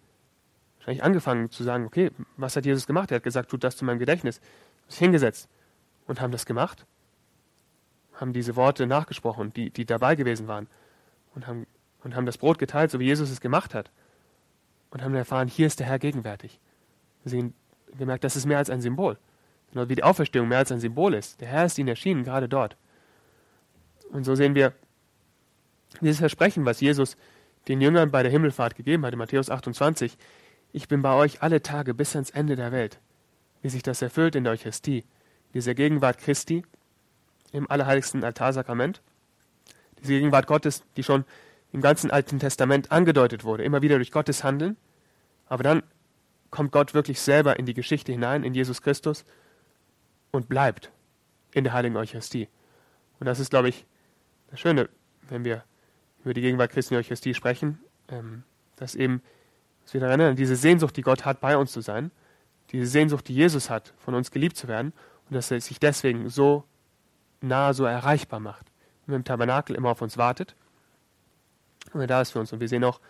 wahrscheinlich 0.82 1.04
angefangen 1.04 1.50
zu 1.50 1.62
sagen, 1.62 1.86
okay, 1.86 2.10
was 2.36 2.56
hat 2.56 2.66
Jesus 2.66 2.86
gemacht? 2.86 3.10
Er 3.12 3.16
hat 3.16 3.22
gesagt, 3.22 3.50
tut 3.50 3.62
das 3.62 3.76
zu 3.76 3.84
meinem 3.84 4.00
Gedächtnis. 4.00 4.40
Sich 4.88 4.98
hingesetzt 4.98 5.48
und 6.06 6.20
haben 6.20 6.32
das 6.32 6.44
gemacht, 6.44 6.86
haben 8.14 8.32
diese 8.32 8.56
Worte 8.56 8.86
nachgesprochen, 8.86 9.52
die, 9.52 9.70
die 9.70 9.86
dabei 9.86 10.16
gewesen 10.16 10.48
waren 10.48 10.66
und 11.34 11.46
haben, 11.46 11.66
und 12.02 12.16
haben 12.16 12.26
das 12.26 12.36
Brot 12.36 12.58
geteilt, 12.58 12.90
so 12.90 12.98
wie 12.98 13.04
Jesus 13.04 13.30
es 13.30 13.40
gemacht 13.40 13.74
hat 13.74 13.90
und 14.90 15.02
haben 15.02 15.14
erfahren, 15.14 15.48
hier 15.48 15.66
ist 15.66 15.78
der 15.78 15.86
Herr 15.86 16.00
gegenwärtig. 16.00 16.60
Sie 17.24 17.38
haben 17.38 17.54
gemerkt, 17.96 18.24
das 18.24 18.34
ist 18.34 18.46
mehr 18.46 18.58
als 18.58 18.68
ein 18.68 18.80
Symbol. 18.80 19.18
Genau 19.70 19.88
wie 19.88 19.94
die 19.94 20.02
Auferstehung 20.02 20.48
mehr 20.48 20.58
als 20.58 20.72
ein 20.72 20.80
Symbol 20.80 21.14
ist. 21.14 21.40
Der 21.40 21.48
Herr 21.48 21.64
ist 21.64 21.78
ihnen 21.78 21.88
erschienen, 21.88 22.24
gerade 22.24 22.48
dort. 22.48 22.76
Und 24.10 24.24
so 24.24 24.34
sehen 24.34 24.56
wir 24.56 24.74
dieses 26.00 26.18
Versprechen, 26.18 26.66
was 26.66 26.80
Jesus 26.80 27.16
den 27.68 27.80
Jüngern 27.80 28.10
bei 28.10 28.22
der 28.22 28.32
Himmelfahrt 28.32 28.74
gegeben 28.74 29.06
hat, 29.06 29.12
in 29.12 29.18
Matthäus 29.18 29.48
28, 29.48 30.18
ich 30.72 30.88
bin 30.88 31.02
bei 31.02 31.14
euch 31.14 31.42
alle 31.42 31.62
Tage 31.62 31.94
bis 31.94 32.14
ans 32.14 32.30
Ende 32.30 32.56
der 32.56 32.72
Welt, 32.72 32.98
wie 33.60 33.68
sich 33.68 33.82
das 33.82 34.02
erfüllt 34.02 34.34
in 34.34 34.44
der 34.44 34.54
Eucharistie, 34.54 35.04
dieser 35.54 35.74
Gegenwart 35.74 36.18
Christi 36.18 36.64
im 37.52 37.70
allerheiligsten 37.70 38.24
Altarsakrament, 38.24 39.02
diese 40.00 40.14
Gegenwart 40.14 40.46
Gottes, 40.46 40.82
die 40.96 41.02
schon 41.02 41.24
im 41.72 41.80
ganzen 41.80 42.10
Alten 42.10 42.38
Testament 42.38 42.90
angedeutet 42.90 43.44
wurde, 43.44 43.64
immer 43.64 43.82
wieder 43.82 43.96
durch 43.96 44.10
Gottes 44.10 44.42
Handeln, 44.44 44.76
aber 45.46 45.62
dann 45.62 45.82
kommt 46.50 46.72
Gott 46.72 46.94
wirklich 46.94 47.20
selber 47.20 47.58
in 47.58 47.66
die 47.66 47.74
Geschichte 47.74 48.12
hinein, 48.12 48.44
in 48.44 48.54
Jesus 48.54 48.82
Christus 48.82 49.24
und 50.30 50.48
bleibt 50.48 50.90
in 51.52 51.64
der 51.64 51.72
heiligen 51.72 51.96
Eucharistie. 51.96 52.48
Und 53.20 53.26
das 53.26 53.38
ist, 53.38 53.50
glaube 53.50 53.68
ich, 53.68 53.86
das 54.50 54.60
Schöne, 54.60 54.88
wenn 55.28 55.44
wir 55.44 55.64
über 56.24 56.34
die 56.34 56.40
Gegenwart 56.40 56.72
Christi 56.72 56.94
in 56.94 56.96
der 56.96 57.00
Eucharistie 57.00 57.34
sprechen, 57.34 57.78
ähm, 58.08 58.42
dass 58.76 58.94
eben 58.94 59.22
dass 59.82 59.94
wir 59.94 60.00
daran 60.00 60.20
erinnern, 60.20 60.36
diese 60.36 60.56
Sehnsucht, 60.56 60.96
die 60.96 61.02
Gott 61.02 61.24
hat, 61.24 61.40
bei 61.40 61.56
uns 61.56 61.72
zu 61.72 61.80
sein, 61.80 62.10
diese 62.70 62.86
Sehnsucht, 62.86 63.28
die 63.28 63.34
Jesus 63.34 63.70
hat, 63.70 63.92
von 63.98 64.14
uns 64.14 64.30
geliebt 64.30 64.56
zu 64.56 64.68
werden 64.68 64.92
und 65.28 65.34
dass 65.34 65.50
er 65.50 65.60
sich 65.60 65.78
deswegen 65.78 66.28
so 66.28 66.64
nah, 67.40 67.72
so 67.74 67.84
erreichbar 67.84 68.40
macht. 68.40 68.66
Und 69.06 69.14
im 69.14 69.24
Tabernakel 69.24 69.76
immer 69.76 69.90
auf 69.90 70.00
uns 70.00 70.16
wartet 70.16 70.54
und 71.92 72.00
er 72.00 72.06
da 72.06 72.20
ist 72.20 72.30
für 72.30 72.40
uns. 72.40 72.52
Und 72.52 72.60
wir 72.60 72.68
sehen 72.68 72.84
auch, 72.84 73.00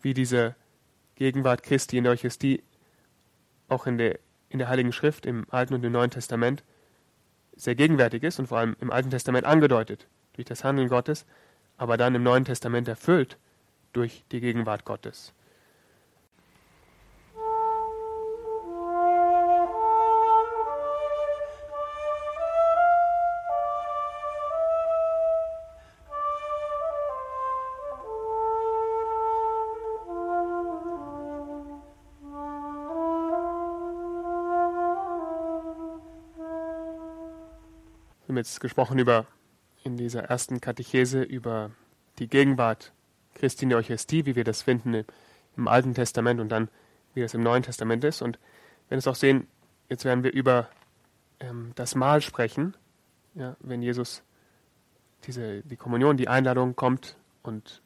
wie 0.00 0.14
diese 0.14 0.54
Gegenwart 1.16 1.62
Christi 1.62 1.98
in 1.98 2.04
der 2.04 2.12
Eucharistie 2.12 2.62
auch 3.68 3.86
in 3.86 3.98
der, 3.98 4.18
in 4.48 4.58
der 4.58 4.68
Heiligen 4.68 4.92
Schrift, 4.92 5.26
im 5.26 5.46
Alten 5.50 5.74
und 5.74 5.84
im 5.84 5.92
Neuen 5.92 6.10
Testament, 6.10 6.64
sehr 7.54 7.74
gegenwärtig 7.74 8.22
ist 8.22 8.38
und 8.38 8.46
vor 8.46 8.58
allem 8.58 8.76
im 8.80 8.90
Alten 8.90 9.10
Testament 9.10 9.44
angedeutet 9.44 10.06
durch 10.34 10.46
das 10.46 10.64
Handeln 10.64 10.88
Gottes, 10.88 11.26
aber 11.76 11.96
dann 11.96 12.14
im 12.14 12.22
Neuen 12.22 12.44
Testament 12.44 12.88
erfüllt 12.88 13.36
durch 13.92 14.24
die 14.30 14.40
Gegenwart 14.40 14.84
Gottes. 14.84 15.34
Wir 38.28 38.32
haben 38.32 38.38
jetzt 38.40 38.60
gesprochen 38.60 38.98
über, 38.98 39.24
in 39.84 39.96
dieser 39.96 40.24
ersten 40.24 40.60
Katechese, 40.60 41.22
über 41.22 41.70
die 42.18 42.28
Gegenwart 42.28 42.92
Christi 43.34 43.62
in 43.62 43.70
der 43.70 43.78
Eucharistie, 43.78 44.26
wie 44.26 44.36
wir 44.36 44.44
das 44.44 44.60
finden 44.60 45.06
im 45.56 45.66
Alten 45.66 45.94
Testament 45.94 46.38
und 46.38 46.50
dann, 46.50 46.68
wie 47.14 47.22
das 47.22 47.32
im 47.32 47.42
Neuen 47.42 47.62
Testament 47.62 48.04
ist. 48.04 48.20
Und 48.20 48.38
wir 48.90 48.98
es 48.98 49.06
auch 49.06 49.14
sehen, 49.14 49.46
jetzt 49.88 50.04
werden 50.04 50.24
wir 50.24 50.34
über 50.34 50.68
ähm, 51.40 51.72
das 51.74 51.94
Mahl 51.94 52.20
sprechen, 52.20 52.76
ja, 53.32 53.56
wenn 53.60 53.80
Jesus 53.80 54.22
diese, 55.24 55.62
die 55.62 55.76
Kommunion, 55.76 56.18
die 56.18 56.28
Einladung 56.28 56.76
kommt 56.76 57.16
und 57.42 57.80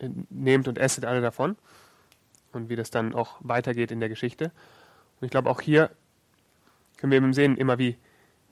äh, 0.00 0.08
nehmt 0.28 0.66
und 0.66 0.76
esset 0.76 1.04
alle 1.04 1.20
davon 1.20 1.56
und 2.50 2.68
wie 2.68 2.74
das 2.74 2.90
dann 2.90 3.14
auch 3.14 3.36
weitergeht 3.42 3.92
in 3.92 4.00
der 4.00 4.08
Geschichte. 4.08 4.46
Und 5.20 5.26
ich 5.26 5.30
glaube, 5.30 5.48
auch 5.48 5.60
hier 5.60 5.88
können 6.96 7.12
wir 7.12 7.18
eben 7.18 7.32
sehen, 7.32 7.56
immer 7.56 7.78
wie 7.78 7.96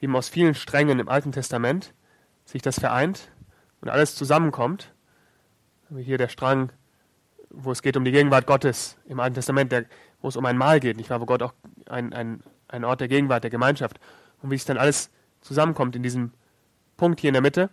eben 0.03 0.17
aus 0.17 0.29
vielen 0.29 0.55
Strängen 0.55 0.99
im 0.99 1.09
Alten 1.09 1.33
Testament 1.33 1.95
sich 2.45 2.61
das 2.61 2.79
vereint 2.81 3.31
und 3.81 3.89
alles 3.89 4.17
zusammenkommt. 4.17 4.93
Hier 5.97 6.19
der 6.19 6.29
Strang, 6.29 6.73
wo 7.51 7.71
es 7.71 7.83
geht 7.83 7.97
um 7.97 8.05
die 8.05 8.11
Gegenwart 8.11 8.47
Gottes 8.47 8.99
im 9.07 9.21
Alten 9.21 9.35
Testament, 9.35 9.71
der, 9.71 9.85
wo 10.21 10.29
es 10.29 10.37
um 10.37 10.45
ein 10.45 10.59
Mahl 10.59 10.81
geht, 10.81 10.97
nicht 10.97 11.09
wahr, 11.09 11.21
wo 11.21 11.27
Gott 11.27 11.43
auch 11.43 11.55
ein, 11.87 12.13
ein, 12.13 12.43
ein 12.69 12.85
Ort 12.85 13.01
der 13.01 13.09
Gegenwart, 13.09 13.45
der 13.45 13.51
Gemeinschaft 13.51 14.01
und 14.43 14.51
wie 14.51 14.57
es 14.57 14.65
dann 14.65 14.77
alles 14.77 15.09
zusammenkommt 15.41 15.95
in 15.95 16.03
diesem 16.03 16.33
Punkt 16.97 17.21
hier 17.21 17.29
in 17.29 17.35
der 17.35 17.43
Mitte, 17.43 17.71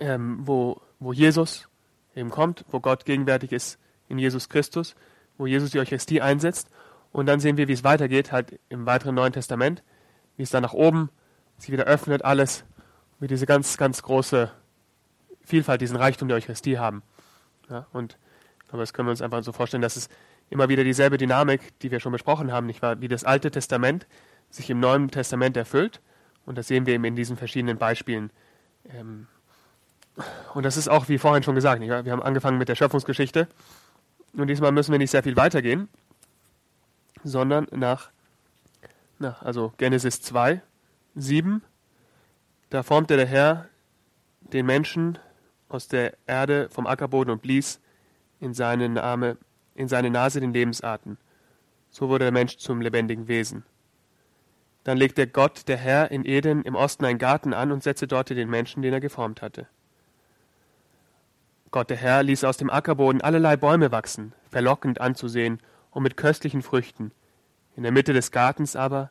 ähm, 0.00 0.38
wo, 0.46 0.80
wo 0.98 1.12
Jesus 1.12 1.68
eben 2.14 2.30
kommt, 2.30 2.64
wo 2.70 2.80
Gott 2.80 3.04
gegenwärtig 3.04 3.52
ist 3.52 3.78
in 4.08 4.18
Jesus 4.18 4.48
Christus, 4.48 4.94
wo 5.36 5.46
Jesus 5.46 5.72
die 5.72 5.78
Eucharistie 5.78 6.22
einsetzt. 6.22 6.70
Und 7.12 7.26
dann 7.26 7.40
sehen 7.40 7.56
wir, 7.56 7.68
wie 7.68 7.72
es 7.72 7.84
weitergeht, 7.84 8.32
halt 8.32 8.58
im 8.70 8.86
weiteren 8.86 9.14
Neuen 9.14 9.32
Testament, 9.32 9.82
wie 10.36 10.42
es 10.42 10.50
dann 10.50 10.62
nach 10.62 10.72
oben 10.72 11.10
sich 11.58 11.70
wieder 11.70 11.84
öffnet, 11.84 12.24
alles, 12.24 12.64
wie 13.20 13.26
diese 13.26 13.46
ganz, 13.46 13.76
ganz 13.76 14.02
große 14.02 14.50
Vielfalt, 15.44 15.80
diesen 15.80 15.96
Reichtum 15.96 16.28
der 16.28 16.36
Eucharistie 16.36 16.78
haben. 16.78 17.02
Ja, 17.70 17.86
und 17.92 18.18
aber 18.68 18.82
das 18.82 18.92
können 18.92 19.06
wir 19.06 19.10
uns 19.12 19.22
einfach 19.22 19.42
so 19.44 19.52
vorstellen, 19.52 19.82
dass 19.82 19.94
es 19.94 20.08
immer 20.50 20.68
wieder 20.68 20.82
dieselbe 20.82 21.16
Dynamik, 21.16 21.78
die 21.80 21.92
wir 21.92 22.00
schon 22.00 22.10
besprochen 22.10 22.52
haben, 22.52 22.66
nicht 22.66 22.82
wahr? 22.82 23.00
Wie 23.00 23.06
das 23.06 23.22
Alte 23.22 23.50
Testament 23.50 24.06
sich 24.50 24.68
im 24.68 24.80
Neuen 24.80 25.10
Testament 25.10 25.56
erfüllt. 25.56 26.00
Und 26.44 26.58
das 26.58 26.66
sehen 26.66 26.84
wir 26.84 26.94
eben 26.94 27.04
in 27.04 27.14
diesen 27.14 27.36
verschiedenen 27.36 27.78
Beispielen. 27.78 28.30
Ähm, 28.92 29.28
und 30.54 30.64
das 30.64 30.76
ist 30.76 30.88
auch, 30.88 31.08
wie 31.08 31.18
vorhin 31.18 31.42
schon 31.42 31.54
gesagt, 31.54 31.80
nicht 31.80 31.90
wahr? 31.90 32.04
wir 32.04 32.12
haben 32.12 32.22
angefangen 32.22 32.58
mit 32.58 32.68
der 32.68 32.74
Schöpfungsgeschichte. 32.74 33.48
Und 34.32 34.48
diesmal 34.48 34.72
müssen 34.72 34.92
wir 34.92 34.98
nicht 34.98 35.10
sehr 35.10 35.22
viel 35.22 35.36
weitergehen, 35.36 35.88
sondern 37.22 37.68
nach 37.70 38.10
na, 39.18 39.36
also 39.40 39.72
Genesis 39.78 40.20
2, 40.20 40.60
7, 41.14 41.62
da 42.70 42.82
formte 42.82 43.16
der 43.16 43.26
Herr 43.26 43.68
den 44.40 44.66
Menschen 44.66 45.18
aus 45.68 45.88
der 45.88 46.14
Erde 46.26 46.68
vom 46.70 46.86
Ackerboden 46.86 47.32
und 47.32 47.42
blies 47.42 47.80
in 48.40 48.54
seine, 48.54 48.88
Name, 48.88 49.36
in 49.74 49.88
seine 49.88 50.10
Nase 50.10 50.40
den 50.40 50.52
Lebensatem. 50.52 51.16
So 51.90 52.08
wurde 52.08 52.24
der 52.24 52.32
Mensch 52.32 52.56
zum 52.56 52.80
lebendigen 52.80 53.28
Wesen. 53.28 53.64
Dann 54.82 54.98
legte 54.98 55.26
Gott, 55.26 55.68
der 55.68 55.76
Herr, 55.76 56.10
in 56.10 56.26
Eden 56.26 56.62
im 56.62 56.74
Osten 56.74 57.04
einen 57.04 57.18
Garten 57.18 57.54
an 57.54 57.72
und 57.72 57.82
setzte 57.82 58.06
dort 58.06 58.28
den 58.30 58.50
Menschen, 58.50 58.82
den 58.82 58.92
er 58.92 59.00
geformt 59.00 59.40
hatte. 59.40 59.66
Gott, 61.70 61.90
der 61.90 61.96
Herr, 61.96 62.22
ließ 62.22 62.44
aus 62.44 62.56
dem 62.56 62.70
Ackerboden 62.70 63.20
allerlei 63.20 63.56
Bäume 63.56 63.92
wachsen, 63.92 64.32
verlockend 64.50 65.00
anzusehen 65.00 65.60
und 65.90 66.02
mit 66.02 66.16
köstlichen 66.16 66.62
Früchten– 66.62 67.12
in 67.76 67.82
der 67.82 67.92
Mitte 67.92 68.12
des 68.12 68.30
Gartens 68.30 68.76
aber 68.76 69.10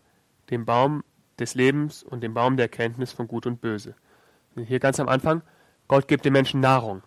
den 0.50 0.66
Baum 0.66 1.04
des 1.40 1.56
Lebens 1.56 2.04
und 2.04 2.22
den 2.22 2.34
Baum 2.34 2.58
der 2.58 2.66
Erkenntnis 2.66 3.12
von 3.12 3.28
Gut 3.28 3.46
und 3.46 3.62
Böse. 3.62 3.96
Hier 4.56 4.80
ganz 4.80 5.00
am 5.00 5.10
Anfang, 5.10 5.42
Gott 5.88 6.08
gibt 6.08 6.26
dem 6.26 6.34
Menschen 6.34 6.60
Nahrung. 6.60 7.02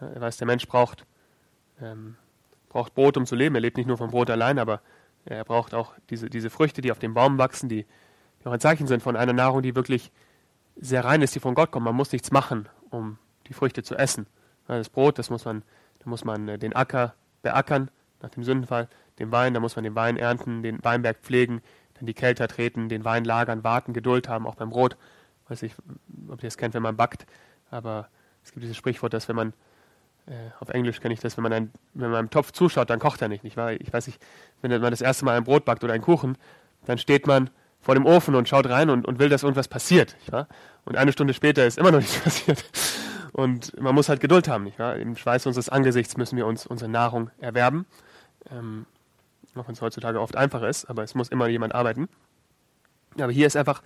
Er 0.00 0.20
weiß, 0.20 0.36
der 0.36 0.46
Mensch 0.46 0.66
braucht, 0.66 1.06
ähm, 1.80 2.16
braucht 2.68 2.94
Brot, 2.94 3.16
um 3.16 3.26
zu 3.26 3.34
leben. 3.34 3.54
Er 3.54 3.60
lebt 3.60 3.76
nicht 3.76 3.86
nur 3.86 3.98
vom 3.98 4.10
Brot 4.10 4.30
allein, 4.30 4.58
aber 4.58 4.80
er 5.24 5.44
braucht 5.44 5.74
auch 5.74 5.94
diese, 6.10 6.30
diese 6.30 6.50
Früchte, 6.50 6.80
die 6.80 6.90
auf 6.90 6.98
dem 6.98 7.14
Baum 7.14 7.38
wachsen, 7.38 7.68
die, 7.68 7.86
die 8.40 8.46
auch 8.46 8.52
ein 8.52 8.60
Zeichen 8.60 8.86
sind 8.86 9.02
von 9.02 9.16
einer 9.16 9.32
Nahrung, 9.32 9.62
die 9.62 9.76
wirklich 9.76 10.10
sehr 10.76 11.04
rein 11.04 11.22
ist, 11.22 11.34
die 11.34 11.40
von 11.40 11.54
Gott 11.54 11.70
kommt. 11.70 11.84
Man 11.84 11.94
muss 11.94 12.12
nichts 12.12 12.30
machen, 12.30 12.68
um 12.90 13.18
die 13.46 13.52
Früchte 13.52 13.82
zu 13.82 13.96
essen. 13.96 14.26
Das 14.66 14.88
Brot, 14.88 15.18
das 15.18 15.30
muss 15.30 15.44
man, 15.44 15.62
da 16.00 16.10
muss 16.10 16.24
man 16.24 16.48
äh, 16.48 16.58
den 16.58 16.74
Acker 16.74 17.14
beackern 17.42 17.90
nach 18.20 18.30
dem 18.30 18.44
Sündenfall. 18.44 18.88
Den 19.18 19.32
Wein, 19.32 19.54
dann 19.54 19.62
muss 19.62 19.76
man 19.76 19.84
den 19.84 19.94
Wein 19.94 20.16
ernten, 20.16 20.62
den 20.62 20.82
Weinberg 20.84 21.18
pflegen, 21.18 21.62
dann 21.94 22.06
die 22.06 22.14
Kälter 22.14 22.48
treten, 22.48 22.88
den 22.88 23.04
Wein 23.04 23.24
lagern, 23.24 23.64
warten, 23.64 23.92
Geduld 23.92 24.28
haben, 24.28 24.46
auch 24.46 24.54
beim 24.54 24.70
Brot. 24.70 24.96
Ich 25.44 25.50
weiß 25.50 25.62
nicht, 25.62 25.76
ob 26.28 26.42
ihr 26.42 26.46
das 26.46 26.56
kennt, 26.56 26.74
wenn 26.74 26.82
man 26.82 26.96
backt, 26.96 27.26
aber 27.70 28.08
es 28.42 28.52
gibt 28.52 28.62
dieses 28.62 28.76
Sprichwort, 28.76 29.12
dass 29.12 29.28
wenn 29.28 29.36
man 29.36 29.52
äh, 30.26 30.32
auf 30.60 30.68
Englisch 30.68 31.00
kenne 31.00 31.14
ich 31.14 31.20
das, 31.20 31.36
wenn 31.36 31.42
man, 31.42 31.52
ein, 31.52 31.72
wenn 31.94 32.10
man 32.10 32.18
einem 32.20 32.30
Topf 32.30 32.52
zuschaut, 32.52 32.90
dann 32.90 32.98
kocht 32.98 33.22
er 33.22 33.28
nicht, 33.28 33.44
nicht 33.44 33.56
wahr? 33.56 33.72
Ich 33.72 33.92
weiß 33.92 34.06
nicht, 34.06 34.20
wenn 34.60 34.70
man 34.80 34.90
das 34.90 35.00
erste 35.00 35.24
Mal 35.24 35.36
ein 35.36 35.44
Brot 35.44 35.64
backt 35.64 35.82
oder 35.84 35.92
einen 35.92 36.02
Kuchen, 36.02 36.38
dann 36.84 36.98
steht 36.98 37.26
man 37.26 37.50
vor 37.80 37.94
dem 37.94 38.06
Ofen 38.06 38.34
und 38.34 38.48
schaut 38.48 38.68
rein 38.68 38.90
und, 38.90 39.06
und 39.06 39.18
will, 39.18 39.28
dass 39.28 39.42
irgendwas 39.42 39.68
passiert. 39.68 40.14
Nicht 40.20 40.32
wahr? 40.32 40.46
Und 40.84 40.96
eine 40.96 41.12
Stunde 41.12 41.34
später 41.34 41.66
ist 41.66 41.78
immer 41.78 41.90
noch 41.90 41.98
nichts 42.00 42.20
passiert. 42.20 42.64
Und 43.32 43.78
man 43.80 43.94
muss 43.94 44.08
halt 44.08 44.20
Geduld 44.20 44.46
haben. 44.46 44.64
Nicht 44.64 44.78
wahr? 44.78 44.96
Im 44.96 45.16
Schweiß 45.16 45.46
unseres 45.46 45.68
Angesichts 45.68 46.16
müssen 46.16 46.36
wir 46.36 46.46
uns 46.46 46.66
unsere 46.66 46.90
Nahrung 46.90 47.30
erwerben. 47.38 47.86
Ähm, 48.50 48.86
auch 49.54 49.66
wenn 49.66 49.74
es 49.74 49.82
heutzutage 49.82 50.20
oft 50.20 50.36
einfach 50.36 50.62
ist, 50.62 50.86
aber 50.86 51.02
es 51.02 51.14
muss 51.14 51.28
immer 51.28 51.48
jemand 51.48 51.74
arbeiten. 51.74 52.08
Aber 53.18 53.32
hier 53.32 53.46
ist 53.46 53.56
einfach 53.56 53.82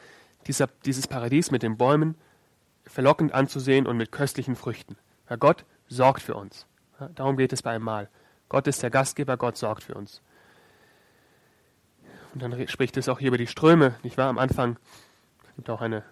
dieser, 0.47 0.69
dieses 0.85 1.07
Paradies 1.09 1.51
mit 1.51 1.63
den 1.63 1.77
Bäumen 1.77 2.17
verlockend 2.87 3.33
anzusehen 3.33 3.87
und 3.87 3.97
mit 3.97 4.13
köstlichen 4.13 4.55
Früchten. 4.55 4.97
Ja, 5.29 5.37
Gott 5.37 5.65
sorgt 5.89 6.23
für 6.23 6.35
uns. 6.35 6.67
Ja, 7.01 7.09
darum 7.15 7.37
geht 7.37 7.53
es 7.53 7.63
bei 7.63 7.73
einem 7.73 7.85
Mahl. 7.85 8.09
Gott 8.49 8.67
ist 8.69 8.83
der 8.83 8.91
Gastgeber, 8.91 9.37
Gott 9.37 9.57
sorgt 9.57 9.83
für 9.83 9.95
uns. 9.95 10.23
Und 12.33 12.43
dann 12.43 12.69
spricht 12.69 12.97
es 12.97 13.09
auch 13.09 13.19
hier 13.19 13.29
über 13.29 13.39
die 13.39 13.47
Ströme, 13.47 13.95
nicht 14.03 14.19
wahr? 14.19 14.29
Am 14.29 14.39
Anfang 14.39 14.77
gibt 15.57 15.69
auch 15.71 15.81
eine, 15.81 16.05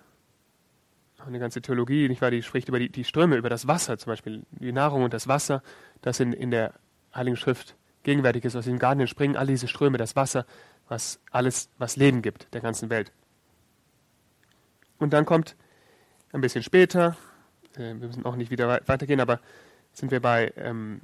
eine 1.24 1.38
ganze 1.38 1.62
Theologie, 1.62 2.08
nicht 2.08 2.22
wahr? 2.22 2.30
Die 2.30 2.42
spricht 2.42 2.68
über 2.68 2.78
die, 2.78 2.88
die 2.88 3.04
Ströme, 3.04 3.36
über 3.36 3.50
das 3.50 3.68
Wasser 3.68 3.98
zum 3.98 4.10
Beispiel, 4.10 4.42
die 4.50 4.72
Nahrung 4.72 5.04
und 5.04 5.14
das 5.14 5.28
Wasser, 5.28 5.62
das 6.02 6.18
in, 6.18 6.32
in 6.32 6.50
der 6.50 6.72
Heiligen 7.14 7.36
Schrift 7.36 7.76
gegenwärtig 8.04 8.44
ist. 8.44 8.54
Aus 8.54 8.64
dem 8.66 8.78
Garten 8.78 9.00
entspringen 9.00 9.36
all 9.36 9.46
diese 9.46 9.66
Ströme, 9.68 9.98
das 9.98 10.14
Wasser, 10.14 10.46
was 10.88 11.20
alles, 11.30 11.68
was 11.78 11.96
Leben 11.96 12.22
gibt, 12.22 12.54
der 12.54 12.60
ganzen 12.60 12.88
Welt. 12.90 13.12
Und 14.98 15.12
dann 15.12 15.26
kommt 15.26 15.56
ein 16.32 16.40
bisschen 16.40 16.62
später, 16.62 17.16
äh, 17.74 17.94
wir 17.94 18.06
müssen 18.06 18.24
auch 18.24 18.36
nicht 18.36 18.50
wieder 18.50 18.68
weitergehen, 18.86 19.20
aber 19.20 19.40
sind 19.92 20.12
wir 20.12 20.20
bei 20.20 20.52
ähm, 20.56 21.00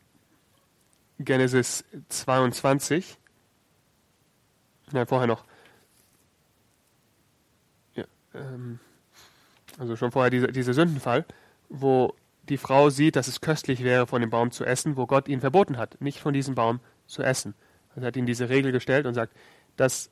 Genesis 1.19 1.85
22 2.09 3.19
Nein, 4.93 5.07
vorher 5.07 5.27
noch. 5.27 5.45
Ja, 7.95 8.05
ähm, 8.35 8.81
also 9.79 9.97
schon 9.97 10.11
vorher 10.11 10.31
dieser, 10.31 10.49
dieser 10.49 10.75
Sündenfall, 10.75 11.25
wo 11.69 12.15
die 12.51 12.59
Frau 12.59 12.91
sieht, 12.91 13.17
dass 13.17 13.29
es 13.29 13.41
köstlich 13.41 13.83
wäre, 13.83 14.07
von 14.07 14.21
dem 14.21 14.31
Baum 14.31 14.51
zu 14.51 14.65
essen, 14.65 14.97
wo 14.97 15.07
Gott 15.07 15.29
ihnen 15.29 15.41
verboten 15.41 15.77
hat, 15.77 16.01
nicht 16.01 16.19
von 16.19 16.35
diesem 16.35 16.55
Baum 16.55 16.81
zu 17.07 17.23
essen. 17.23 17.55
Er 17.97 18.03
hat 18.03 18.17
ihnen 18.17 18.27
diese 18.27 18.49
Regel 18.49 18.73
gestellt 18.73 19.07
und 19.07 19.15
sagt, 19.15 19.35
das 19.77 20.11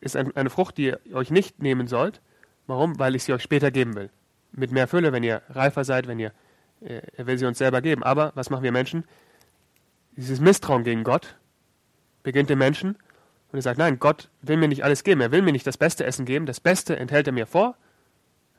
ist 0.00 0.16
ein, 0.16 0.34
eine 0.36 0.50
Frucht, 0.50 0.76
die 0.78 0.86
ihr 0.86 1.00
euch 1.14 1.30
nicht 1.30 1.62
nehmen 1.62 1.86
sollt. 1.86 2.20
Warum? 2.66 2.98
Weil 2.98 3.14
ich 3.14 3.24
sie 3.24 3.32
euch 3.32 3.42
später 3.42 3.70
geben 3.70 3.94
will. 3.94 4.10
Mit 4.52 4.72
mehr 4.72 4.88
Fülle, 4.88 5.12
wenn 5.12 5.22
ihr 5.22 5.42
reifer 5.50 5.84
seid, 5.84 6.06
wenn 6.06 6.18
ihr, 6.18 6.32
äh, 6.80 7.02
er 7.16 7.26
will 7.26 7.38
sie 7.38 7.46
uns 7.46 7.58
selber 7.58 7.80
geben. 7.80 8.02
Aber 8.02 8.32
was 8.34 8.50
machen 8.50 8.62
wir 8.62 8.72
Menschen? 8.72 9.04
Dieses 10.16 10.40
Misstrauen 10.40 10.84
gegen 10.84 11.04
Gott 11.04 11.36
beginnt 12.22 12.50
im 12.50 12.58
Menschen 12.58 12.96
und 13.50 13.58
er 13.58 13.62
sagt, 13.62 13.78
nein, 13.78 13.98
Gott 13.98 14.30
will 14.42 14.56
mir 14.56 14.68
nicht 14.68 14.84
alles 14.84 15.04
geben. 15.04 15.20
Er 15.20 15.32
will 15.32 15.42
mir 15.42 15.52
nicht 15.52 15.66
das 15.66 15.76
beste 15.76 16.04
Essen 16.04 16.24
geben. 16.24 16.46
Das 16.46 16.60
Beste 16.60 16.96
enthält 16.96 17.26
er 17.26 17.32
mir 17.32 17.46
vor. 17.46 17.76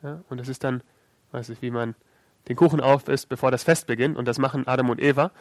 Ja, 0.04 0.22
und 0.30 0.40
das 0.40 0.50
ist 0.50 0.64
dann, 0.64 0.84
weiß 1.32 1.50
ich, 1.50 1.62
wie 1.62 1.72
man 1.72 1.96
den 2.48 2.56
Kuchen 2.56 2.82
auf 2.82 3.08
isst, 3.08 3.30
bevor 3.30 3.52
das 3.52 3.64
Fest 3.64 3.88
beginnt. 3.88 4.18
Und 4.18 4.26
das 4.26 4.38
machen 4.38 4.68
Adam 4.68 4.90
und 4.90 5.02
Eva, 5.02 5.32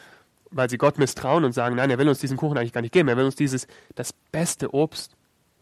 weil 0.50 0.70
sie 0.70 0.78
Gott 0.78 0.98
misstrauen 0.98 1.44
und 1.44 1.52
sagen, 1.52 1.76
nein, 1.76 1.90
er 1.90 1.98
will 1.98 2.09
uns 2.09 2.18
diesen 2.18 2.36
Kuchen 2.36 2.57
eigentlich 2.57 2.72
gar 2.72 2.80
nicht 2.80 2.92
geben. 2.92 3.09
Er 3.09 3.16
will 3.16 3.24
uns 3.24 3.36
dieses, 3.36 3.66
das 3.94 4.12
beste 4.12 4.72
Obst 4.74 5.16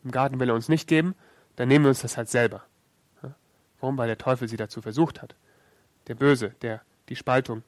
im 0.04 0.10
Garten 0.10 0.40
will 0.40 0.48
er 0.48 0.54
uns 0.54 0.68
nicht 0.68 0.88
geben. 0.88 1.14
Dann 1.56 1.68
nehmen 1.68 1.84
wir 1.84 1.90
uns 1.90 2.02
das 2.02 2.16
halt 2.16 2.28
selber. 2.28 2.64
Warum? 3.80 3.98
Weil 3.98 4.08
der 4.08 4.18
Teufel 4.18 4.48
sie 4.48 4.56
dazu 4.56 4.80
versucht 4.80 5.22
hat. 5.22 5.34
Der 6.06 6.14
Böse, 6.14 6.54
der 6.62 6.82
die 7.08 7.16
Spaltung 7.16 7.62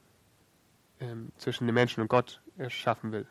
ähm, 0.99 1.31
zwischen 1.37 1.67
den 1.67 1.73
Menschen 1.73 2.01
und 2.01 2.07
Gott 2.07 2.41
erschaffen 2.57 3.11
will. 3.11 3.27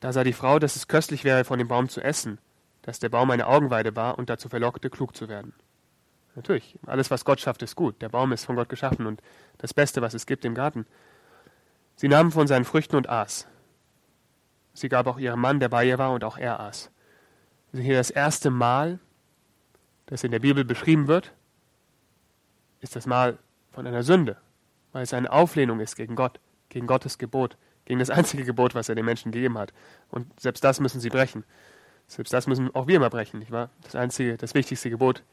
Da 0.00 0.12
sah 0.12 0.24
die 0.24 0.32
Frau, 0.32 0.58
dass 0.58 0.76
es 0.76 0.88
köstlich 0.88 1.24
wäre, 1.24 1.44
von 1.44 1.58
dem 1.58 1.68
Baum 1.68 1.88
zu 1.88 2.00
essen, 2.00 2.38
dass 2.82 2.98
der 2.98 3.08
Baum 3.08 3.30
eine 3.30 3.46
Augenweide 3.46 3.96
war 3.96 4.18
und 4.18 4.30
dazu 4.30 4.48
verlockte, 4.48 4.90
klug 4.90 5.16
zu 5.16 5.28
werden. 5.28 5.54
Natürlich, 6.38 6.78
alles, 6.86 7.10
was 7.10 7.24
Gott 7.24 7.40
schafft, 7.40 7.62
ist 7.62 7.74
gut. 7.74 8.00
Der 8.00 8.08
Baum 8.08 8.30
ist 8.32 8.44
von 8.44 8.54
Gott 8.54 8.68
geschaffen 8.68 9.06
und 9.06 9.20
das 9.58 9.74
Beste, 9.74 10.02
was 10.02 10.14
es 10.14 10.24
gibt 10.24 10.44
im 10.44 10.54
Garten. 10.54 10.86
Sie 11.96 12.06
nahm 12.06 12.30
von 12.30 12.46
seinen 12.46 12.64
Früchten 12.64 12.94
und 12.94 13.08
aß. 13.08 13.48
Sie 14.72 14.88
gab 14.88 15.08
auch 15.08 15.18
ihrem 15.18 15.40
Mann, 15.40 15.58
der 15.58 15.68
bei 15.68 15.84
ihr 15.84 15.98
war, 15.98 16.12
und 16.12 16.22
auch 16.22 16.38
er 16.38 16.60
aß. 16.60 16.92
Also 17.72 17.82
hier 17.82 17.96
das 17.96 18.10
erste 18.10 18.50
Mal, 18.50 19.00
das 20.06 20.22
in 20.22 20.30
der 20.30 20.38
Bibel 20.38 20.64
beschrieben 20.64 21.08
wird, 21.08 21.32
ist 22.80 22.94
das 22.94 23.06
Mal 23.06 23.38
von 23.72 23.84
einer 23.84 24.04
Sünde, 24.04 24.36
weil 24.92 25.02
es 25.02 25.12
eine 25.12 25.32
Auflehnung 25.32 25.80
ist 25.80 25.96
gegen 25.96 26.14
Gott, 26.14 26.38
gegen 26.68 26.86
Gottes 26.86 27.18
Gebot 27.18 27.56
gegen 27.88 28.00
das 28.00 28.10
einzige 28.10 28.44
Gebot, 28.44 28.74
was 28.74 28.90
er 28.90 28.94
den 28.94 29.06
Menschen 29.06 29.32
gegeben 29.32 29.56
hat. 29.56 29.72
Und 30.10 30.38
selbst 30.38 30.62
das 30.62 30.78
müssen 30.78 31.00
sie 31.00 31.08
brechen. 31.08 31.44
Selbst 32.06 32.32
das 32.34 32.46
müssen 32.46 32.72
auch 32.74 32.86
wir 32.86 32.96
immer 32.96 33.08
brechen, 33.08 33.38
nicht 33.38 33.50
wahr? 33.50 33.70
Das 33.82 33.94
einzige, 33.94 34.36
das 34.36 34.54
wichtigste 34.54 34.90
Gebot, 34.90 35.24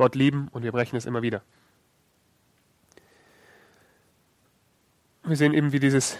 Gott 0.00 0.14
lieben 0.14 0.48
und 0.52 0.62
wir 0.62 0.72
brechen 0.72 0.96
es 0.96 1.04
immer 1.04 1.20
wieder. 1.20 1.42
Wir 5.24 5.36
sehen 5.36 5.52
eben, 5.52 5.72
wie 5.72 5.78
dieses 5.78 6.16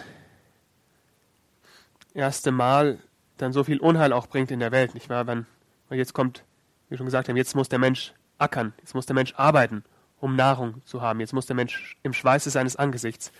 erste 2.13 2.51
Mal 2.51 2.99
dann 3.37 3.53
so 3.53 3.63
viel 3.63 3.79
Unheil 3.79 4.13
auch 4.13 4.27
bringt 4.27 4.51
in 4.51 4.59
der 4.59 4.71
Welt, 4.71 4.93
nicht 4.93 5.09
wahr? 5.09 5.25
Wenn, 5.25 5.47
weil 5.89 5.97
jetzt 5.97 6.13
kommt, 6.13 6.43
wie 6.89 6.97
schon 6.97 7.07
gesagt 7.07 7.27
haben, 7.27 7.37
jetzt 7.37 7.55
muss 7.55 7.69
der 7.69 7.79
Mensch 7.79 8.13
ackern, 8.37 8.73
jetzt 8.77 8.93
muss 8.93 9.07
der 9.07 9.15
Mensch 9.15 9.33
arbeiten, 9.35 9.83
um 10.19 10.35
Nahrung 10.35 10.85
zu 10.85 11.01
haben. 11.01 11.19
Jetzt 11.19 11.33
muss 11.33 11.47
der 11.47 11.55
Mensch 11.55 11.97
im 12.03 12.13
Schweiße 12.13 12.51
seines 12.51 12.75
Angesichts, 12.75 13.31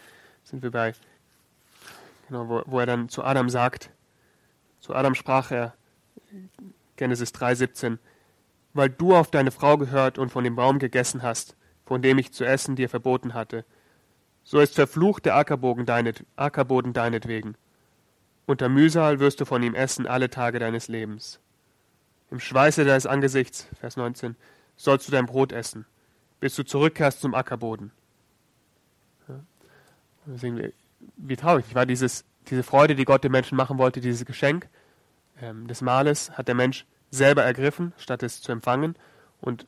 sind 0.43 0.63
wir 0.63 0.71
bei 0.71 0.95
Genau, 2.29 2.49
wo, 2.49 2.63
wo 2.65 2.79
er 2.79 2.87
dann 2.87 3.09
zu 3.09 3.23
Adam 3.23 3.47
sagt, 3.47 3.91
zu 4.79 4.95
Adam 4.95 5.13
sprach 5.13 5.51
er, 5.51 5.75
Genesis 6.95 7.29
3,17, 7.29 7.99
weil 8.73 8.89
du 8.89 9.15
auf 9.15 9.31
deine 9.31 9.51
Frau 9.51 9.77
gehört 9.77 10.17
und 10.17 10.29
von 10.29 10.43
dem 10.43 10.55
Baum 10.55 10.79
gegessen 10.79 11.23
hast, 11.23 11.55
von 11.85 12.01
dem 12.01 12.17
ich 12.17 12.31
zu 12.31 12.45
essen 12.45 12.75
dir 12.75 12.89
verboten 12.89 13.33
hatte. 13.33 13.65
So 14.43 14.59
ist 14.59 14.75
verflucht 14.75 15.25
der 15.25 15.35
Ackerboden, 15.35 15.85
deinet, 15.85 16.25
Ackerboden 16.35 16.93
deinetwegen. 16.93 17.55
Unter 18.45 18.69
Mühsal 18.69 19.19
wirst 19.19 19.39
du 19.39 19.45
von 19.45 19.61
ihm 19.63 19.75
essen 19.75 20.07
alle 20.07 20.29
Tage 20.29 20.59
deines 20.59 20.87
Lebens. 20.87 21.39
Im 22.31 22.39
Schweiße 22.39 22.85
deines 22.85 23.05
Angesichts, 23.05 23.67
Vers 23.79 23.97
19, 23.97 24.35
sollst 24.77 25.07
du 25.07 25.11
dein 25.11 25.25
Brot 25.25 25.51
essen, 25.51 25.85
bis 26.39 26.55
du 26.55 26.63
zurückkehrst 26.63 27.21
zum 27.21 27.35
Ackerboden. 27.35 27.91
Ja. 29.27 29.39
wir, 30.41 30.73
wie 31.17 31.35
traurig, 31.35 31.65
nicht 31.65 31.75
wahr? 31.75 31.85
Dieses, 31.85 32.25
diese 32.49 32.63
Freude, 32.63 32.95
die 32.95 33.05
Gott 33.05 33.23
dem 33.23 33.31
Menschen 33.31 33.57
machen 33.57 33.77
wollte, 33.77 34.01
dieses 34.01 34.25
Geschenk 34.25 34.69
ähm, 35.41 35.67
des 35.67 35.81
Mahles, 35.81 36.31
hat 36.31 36.47
der 36.47 36.55
Mensch 36.55 36.85
selber 37.11 37.43
ergriffen, 37.43 37.93
statt 37.97 38.23
es 38.23 38.41
zu 38.41 38.51
empfangen. 38.51 38.95
Und, 39.41 39.67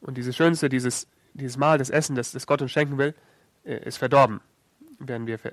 und 0.00 0.16
dieses 0.16 0.36
Schönste, 0.36 0.68
dieses, 0.68 1.08
dieses 1.34 1.56
Mahl, 1.56 1.78
das 1.78 1.90
Essen, 1.90 2.16
das, 2.16 2.32
das 2.32 2.46
Gott 2.46 2.62
uns 2.62 2.70
schenken 2.70 2.96
will, 2.96 3.14
äh, 3.64 3.84
ist 3.84 3.98
verdorben. 3.98 4.40
Werden 4.98 5.26
wir 5.26 5.38
ver 5.38 5.52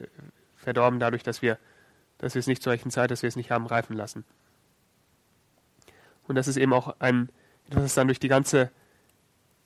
verdorben 0.57 0.99
dadurch, 0.99 1.21
dass 1.21 1.43
wir, 1.43 1.59
dass 2.17 2.33
wir 2.33 2.39
es 2.39 2.47
nicht 2.47 2.63
zur 2.63 2.73
rechten 2.73 2.89
Zeit, 2.89 3.11
dass 3.11 3.21
wir 3.21 3.27
es 3.27 3.35
nicht 3.35 3.51
haben 3.51 3.67
reifen 3.67 3.95
lassen. 3.95 4.23
Und 6.27 6.35
das 6.35 6.47
ist 6.47 6.57
eben 6.57 6.73
auch 6.73 6.95
ein, 6.99 7.29
etwas, 7.67 7.83
das 7.83 7.93
dann 7.93 8.07
durch 8.07 8.19
die 8.19 8.29
ganze, 8.29 8.71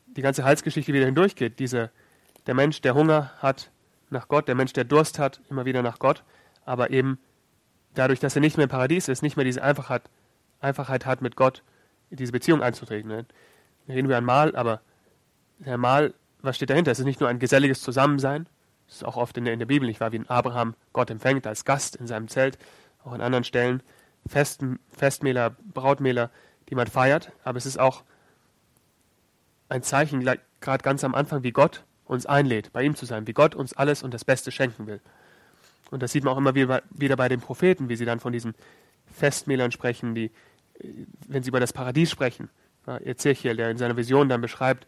die 0.07 0.21
ganze 0.21 0.43
Heilsgeschichte 0.43 0.91
wieder 0.91 1.05
hindurchgeht. 1.05 1.59
Diese, 1.59 1.89
der 2.47 2.53
Mensch, 2.53 2.81
der 2.81 2.95
Hunger 2.95 3.31
hat, 3.37 3.71
nach 4.09 4.27
Gott, 4.27 4.49
der 4.49 4.55
Mensch, 4.55 4.73
der 4.73 4.83
Durst 4.83 5.19
hat, 5.19 5.39
immer 5.49 5.63
wieder 5.63 5.81
nach 5.83 5.99
Gott, 5.99 6.23
aber 6.65 6.89
eben 6.89 7.17
dadurch, 7.93 8.19
dass 8.19 8.35
er 8.35 8.41
nicht 8.41 8.57
mehr 8.57 8.65
im 8.65 8.69
Paradies 8.69 9.07
ist, 9.07 9.21
nicht 9.21 9.37
mehr 9.37 9.45
diese 9.45 9.63
Einfachheit, 9.63 10.09
Einfachheit 10.59 11.05
hat, 11.05 11.21
mit 11.21 11.35
Gott 11.35 11.63
diese 12.09 12.31
Beziehung 12.31 12.61
einzutreten. 12.61 13.09
Ne? 13.09 13.25
Wir 13.85 13.95
reden 13.95 14.05
über 14.05 14.17
ein 14.17 14.25
Mahl, 14.25 14.55
aber 14.55 14.81
der 15.59 15.77
Mahl, 15.77 16.13
was 16.41 16.55
steht 16.55 16.69
dahinter? 16.69 16.91
Es 16.91 16.99
ist 16.99 17.05
nicht 17.05 17.19
nur 17.19 17.29
ein 17.29 17.39
geselliges 17.39 17.81
Zusammensein, 17.81 18.47
das 18.87 18.97
ist 18.97 19.03
auch 19.03 19.17
oft 19.17 19.37
in 19.37 19.45
der, 19.45 19.53
in 19.53 19.59
der 19.59 19.67
Bibel, 19.67 19.87
nicht 19.87 19.99
wahr, 19.99 20.11
wie 20.11 20.17
in 20.17 20.29
Abraham 20.29 20.73
Gott 20.93 21.11
empfängt 21.11 21.45
als 21.45 21.63
Gast 21.63 21.95
in 21.95 22.07
seinem 22.07 22.27
Zelt, 22.27 22.57
auch 23.03 23.11
an 23.11 23.21
anderen 23.21 23.43
Stellen, 23.43 23.83
Fest, 24.25 24.63
Festmähler, 24.89 25.55
Brautmähler, 25.73 26.31
die 26.69 26.75
man 26.75 26.87
feiert, 26.87 27.31
aber 27.43 27.57
es 27.57 27.65
ist 27.65 27.79
auch 27.79 28.03
ein 29.69 29.83
Zeichen, 29.83 30.21
gerade 30.59 30.83
ganz 30.83 31.03
am 31.03 31.13
Anfang, 31.13 31.43
wie 31.43 31.51
Gott 31.51 31.83
uns 32.05 32.25
einlädt, 32.25 32.73
bei 32.73 32.83
ihm 32.83 32.95
zu 32.95 33.05
sein, 33.05 33.27
wie 33.27 33.33
Gott 33.33 33.53
uns 33.53 33.73
alles 33.73 34.01
und 34.01 34.13
das 34.13 34.25
Beste 34.25 34.51
schenken 34.51 34.87
will. 34.87 34.99
Und 35.91 36.01
das 36.01 36.11
sieht 36.11 36.23
man 36.23 36.33
auch 36.33 36.37
immer 36.37 36.55
wieder 36.55 37.15
bei 37.15 37.29
den 37.29 37.41
Propheten, 37.41 37.89
wie 37.89 37.95
sie 37.95 38.05
dann 38.05 38.19
von 38.19 38.33
diesen 38.33 38.55
Festmählern 39.11 39.71
sprechen, 39.71 40.15
die, 40.15 40.31
wenn 41.27 41.43
sie 41.43 41.49
über 41.49 41.59
das 41.59 41.73
Paradies 41.73 42.11
sprechen. 42.11 42.49
Ezechiel, 42.85 43.55
der 43.55 43.69
in 43.69 43.77
seiner 43.77 43.97
Vision 43.97 44.29
dann 44.29 44.41
beschreibt, 44.41 44.87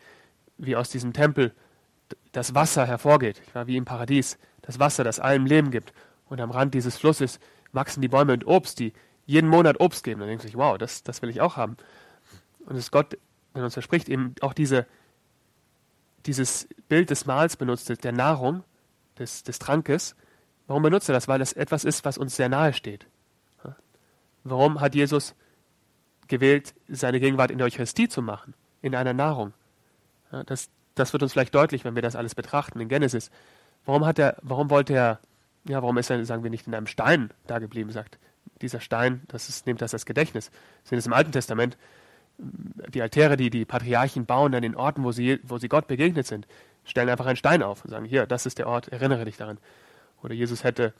wie 0.57 0.75
aus 0.75 0.89
diesem 0.89 1.13
Tempel 1.13 1.53
das 2.31 2.55
Wasser 2.55 2.85
hervorgeht, 2.85 3.41
wie 3.65 3.77
im 3.77 3.85
Paradies, 3.85 4.37
das 4.61 4.79
Wasser, 4.79 5.03
das 5.03 5.19
allem 5.19 5.45
Leben 5.45 5.71
gibt. 5.71 5.93
Und 6.25 6.39
am 6.39 6.51
Rand 6.51 6.73
dieses 6.73 6.97
Flusses 6.97 7.39
wachsen 7.73 8.01
die 8.01 8.07
Bäume 8.07 8.33
und 8.33 8.45
Obst, 8.47 8.79
die, 8.79 8.93
jeden 9.25 9.49
Monat 9.49 9.79
Obst 9.79 10.03
geben. 10.03 10.19
Dann 10.19 10.29
denkt 10.29 10.43
sich, 10.43 10.55
wow, 10.55 10.77
das, 10.77 11.03
das 11.03 11.21
will 11.21 11.29
ich 11.29 11.41
auch 11.41 11.57
haben. 11.57 11.77
Und 12.65 12.75
es 12.75 12.85
ist 12.85 12.91
Gott, 12.91 13.17
wenn 13.53 13.63
uns 13.63 13.73
verspricht, 13.73 14.09
eben 14.09 14.35
auch 14.41 14.53
diese, 14.53 14.85
dieses 16.25 16.67
Bild 16.89 17.09
des 17.09 17.25
Mahls 17.25 17.57
benutzt, 17.57 18.03
der 18.03 18.11
Nahrung, 18.11 18.63
des, 19.17 19.43
des 19.43 19.59
Trankes. 19.59 20.15
Warum 20.67 20.83
benutzt 20.83 21.09
er 21.09 21.13
das? 21.13 21.27
Weil 21.27 21.39
das 21.39 21.53
etwas 21.53 21.83
ist, 21.83 22.05
was 22.05 22.17
uns 22.17 22.35
sehr 22.35 22.49
nahe 22.49 22.73
steht. 22.73 23.07
Warum 24.43 24.79
hat 24.79 24.95
Jesus 24.95 25.35
gewählt, 26.31 26.73
seine 26.87 27.19
Gegenwart 27.19 27.51
in 27.51 27.59
der 27.59 27.67
Eucharistie 27.67 28.07
zu 28.07 28.21
machen, 28.21 28.55
in 28.81 28.95
einer 28.95 29.13
Nahrung? 29.13 29.53
Das, 30.47 30.69
das 30.95 31.13
wird 31.13 31.21
uns 31.21 31.33
vielleicht 31.33 31.53
deutlich, 31.53 31.85
wenn 31.85 31.95
wir 31.95 32.01
das 32.01 32.15
alles 32.15 32.33
betrachten 32.33 32.79
in 32.79 32.87
Genesis. 32.87 33.29
Warum 33.85 34.05
hat 34.05 34.17
er, 34.17 34.37
warum 34.41 34.69
wollte 34.69 34.93
er, 34.93 35.19
ja, 35.65 35.81
warum 35.81 35.97
ist 35.97 36.09
er, 36.09 36.23
sagen 36.25 36.43
wir, 36.43 36.49
nicht 36.49 36.67
in 36.67 36.73
einem 36.73 36.87
Stein 36.87 37.31
da 37.47 37.59
geblieben, 37.59 37.91
sagt 37.91 38.17
dieser 38.61 38.79
Stein, 38.79 39.21
das 39.27 39.49
ist, 39.49 39.67
nehmt 39.67 39.81
das 39.81 39.93
als 39.93 40.05
Gedächtnis. 40.05 40.51
Sind 40.83 40.97
es 40.97 41.05
im 41.05 41.13
Alten 41.13 41.31
Testament 41.31 41.77
die 42.37 43.01
Altäre, 43.01 43.37
die 43.37 43.49
die 43.49 43.65
Patriarchen 43.65 44.25
bauen 44.25 44.55
an 44.55 44.61
den 44.61 44.75
Orten, 44.75 45.03
wo 45.03 45.11
sie, 45.11 45.39
wo 45.43 45.57
sie 45.57 45.67
Gott 45.67 45.87
begegnet 45.87 46.25
sind, 46.25 46.47
stellen 46.85 47.09
einfach 47.09 47.25
einen 47.25 47.35
Stein 47.35 47.61
auf 47.61 47.83
und 47.83 47.91
sagen, 47.91 48.05
hier, 48.05 48.25
das 48.25 48.45
ist 48.45 48.57
der 48.57 48.67
Ort, 48.67 48.87
erinnere 48.87 49.25
dich 49.25 49.37
daran. 49.37 49.59
Oder 50.23 50.33
Jesus 50.33 50.63
hätte, 50.63 50.93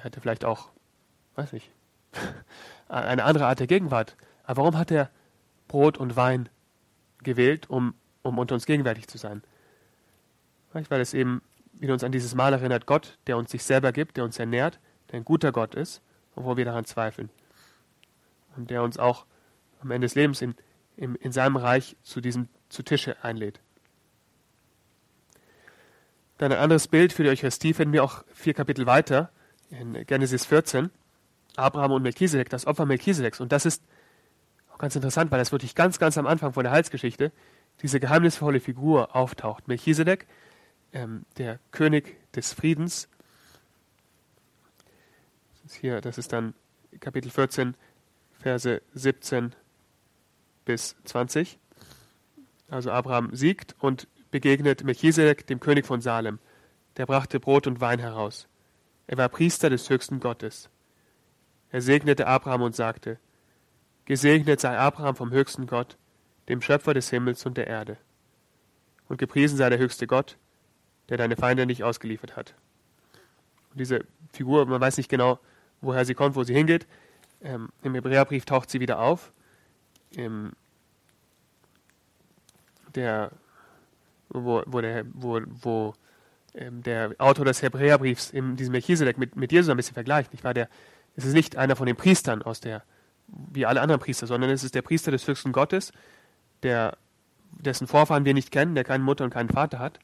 hätte 0.00 0.20
vielleicht 0.20 0.44
auch, 0.44 0.70
weiß 1.36 1.52
ich, 1.54 1.70
eine 2.88 3.24
andere 3.24 3.46
Art 3.46 3.60
der 3.60 3.66
Gegenwart. 3.66 4.16
Aber 4.44 4.62
warum 4.62 4.78
hat 4.78 4.90
er 4.90 5.10
Brot 5.68 5.98
und 5.98 6.16
Wein 6.16 6.48
gewählt, 7.22 7.68
um, 7.68 7.94
um 8.22 8.38
unter 8.38 8.54
uns 8.54 8.66
gegenwärtig 8.66 9.08
zu 9.08 9.18
sein? 9.18 9.42
Weil 10.72 11.00
es 11.00 11.14
eben 11.14 11.42
wieder 11.72 11.92
uns 11.92 12.04
an 12.04 12.12
dieses 12.12 12.34
Mal 12.34 12.52
erinnert, 12.52 12.86
Gott, 12.86 13.18
der 13.26 13.36
uns 13.36 13.50
sich 13.50 13.64
selber 13.64 13.92
gibt, 13.92 14.16
der 14.16 14.24
uns 14.24 14.38
ernährt, 14.38 14.78
der 15.10 15.20
ein 15.20 15.24
guter 15.24 15.52
Gott 15.52 15.74
ist, 15.74 16.02
obwohl 16.34 16.56
wir 16.56 16.64
daran 16.64 16.84
zweifeln. 16.84 17.30
Und 18.56 18.70
der 18.70 18.82
uns 18.82 18.98
auch 18.98 19.26
am 19.80 19.90
Ende 19.90 20.06
des 20.06 20.14
Lebens 20.14 20.42
in, 20.42 20.54
in, 20.96 21.14
in 21.16 21.32
seinem 21.32 21.56
Reich 21.56 21.96
zu 22.02 22.20
diesem 22.20 22.48
zu 22.68 22.82
Tische 22.82 23.16
einlädt. 23.22 23.60
Dann 26.38 26.52
ein 26.52 26.58
anderes 26.58 26.88
Bild 26.88 27.12
für 27.12 27.22
die 27.22 27.28
Eucharistie 27.30 27.74
finden 27.74 27.92
wir 27.92 28.02
auch 28.02 28.24
vier 28.32 28.54
Kapitel 28.54 28.86
weiter 28.86 29.30
in 29.70 30.04
Genesis 30.06 30.44
14. 30.46 30.90
Abraham 31.56 31.92
und 31.92 32.02
Melchisedek, 32.02 32.48
das 32.48 32.66
Opfer 32.66 32.86
Melchisedeks. 32.86 33.40
Und 33.40 33.52
das 33.52 33.66
ist 33.66 33.82
auch 34.72 34.78
ganz 34.78 34.96
interessant, 34.96 35.30
weil 35.30 35.38
das 35.38 35.52
wirklich 35.52 35.74
ganz, 35.74 35.98
ganz 35.98 36.18
am 36.18 36.26
Anfang 36.26 36.52
von 36.52 36.64
der 36.64 36.72
Heilsgeschichte 36.72 37.32
diese 37.82 38.00
geheimnisvolle 38.00 38.60
Figur 38.60 39.14
auftaucht. 39.14 39.68
Melchisedek, 39.68 40.26
ähm, 40.92 41.24
der 41.38 41.58
König 41.70 42.16
des 42.34 42.52
Friedens. 42.52 43.08
Das 45.62 45.72
ist 45.72 45.80
hier, 45.80 46.00
das 46.00 46.18
ist 46.18 46.32
dann 46.32 46.54
Kapitel 47.00 47.30
14, 47.30 47.74
Verse 48.40 48.82
17 48.94 49.54
bis 50.64 50.96
20. 51.04 51.58
Also 52.68 52.90
Abraham 52.90 53.34
siegt 53.34 53.74
und 53.80 54.08
begegnet 54.30 54.84
Melchisedek, 54.84 55.46
dem 55.46 55.60
König 55.60 55.86
von 55.86 56.00
Salem. 56.00 56.38
Der 56.96 57.06
brachte 57.06 57.40
Brot 57.40 57.66
und 57.66 57.80
Wein 57.80 57.98
heraus. 57.98 58.48
Er 59.06 59.18
war 59.18 59.28
Priester 59.28 59.70
des 59.70 59.88
höchsten 59.90 60.20
Gottes. 60.20 60.70
Er 61.74 61.80
segnete 61.80 62.28
Abraham 62.28 62.62
und 62.62 62.76
sagte, 62.76 63.18
Gesegnet 64.04 64.60
sei 64.60 64.78
Abraham 64.78 65.16
vom 65.16 65.32
höchsten 65.32 65.66
Gott, 65.66 65.96
dem 66.48 66.62
Schöpfer 66.62 66.94
des 66.94 67.10
Himmels 67.10 67.44
und 67.46 67.56
der 67.56 67.66
Erde. 67.66 67.96
Und 69.08 69.18
gepriesen 69.18 69.58
sei 69.58 69.68
der 69.70 69.80
höchste 69.80 70.06
Gott, 70.06 70.36
der 71.08 71.16
deine 71.16 71.34
Feinde 71.34 71.66
nicht 71.66 71.82
ausgeliefert 71.82 72.36
hat. 72.36 72.54
Und 73.72 73.80
diese 73.80 74.04
Figur, 74.32 74.66
man 74.66 74.80
weiß 74.80 74.98
nicht 74.98 75.08
genau, 75.08 75.40
woher 75.80 76.04
sie 76.04 76.14
kommt, 76.14 76.36
wo 76.36 76.44
sie 76.44 76.54
hingeht. 76.54 76.86
Ähm, 77.42 77.70
Im 77.82 77.96
Hebräerbrief 77.96 78.44
taucht 78.44 78.70
sie 78.70 78.78
wieder 78.78 79.00
auf. 79.00 79.32
Im, 80.12 80.52
der, 82.94 83.32
wo, 84.28 84.62
wo, 84.66 84.80
der, 84.80 85.06
wo, 85.12 85.40
wo 85.44 85.94
ähm, 86.54 86.84
der 86.84 87.16
Autor 87.18 87.46
des 87.46 87.62
Hebräerbriefs 87.62 88.30
in 88.30 88.54
diesem 88.54 88.70
Melchisedek 88.70 89.18
mit, 89.18 89.34
mit 89.34 89.50
Jesus 89.50 89.70
ein 89.70 89.76
bisschen 89.76 89.94
vergleicht. 89.94 90.30
Nicht 90.32 90.44
wahr? 90.44 90.54
Der, 90.54 90.68
es 91.16 91.24
ist 91.24 91.34
nicht 91.34 91.56
einer 91.56 91.76
von 91.76 91.86
den 91.86 91.96
Priestern 91.96 92.42
aus 92.42 92.60
der, 92.60 92.82
wie 93.26 93.66
alle 93.66 93.80
anderen 93.80 94.00
Priester, 94.00 94.26
sondern 94.26 94.50
es 94.50 94.64
ist 94.64 94.74
der 94.74 94.82
Priester 94.82 95.10
des 95.10 95.26
höchsten 95.26 95.52
Gottes, 95.52 95.92
der, 96.62 96.96
dessen 97.50 97.86
Vorfahren 97.86 98.24
wir 98.24 98.34
nicht 98.34 98.50
kennen, 98.50 98.74
der 98.74 98.84
keine 98.84 99.04
Mutter 99.04 99.24
und 99.24 99.30
keinen 99.30 99.48
Vater 99.48 99.78
hat. 99.78 100.00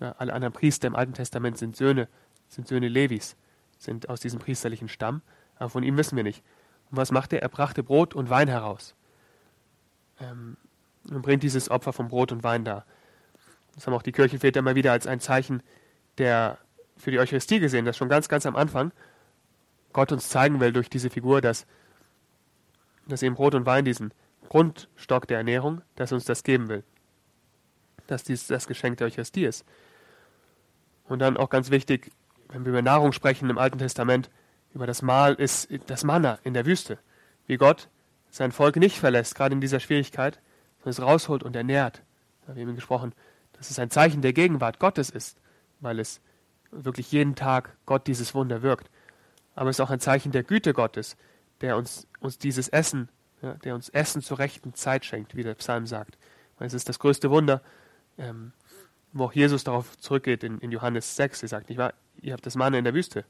Ja, 0.00 0.14
alle 0.18 0.32
anderen 0.32 0.52
Priester 0.52 0.88
im 0.88 0.96
Alten 0.96 1.14
Testament 1.14 1.58
sind 1.58 1.76
Söhne, 1.76 2.08
sind 2.48 2.68
Söhne 2.68 2.88
Levis, 2.88 3.36
sind 3.78 4.08
aus 4.08 4.20
diesem 4.20 4.38
priesterlichen 4.38 4.88
Stamm, 4.88 5.22
aber 5.56 5.70
von 5.70 5.82
ihm 5.82 5.96
wissen 5.96 6.16
wir 6.16 6.24
nicht. 6.24 6.42
Und 6.90 6.96
was 6.96 7.10
macht 7.10 7.32
er? 7.32 7.42
Er 7.42 7.48
brachte 7.48 7.82
Brot 7.82 8.14
und 8.14 8.30
Wein 8.30 8.48
heraus. 8.48 8.94
Ähm, 10.20 10.56
und 11.10 11.22
bringt 11.22 11.42
dieses 11.42 11.70
Opfer 11.70 11.92
von 11.92 12.08
Brot 12.08 12.30
und 12.30 12.44
Wein 12.44 12.64
da. 12.64 12.84
Das 13.74 13.86
haben 13.86 13.94
auch 13.94 14.02
die 14.02 14.12
Kirchenväter 14.12 14.60
immer 14.60 14.74
wieder 14.74 14.92
als 14.92 15.06
ein 15.06 15.18
Zeichen 15.18 15.62
der, 16.18 16.58
für 16.96 17.10
die 17.10 17.18
Eucharistie 17.18 17.58
gesehen, 17.58 17.84
dass 17.84 17.96
schon 17.96 18.08
ganz, 18.08 18.28
ganz 18.28 18.46
am 18.46 18.54
Anfang 18.54 18.92
Gott 19.92 20.12
uns 20.12 20.28
zeigen 20.28 20.60
will 20.60 20.72
durch 20.72 20.88
diese 20.88 21.10
Figur, 21.10 21.40
dass, 21.40 21.66
dass 23.06 23.22
eben 23.22 23.34
Brot 23.34 23.54
und 23.54 23.66
Wein 23.66 23.84
diesen 23.84 24.12
Grundstock 24.48 25.26
der 25.26 25.38
Ernährung, 25.38 25.82
dass 25.96 26.12
er 26.12 26.16
uns 26.16 26.24
das 26.24 26.42
geben 26.42 26.68
will. 26.68 26.84
Dass 28.06 28.24
dies 28.24 28.46
das 28.46 28.66
Geschenk 28.66 28.98
der 28.98 29.06
Eucharistie 29.06 29.44
ist. 29.44 29.64
Und 31.04 31.20
dann 31.20 31.36
auch 31.36 31.50
ganz 31.50 31.70
wichtig, 31.70 32.10
wenn 32.48 32.64
wir 32.64 32.70
über 32.70 32.82
Nahrung 32.82 33.12
sprechen 33.12 33.48
im 33.50 33.58
Alten 33.58 33.78
Testament, 33.78 34.30
über 34.74 34.86
das 34.86 35.02
Mahl 35.02 35.34
ist 35.34 35.68
das 35.86 36.04
Manna 36.04 36.38
in 36.44 36.54
der 36.54 36.66
Wüste. 36.66 36.98
Wie 37.46 37.56
Gott 37.56 37.88
sein 38.30 38.52
Volk 38.52 38.76
nicht 38.76 38.98
verlässt, 38.98 39.34
gerade 39.34 39.54
in 39.54 39.60
dieser 39.60 39.80
Schwierigkeit, 39.80 40.40
sondern 40.78 40.90
es 40.90 41.02
rausholt 41.02 41.42
und 41.42 41.54
ernährt. 41.54 42.02
Da 42.46 42.56
wir 42.56 42.64
haben 42.64 42.74
gesprochen, 42.74 43.14
dass 43.52 43.70
es 43.70 43.78
ein 43.78 43.90
Zeichen 43.90 44.22
der 44.22 44.32
Gegenwart 44.32 44.78
Gottes 44.78 45.10
ist, 45.10 45.38
weil 45.80 45.98
es 45.98 46.20
wirklich 46.70 47.12
jeden 47.12 47.34
Tag 47.34 47.76
Gott 47.84 48.06
dieses 48.06 48.34
Wunder 48.34 48.62
wirkt 48.62 48.90
aber 49.54 49.70
es 49.70 49.76
ist 49.76 49.80
auch 49.80 49.90
ein 49.90 50.00
Zeichen 50.00 50.32
der 50.32 50.42
Güte 50.42 50.72
Gottes, 50.72 51.16
der 51.60 51.76
uns, 51.76 52.06
uns 52.20 52.38
dieses 52.38 52.68
Essen, 52.68 53.08
ja, 53.42 53.54
der 53.54 53.74
uns 53.74 53.88
Essen 53.88 54.22
zur 54.22 54.38
rechten 54.38 54.74
Zeit 54.74 55.04
schenkt, 55.04 55.36
wie 55.36 55.42
der 55.42 55.54
Psalm 55.54 55.86
sagt. 55.86 56.18
Weil 56.58 56.66
es 56.66 56.74
ist 56.74 56.88
das 56.88 56.98
größte 56.98 57.30
Wunder, 57.30 57.60
ähm, 58.18 58.52
wo 59.12 59.24
auch 59.24 59.32
Jesus 59.32 59.64
darauf 59.64 59.96
zurückgeht 59.98 60.44
in, 60.44 60.58
in 60.58 60.72
Johannes 60.72 61.16
6. 61.16 61.42
Er 61.42 61.48
sagt, 61.48 61.68
nicht 61.68 61.78
wahr, 61.78 61.94
ihr 62.20 62.32
habt 62.32 62.46
das 62.46 62.56
Manne 62.56 62.78
in 62.78 62.84
der 62.84 62.94
Wüste. 62.94 63.24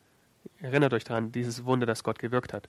Erinnert 0.61 0.93
euch 0.93 1.05
daran, 1.05 1.33
dieses 1.33 1.64
Wunder, 1.64 1.87
das 1.87 2.05
Gott 2.05 2.18
gewirkt 2.18 2.53
hat. 2.53 2.68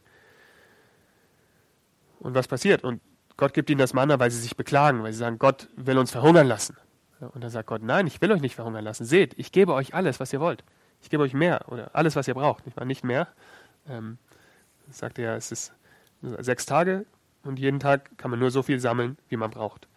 Und 2.20 2.34
was 2.34 2.48
passiert? 2.48 2.84
Und 2.84 3.02
Gott 3.36 3.54
gibt 3.54 3.70
ihnen 3.70 3.80
das 3.80 3.94
Manna, 3.94 4.20
weil 4.20 4.32
sie 4.32 4.40
sich 4.40 4.56
beklagen, 4.56 5.04
weil 5.04 5.12
sie 5.12 5.20
sagen, 5.20 5.40
Gott 5.40 5.70
will 5.76 5.98
uns 5.98 6.12
verhungern 6.12 6.48
lassen. 6.48 6.78
Und 7.20 7.44
dann 7.44 7.50
sagt 7.50 7.68
Gott, 7.68 7.82
nein, 7.84 8.08
ich 8.08 8.22
will 8.22 8.32
euch 8.32 8.42
nicht 8.42 8.56
verhungern 8.56 8.84
lassen. 8.84 9.06
Seht, 9.06 9.38
ich 9.38 9.52
gebe 9.52 9.74
euch 9.74 9.94
alles, 9.94 10.20
was 10.20 10.34
ihr 10.34 10.40
wollt 10.40 10.64
ich 11.04 11.10
gebe 11.10 11.22
euch 11.22 11.34
mehr 11.34 11.66
oder 11.70 11.92
alles, 11.94 12.16
was 12.16 12.28
ihr 12.28 12.34
braucht, 12.34 12.66
nicht, 12.66 12.80
nicht 12.86 13.04
mehr. 13.04 13.28
Ähm, 13.88 14.18
sagt 14.90 15.20
er, 15.20 15.36
es 15.36 15.52
ist 15.52 15.74
sechs 16.22 16.66
Tage 16.66 17.06
und 17.44 17.60
jeden 17.60 17.80
Tag 17.80 18.18
kann 18.18 18.32
man 18.32 18.40
nur 18.40 18.52
so 18.52 18.64
viel 18.64 18.80
sammeln, 18.80 19.18
wie 19.28 19.38
man 19.38 19.52
braucht. 19.52 19.88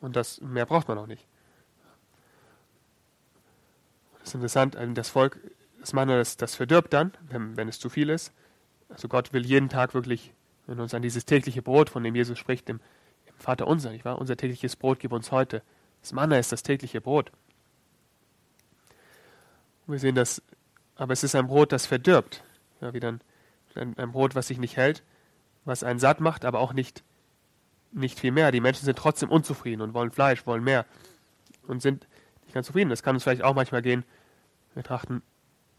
Und 0.00 0.16
das 0.16 0.40
mehr 0.40 0.66
braucht 0.66 0.88
man 0.88 0.98
auch 0.98 1.06
nicht. 1.06 1.26
Das 4.18 4.28
ist 4.30 4.34
interessant, 4.34 4.76
also 4.76 4.92
das 4.92 5.08
Volk, 5.08 5.38
das 5.80 5.92
Mann, 5.92 6.08
das, 6.08 6.36
das 6.36 6.56
verdirbt 6.56 6.92
dann, 6.92 7.12
wenn, 7.30 7.56
wenn 7.56 7.68
es 7.68 7.78
zu 7.78 7.88
viel 7.88 8.10
ist. 8.10 8.32
Also 8.88 9.08
Gott 9.08 9.32
will 9.32 9.46
jeden 9.46 9.68
Tag 9.68 9.94
wirklich, 9.94 10.34
wenn 10.66 10.80
uns 10.80 10.92
an 10.92 11.02
dieses 11.02 11.24
tägliche 11.24 11.62
Brot, 11.62 11.88
von 11.88 12.02
dem 12.02 12.14
Jesus 12.14 12.38
spricht, 12.38 12.68
im 12.68 12.80
Vater 13.38 13.68
unser, 13.68 13.90
nicht 13.90 14.04
wahr? 14.04 14.18
Unser 14.18 14.36
tägliches 14.36 14.74
Brot 14.74 14.98
gib 14.98 15.12
uns 15.12 15.30
heute. 15.30 15.62
Das 16.02 16.12
Manna 16.12 16.38
ist 16.38 16.50
das 16.50 16.62
tägliche 16.62 17.00
Brot. 17.00 17.30
Wir 19.86 19.98
sehen 19.98 20.14
das, 20.14 20.42
aber 20.98 21.12
es 21.12 21.22
ist 21.22 21.34
ein 21.34 21.46
Brot, 21.46 21.72
das 21.72 21.86
verdirbt. 21.86 22.42
Ja, 22.82 22.92
wie 22.92 23.00
dann 23.00 23.20
ein, 23.74 23.96
ein, 23.96 24.12
Brot, 24.12 24.34
was 24.34 24.48
sich 24.48 24.58
nicht 24.58 24.76
hält, 24.76 25.02
was 25.64 25.84
einen 25.84 25.98
satt 25.98 26.20
macht, 26.20 26.44
aber 26.44 26.58
auch 26.58 26.72
nicht, 26.72 27.04
nicht 27.92 28.18
viel 28.18 28.32
mehr. 28.32 28.52
Die 28.52 28.60
Menschen 28.60 28.84
sind 28.84 28.98
trotzdem 28.98 29.30
unzufrieden 29.30 29.80
und 29.80 29.94
wollen 29.94 30.10
Fleisch, 30.10 30.46
wollen 30.46 30.64
mehr 30.64 30.84
und 31.66 31.80
sind 31.80 32.06
nicht 32.42 32.54
ganz 32.54 32.66
zufrieden. 32.66 32.90
Das 32.90 33.02
kann 33.02 33.16
uns 33.16 33.22
vielleicht 33.22 33.42
auch 33.42 33.54
manchmal 33.54 33.80
gehen. 33.80 34.04
Wir 34.74 34.82
trachten, 34.82 35.22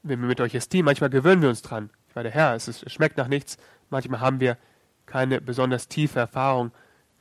wenn 0.02 0.22
wir 0.22 0.28
mit 0.28 0.40
Eucharistie, 0.42 0.82
manchmal 0.82 1.10
gewöhnen 1.10 1.42
wir 1.42 1.50
uns 1.50 1.62
dran. 1.62 1.90
Ich 2.08 2.16
war 2.16 2.24
der 2.24 2.32
Herr, 2.32 2.56
es, 2.56 2.68
ist, 2.68 2.84
es 2.84 2.94
schmeckt 2.94 3.18
nach 3.18 3.28
nichts. 3.28 3.58
Manchmal 3.90 4.22
haben 4.22 4.40
wir 4.40 4.58
keine 5.06 5.42
besonders 5.42 5.90
tiefe 5.90 6.20
Erfahrung 6.20 6.72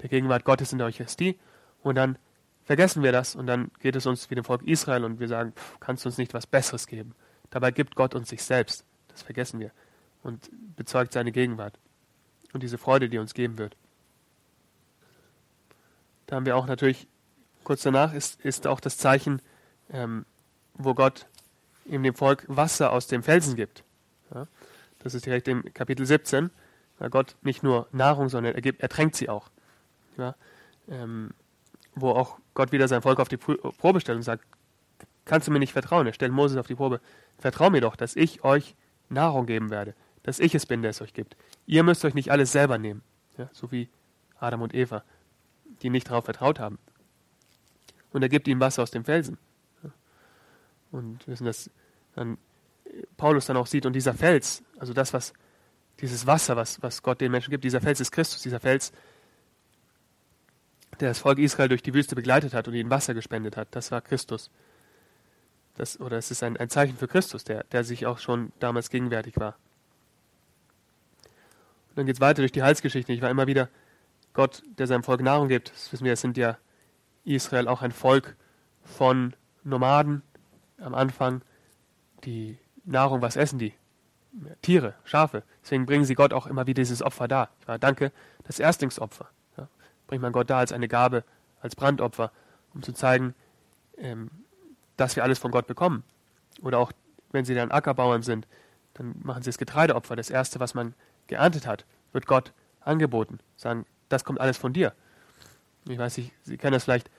der 0.00 0.08
Gegenwart 0.08 0.44
Gottes 0.44 0.72
in 0.72 0.78
der 0.78 0.86
Eucharistie 0.86 1.38
und 1.82 1.96
dann 1.96 2.16
vergessen 2.64 3.02
wir 3.02 3.10
das 3.10 3.34
und 3.34 3.46
dann 3.46 3.70
geht 3.80 3.96
es 3.96 4.06
uns 4.06 4.30
wie 4.30 4.36
dem 4.36 4.44
Volk 4.44 4.62
Israel 4.62 5.04
und 5.04 5.18
wir 5.18 5.26
sagen, 5.26 5.52
pff, 5.52 5.80
kannst 5.80 6.04
du 6.04 6.10
uns 6.10 6.18
nicht 6.18 6.34
was 6.34 6.46
Besseres 6.46 6.86
geben? 6.86 7.14
Dabei 7.50 7.70
gibt 7.70 7.94
Gott 7.94 8.14
uns 8.14 8.28
sich 8.28 8.42
selbst. 8.42 8.84
Das 9.08 9.22
vergessen 9.22 9.60
wir. 9.60 9.70
Und 10.22 10.50
bezeugt 10.76 11.12
seine 11.12 11.32
Gegenwart. 11.32 11.78
Und 12.52 12.62
diese 12.62 12.78
Freude, 12.78 13.08
die 13.08 13.18
uns 13.18 13.34
geben 13.34 13.58
wird. 13.58 13.76
Da 16.26 16.36
haben 16.36 16.46
wir 16.46 16.56
auch 16.56 16.66
natürlich, 16.66 17.06
kurz 17.64 17.82
danach 17.82 18.12
ist, 18.12 18.40
ist 18.44 18.66
auch 18.66 18.80
das 18.80 18.98
Zeichen, 18.98 19.40
ähm, 19.90 20.26
wo 20.74 20.94
Gott 20.94 21.26
ihm 21.86 22.02
dem 22.02 22.14
Volk 22.14 22.44
Wasser 22.48 22.92
aus 22.92 23.06
dem 23.06 23.22
Felsen 23.22 23.56
gibt. 23.56 23.82
Ja? 24.34 24.46
Das 24.98 25.14
ist 25.14 25.26
direkt 25.26 25.48
im 25.48 25.72
Kapitel 25.72 26.04
17, 26.04 26.50
Weil 26.98 27.10
Gott 27.10 27.36
nicht 27.42 27.62
nur 27.62 27.88
Nahrung, 27.92 28.28
sondern 28.28 28.54
er, 28.54 28.60
gibt, 28.60 28.82
er 28.82 28.88
tränkt 28.88 29.16
sie 29.16 29.28
auch. 29.28 29.50
Ja? 30.16 30.34
Ähm, 30.88 31.30
wo 31.94 32.10
auch 32.10 32.38
Gott 32.54 32.72
wieder 32.72 32.88
sein 32.88 33.02
Volk 33.02 33.20
auf 33.20 33.28
die 33.28 33.36
Probe 33.36 34.00
stellt 34.00 34.16
und 34.16 34.22
sagt, 34.22 34.44
kannst 35.28 35.46
du 35.46 35.52
mir 35.52 35.60
nicht 35.60 35.72
vertrauen? 35.72 36.06
Er 36.06 36.12
stellt 36.12 36.32
Moses 36.32 36.56
auf 36.56 36.66
die 36.66 36.74
Probe. 36.74 37.00
Vertrau 37.38 37.70
mir 37.70 37.80
doch, 37.80 37.94
dass 37.94 38.16
ich 38.16 38.42
euch 38.42 38.74
Nahrung 39.08 39.46
geben 39.46 39.70
werde, 39.70 39.94
dass 40.22 40.40
ich 40.40 40.54
es 40.54 40.66
bin, 40.66 40.82
der 40.82 40.90
es 40.90 41.00
euch 41.00 41.14
gibt. 41.14 41.36
Ihr 41.66 41.82
müsst 41.84 42.04
euch 42.04 42.14
nicht 42.14 42.30
alles 42.32 42.50
selber 42.50 42.78
nehmen, 42.78 43.02
ja? 43.36 43.48
so 43.52 43.70
wie 43.70 43.88
Adam 44.40 44.62
und 44.62 44.74
Eva, 44.74 45.04
die 45.82 45.90
nicht 45.90 46.10
darauf 46.10 46.24
vertraut 46.24 46.58
haben. 46.58 46.78
Und 48.12 48.22
er 48.22 48.28
gibt 48.28 48.48
ihnen 48.48 48.60
Wasser 48.60 48.82
aus 48.82 48.90
dem 48.90 49.04
Felsen. 49.04 49.38
Und 50.90 51.26
wissen, 51.28 51.44
dass 51.44 51.70
dann 52.14 52.38
Paulus 53.16 53.46
dann 53.46 53.56
auch 53.56 53.66
sieht, 53.66 53.84
und 53.84 53.92
dieser 53.92 54.14
Fels, 54.14 54.62
also 54.78 54.92
das, 54.94 55.12
was 55.12 55.34
dieses 56.00 56.26
Wasser, 56.26 56.56
was, 56.56 56.82
was 56.82 57.02
Gott 57.02 57.20
den 57.20 57.30
Menschen 57.30 57.50
gibt, 57.50 57.64
dieser 57.64 57.80
Fels 57.80 58.00
ist 58.00 58.12
Christus, 58.12 58.42
dieser 58.42 58.60
Fels, 58.60 58.92
der 61.00 61.08
das 61.08 61.18
Volk 61.18 61.38
Israel 61.38 61.68
durch 61.68 61.82
die 61.82 61.94
Wüste 61.94 62.14
begleitet 62.14 62.54
hat 62.54 62.66
und 62.68 62.74
ihnen 62.74 62.90
Wasser 62.90 63.14
gespendet 63.14 63.56
hat, 63.56 63.68
das 63.72 63.90
war 63.90 64.00
Christus. 64.00 64.50
Das, 65.78 66.00
oder 66.00 66.18
es 66.18 66.32
ist 66.32 66.42
ein, 66.42 66.56
ein 66.56 66.68
Zeichen 66.68 66.96
für 66.96 67.06
Christus, 67.06 67.44
der, 67.44 67.62
der 67.64 67.84
sich 67.84 68.04
auch 68.04 68.18
schon 68.18 68.52
damals 68.58 68.90
gegenwärtig 68.90 69.38
war. 69.38 69.54
Und 71.90 71.98
dann 71.98 72.06
geht 72.06 72.16
es 72.16 72.20
weiter 72.20 72.42
durch 72.42 72.50
die 72.50 72.64
Heilsgeschichte. 72.64 73.12
Ich 73.12 73.22
war 73.22 73.30
immer 73.30 73.46
wieder 73.46 73.68
Gott, 74.32 74.64
der 74.76 74.88
seinem 74.88 75.04
Volk 75.04 75.22
Nahrung 75.22 75.46
gibt. 75.46 75.70
Das 75.70 75.92
wissen 75.92 76.04
wir, 76.04 76.14
es 76.14 76.20
sind 76.20 76.36
ja 76.36 76.58
Israel 77.24 77.68
auch 77.68 77.80
ein 77.82 77.92
Volk 77.92 78.36
von 78.82 79.34
Nomaden 79.62 80.22
am 80.78 80.94
Anfang, 80.96 81.42
die 82.24 82.58
Nahrung, 82.84 83.22
was 83.22 83.36
essen 83.36 83.60
die? 83.60 83.72
Tiere, 84.62 84.94
Schafe. 85.04 85.44
Deswegen 85.62 85.86
bringen 85.86 86.04
sie 86.04 86.14
Gott 86.14 86.32
auch 86.32 86.48
immer 86.48 86.66
wieder 86.66 86.82
dieses 86.82 87.02
Opfer 87.02 87.28
da. 87.28 87.50
Ich 87.60 87.68
war, 87.68 87.78
danke, 87.78 88.10
das 88.44 88.58
Erstlingsopfer. 88.58 89.28
Ja, 89.56 89.68
bringt 90.08 90.22
man 90.22 90.32
Gott 90.32 90.50
da 90.50 90.58
als 90.58 90.72
eine 90.72 90.88
Gabe, 90.88 91.22
als 91.60 91.76
Brandopfer, 91.76 92.32
um 92.74 92.82
zu 92.82 92.92
zeigen, 92.92 93.34
ähm, 93.96 94.30
dass 94.98 95.16
wir 95.16 95.22
alles 95.22 95.38
von 95.38 95.50
Gott 95.50 95.66
bekommen. 95.66 96.02
Oder 96.60 96.78
auch, 96.78 96.92
wenn 97.32 97.46
sie 97.46 97.54
dann 97.54 97.70
Ackerbauern 97.70 98.22
sind, 98.22 98.46
dann 98.94 99.14
machen 99.22 99.42
sie 99.42 99.48
das 99.48 99.58
Getreideopfer. 99.58 100.16
Das 100.16 100.28
erste, 100.28 100.60
was 100.60 100.74
man 100.74 100.94
geerntet 101.28 101.66
hat, 101.66 101.86
wird 102.12 102.26
Gott 102.26 102.52
angeboten. 102.80 103.38
Sagen, 103.56 103.86
das 104.08 104.24
kommt 104.24 104.40
alles 104.40 104.58
von 104.58 104.72
dir. 104.72 104.92
Ich 105.88 105.98
weiß 105.98 106.18
nicht, 106.18 106.32
Sie 106.42 106.58
kennen 106.58 106.72
das 106.72 106.84
vielleicht, 106.84 107.10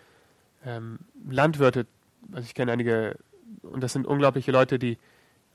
ähm, 0.66 1.00
Landwirte, 1.28 1.88
also 2.32 2.46
ich 2.46 2.54
kenne 2.54 2.72
einige, 2.72 3.18
und 3.62 3.82
das 3.82 3.94
sind 3.94 4.06
unglaubliche 4.06 4.52
Leute, 4.52 4.78
die, 4.78 4.98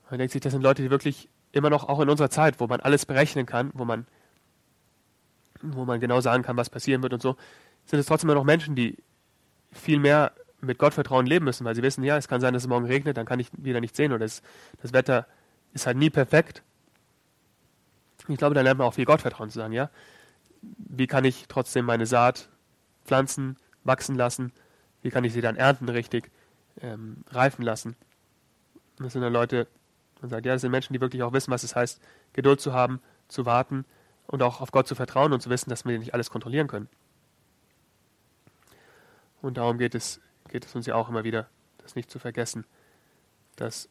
man 0.09 0.17
denkt 0.17 0.33
sich, 0.33 0.41
das 0.41 0.51
sind 0.51 0.61
Leute, 0.61 0.81
die 0.81 0.89
wirklich 0.89 1.29
immer 1.51 1.69
noch, 1.69 1.87
auch 1.87 1.99
in 2.01 2.09
unserer 2.09 2.29
Zeit, 2.29 2.59
wo 2.59 2.67
man 2.67 2.81
alles 2.81 3.05
berechnen 3.05 3.45
kann, 3.45 3.71
wo 3.73 3.85
man, 3.85 4.07
wo 5.61 5.85
man 5.85 5.99
genau 5.99 6.19
sagen 6.21 6.43
kann, 6.43 6.57
was 6.57 6.69
passieren 6.69 7.03
wird 7.03 7.13
und 7.13 7.21
so, 7.21 7.37
sind 7.85 7.99
es 7.99 8.07
trotzdem 8.07 8.29
immer 8.29 8.39
noch 8.39 8.45
Menschen, 8.45 8.75
die 8.75 8.97
viel 9.71 9.99
mehr 9.99 10.33
mit 10.61 10.77
Gottvertrauen 10.77 11.25
leben 11.25 11.45
müssen, 11.45 11.65
weil 11.65 11.75
sie 11.75 11.83
wissen, 11.83 12.03
ja, 12.03 12.17
es 12.17 12.27
kann 12.27 12.41
sein, 12.41 12.53
dass 12.53 12.63
es 12.63 12.69
morgen 12.69 12.85
regnet, 12.85 13.17
dann 13.17 13.25
kann 13.25 13.39
ich 13.39 13.49
wieder 13.57 13.81
nicht 13.81 13.95
sehen 13.95 14.11
oder 14.11 14.25
das, 14.25 14.41
das 14.81 14.93
Wetter 14.93 15.27
ist 15.73 15.85
halt 15.85 15.97
nie 15.97 16.09
perfekt. 16.09 16.63
Ich 18.27 18.37
glaube, 18.37 18.55
da 18.55 18.61
lernt 18.61 18.79
man 18.79 18.87
auch 18.87 18.93
viel 18.93 19.05
Gottvertrauen 19.05 19.49
zu 19.49 19.59
sagen, 19.59 19.73
ja. 19.73 19.89
Wie 20.61 21.05
kann 21.05 21.25
ich 21.25 21.45
trotzdem 21.47 21.85
meine 21.85 22.07
Saat 22.07 22.49
pflanzen, 23.05 23.57
wachsen 23.83 24.15
lassen? 24.15 24.51
Wie 25.03 25.11
kann 25.11 25.23
ich 25.23 25.33
sie 25.33 25.41
dann 25.41 25.57
ernten 25.57 25.89
richtig, 25.89 26.31
ähm, 26.81 27.17
reifen 27.29 27.63
lassen? 27.63 27.95
Das 28.97 29.13
sind 29.13 29.21
dann 29.21 29.33
Leute, 29.33 29.67
man 30.21 30.29
sagt, 30.29 30.45
ja, 30.45 30.53
das 30.53 30.61
sind 30.61 30.71
Menschen, 30.71 30.93
die 30.93 31.01
wirklich 31.01 31.21
auch 31.21 31.33
wissen, 31.33 31.51
was 31.51 31.63
es 31.63 31.75
heißt, 31.75 32.01
Geduld 32.33 32.61
zu 32.61 32.73
haben, 32.73 32.99
zu 33.27 33.45
warten 33.45 33.85
und 34.27 34.41
auch 34.41 34.61
auf 34.61 34.71
Gott 34.71 34.87
zu 34.87 34.95
vertrauen 34.95 35.33
und 35.33 35.41
zu 35.41 35.49
wissen, 35.49 35.69
dass 35.69 35.85
wir 35.85 35.99
nicht 35.99 36.13
alles 36.13 36.29
kontrollieren 36.29 36.67
können. 36.67 36.89
Und 39.41 39.57
darum 39.57 39.77
geht 39.77 39.93
es, 39.93 40.19
geht 40.55 40.65
es 40.65 40.73
uns 40.73 40.85
ja 40.85 40.95
auch 40.95 41.09
immer 41.09 41.25
wieder, 41.25 41.49
das 41.79 41.95
nicht 41.95 42.09
zu 42.09 42.17
vergessen, 42.17 42.63
dass, 43.57 43.89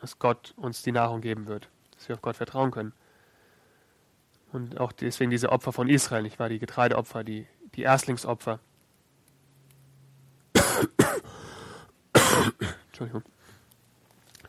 dass 0.00 0.20
Gott 0.20 0.54
uns 0.56 0.84
die 0.84 0.92
Nahrung 0.92 1.20
geben 1.20 1.48
wird, 1.48 1.68
dass 1.96 2.08
wir 2.08 2.14
auf 2.14 2.22
Gott 2.22 2.36
vertrauen 2.36 2.70
können. 2.70 2.92
Und 4.52 4.78
auch 4.78 4.92
deswegen 4.92 5.32
diese 5.32 5.50
Opfer 5.50 5.72
von 5.72 5.88
Israel, 5.88 6.22
nicht 6.22 6.38
wahr? 6.38 6.48
Die 6.48 6.60
Getreideopfer, 6.60 7.24
die, 7.24 7.48
die 7.74 7.82
Erstlingsopfer. 7.82 8.60
Entschuldigung. 12.86 13.24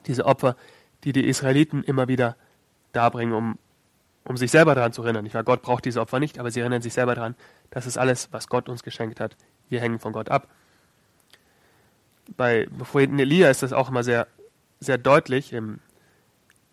Diese 0.05 0.25
Opfer, 0.25 0.55
die 1.05 1.11
die 1.11 1.27
Israeliten 1.27 1.83
immer 1.83 2.07
wieder 2.07 2.37
darbringen, 2.91 3.33
um, 3.33 3.57
um 4.25 4.37
sich 4.37 4.51
selber 4.51 4.75
daran 4.75 4.93
zu 4.93 5.01
erinnern. 5.01 5.25
Ich 5.25 5.33
weiß, 5.33 5.43
Gott 5.43 5.63
braucht 5.63 5.85
diese 5.85 6.01
Opfer 6.01 6.19
nicht, 6.19 6.37
aber 6.37 6.51
sie 6.51 6.59
erinnern 6.59 6.83
sich 6.83 6.93
selber 6.93 7.15
daran, 7.15 7.33
das 7.71 7.87
ist 7.87 7.97
alles, 7.97 8.31
was 8.31 8.47
Gott 8.47 8.69
uns 8.69 8.83
geschenkt 8.83 9.19
hat. 9.19 9.35
Wir 9.69 9.81
hängen 9.81 9.97
von 9.97 10.13
Gott 10.13 10.29
ab. 10.29 10.47
Bei 12.35 12.67
Propheten 12.77 13.19
Elia 13.19 13.49
ist 13.49 13.63
das 13.63 13.73
auch 13.73 13.89
immer 13.89 14.03
sehr, 14.03 14.27
sehr 14.79 14.97
deutlich 14.97 15.53
im 15.53 15.79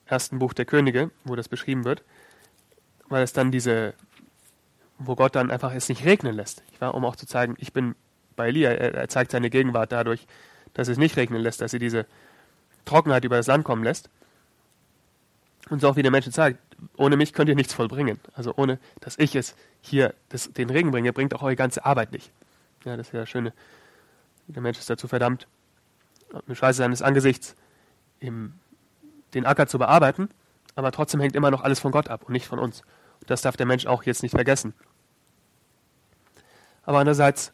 ersten 0.06 0.38
Buch 0.38 0.52
der 0.52 0.64
Könige, 0.64 1.10
wo 1.24 1.36
das 1.36 1.48
beschrieben 1.48 1.84
wird, 1.84 2.02
weil 3.08 3.22
es 3.22 3.32
dann 3.32 3.50
diese, 3.50 3.94
wo 4.98 5.14
Gott 5.14 5.34
dann 5.34 5.50
einfach 5.50 5.72
es 5.74 5.88
nicht 5.88 6.04
regnen 6.04 6.34
lässt. 6.34 6.62
War, 6.80 6.94
um 6.94 7.04
auch 7.04 7.16
zu 7.16 7.26
zeigen, 7.26 7.54
ich 7.58 7.72
bin 7.72 7.94
bei 8.36 8.48
Elia, 8.48 8.70
er, 8.72 9.08
zeigt 9.08 9.30
seine 9.30 9.50
Gegenwart 9.50 9.92
dadurch, 9.92 10.26
dass 10.74 10.88
es 10.88 10.98
nicht 10.98 11.16
regnen 11.16 11.40
lässt, 11.40 11.60
dass 11.60 11.72
er 11.72 11.78
diese 11.78 12.06
Trockenheit 12.84 13.24
über 13.24 13.36
das 13.36 13.46
Land 13.46 13.64
kommen 13.64 13.84
lässt. 13.84 14.10
Und 15.70 15.80
so 15.80 15.88
auch 15.88 15.96
wie 15.96 16.02
der 16.02 16.10
Mensch 16.10 16.26
sagt, 16.26 16.58
ohne 16.96 17.16
mich 17.16 17.32
könnt 17.32 17.48
ihr 17.48 17.54
nichts 17.54 17.72
vollbringen. 17.72 18.20
Also 18.34 18.52
ohne, 18.56 18.78
dass 19.00 19.18
ich 19.18 19.34
es 19.34 19.54
hier 19.80 20.14
das, 20.28 20.52
den 20.52 20.68
Regen 20.68 20.90
bringe, 20.90 21.12
bringt 21.12 21.34
auch 21.34 21.42
eure 21.42 21.56
ganze 21.56 21.84
Arbeit 21.84 22.12
nicht. 22.12 22.30
Ja, 22.84 22.96
das 22.96 23.06
ist 23.06 23.12
ja 23.14 23.20
das 23.20 23.30
Schöne. 23.30 23.52
Der 24.46 24.62
Mensch 24.62 24.78
ist 24.78 24.90
dazu 24.90 25.08
verdammt, 25.08 25.46
mit 26.46 26.56
Schweiße 26.56 26.78
seines 26.78 27.02
Angesichts 27.02 27.56
im, 28.20 28.54
den 29.32 29.46
Acker 29.46 29.66
zu 29.66 29.78
bearbeiten, 29.78 30.28
aber 30.74 30.92
trotzdem 30.92 31.20
hängt 31.20 31.36
immer 31.36 31.50
noch 31.50 31.62
alles 31.62 31.80
von 31.80 31.92
Gott 31.92 32.08
ab 32.08 32.24
und 32.24 32.32
nicht 32.32 32.46
von 32.46 32.58
uns. 32.58 32.82
Und 33.20 33.30
das 33.30 33.42
darf 33.42 33.56
der 33.56 33.66
Mensch 33.66 33.86
auch 33.86 34.02
jetzt 34.02 34.22
nicht 34.22 34.32
vergessen. 34.32 34.74
Aber 36.82 36.98
andererseits 36.98 37.52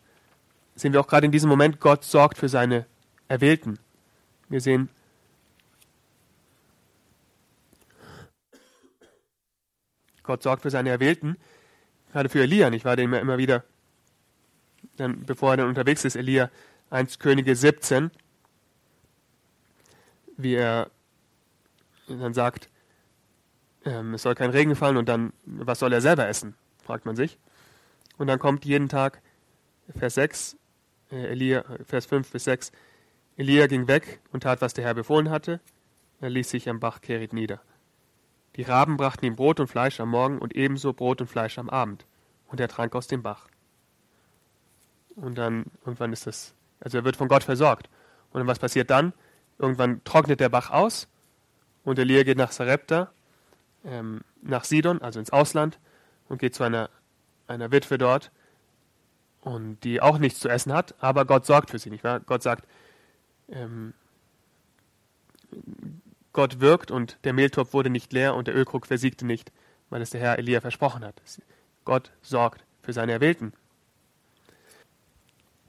sehen 0.74 0.92
wir 0.92 1.00
auch 1.00 1.06
gerade 1.06 1.26
in 1.26 1.32
diesem 1.32 1.48
Moment, 1.48 1.80
Gott 1.80 2.04
sorgt 2.04 2.38
für 2.38 2.48
seine 2.48 2.86
Erwählten. 3.28 3.78
Wir 4.48 4.60
sehen, 4.60 4.88
Gott 10.24 10.42
sorgt 10.42 10.62
für 10.62 10.70
seine 10.70 10.90
Erwählten, 10.90 11.36
gerade 12.12 12.28
für 12.28 12.42
Elia, 12.42 12.70
nicht 12.70 12.84
wahr, 12.84 12.96
den 12.96 13.10
wir 13.10 13.20
immer 13.20 13.38
wieder, 13.38 13.64
dann, 14.96 15.24
bevor 15.24 15.52
er 15.52 15.58
dann 15.58 15.68
unterwegs 15.68 16.04
ist, 16.04 16.16
Elia 16.16 16.50
1 16.90 17.18
Könige 17.18 17.54
17, 17.54 18.10
wie 20.36 20.54
er 20.54 20.90
dann 22.08 22.34
sagt, 22.34 22.68
ähm, 23.84 24.14
es 24.14 24.22
soll 24.22 24.34
kein 24.34 24.50
Regen 24.50 24.74
fallen 24.74 24.96
und 24.96 25.08
dann, 25.08 25.32
was 25.44 25.78
soll 25.78 25.92
er 25.92 26.00
selber 26.00 26.26
essen, 26.28 26.54
fragt 26.84 27.06
man 27.06 27.16
sich. 27.16 27.38
Und 28.18 28.26
dann 28.26 28.38
kommt 28.38 28.64
jeden 28.64 28.88
Tag, 28.88 29.22
Vers 29.96 30.14
6, 30.14 30.56
äh, 31.10 31.28
Elia, 31.28 31.64
Vers 31.86 32.06
5 32.06 32.30
bis 32.30 32.44
6, 32.44 32.72
Elia 33.36 33.66
ging 33.68 33.88
weg 33.88 34.20
und 34.32 34.42
tat, 34.42 34.60
was 34.60 34.74
der 34.74 34.84
Herr 34.84 34.94
befohlen 34.94 35.30
hatte, 35.30 35.60
er 36.20 36.30
ließ 36.30 36.50
sich 36.50 36.68
am 36.68 36.80
Bach 36.80 37.00
Kerit 37.00 37.32
nieder. 37.32 37.62
Die 38.56 38.62
Raben 38.62 38.96
brachten 38.96 39.24
ihm 39.24 39.36
Brot 39.36 39.60
und 39.60 39.68
Fleisch 39.68 40.00
am 40.00 40.10
Morgen 40.10 40.38
und 40.38 40.54
ebenso 40.54 40.92
Brot 40.92 41.20
und 41.20 41.28
Fleisch 41.28 41.56
am 41.58 41.70
Abend. 41.70 42.04
Und 42.48 42.60
er 42.60 42.68
trank 42.68 42.94
aus 42.94 43.06
dem 43.06 43.22
Bach. 43.22 43.48
Und 45.14 45.38
dann, 45.38 45.66
irgendwann 45.84 46.12
ist 46.12 46.26
das, 46.26 46.54
also 46.80 46.98
er 46.98 47.04
wird 47.04 47.16
von 47.16 47.28
Gott 47.28 47.44
versorgt. 47.44 47.88
Und 48.32 48.46
was 48.46 48.58
passiert 48.58 48.90
dann? 48.90 49.12
Irgendwann 49.58 50.02
trocknet 50.04 50.40
der 50.40 50.48
Bach 50.48 50.70
aus 50.70 51.08
und 51.84 51.98
Elia 51.98 52.22
geht 52.22 52.38
nach 52.38 52.52
Sarepta, 52.52 53.10
ähm, 53.84 54.22
nach 54.42 54.64
Sidon, 54.64 55.00
also 55.02 55.18
ins 55.18 55.30
Ausland, 55.30 55.78
und 56.28 56.38
geht 56.38 56.54
zu 56.54 56.62
einer, 56.62 56.90
einer 57.46 57.72
Witwe 57.72 57.98
dort, 57.98 58.30
und 59.40 59.82
die 59.84 60.00
auch 60.00 60.18
nichts 60.18 60.40
zu 60.40 60.48
essen 60.48 60.72
hat, 60.72 60.94
aber 61.00 61.24
Gott 61.24 61.46
sorgt 61.46 61.70
für 61.70 61.78
sie, 61.78 61.90
nicht 61.90 62.04
wahr? 62.04 62.20
Gott 62.20 62.42
sagt, 62.42 62.66
ähm, 63.48 63.94
Gott 66.32 66.60
wirkt 66.60 66.90
und 66.90 67.18
der 67.24 67.32
Mehltopf 67.32 67.72
wurde 67.72 67.90
nicht 67.90 68.12
leer 68.12 68.34
und 68.34 68.46
der 68.46 68.54
Ölkrug 68.54 68.86
versiegte 68.86 69.26
nicht, 69.26 69.50
weil 69.88 70.02
es 70.02 70.10
der 70.10 70.20
Herr 70.20 70.38
Elia 70.38 70.60
versprochen 70.60 71.04
hat. 71.04 71.20
Gott 71.84 72.12
sorgt 72.22 72.64
für 72.82 72.92
seine 72.92 73.12
Erwählten. 73.12 73.52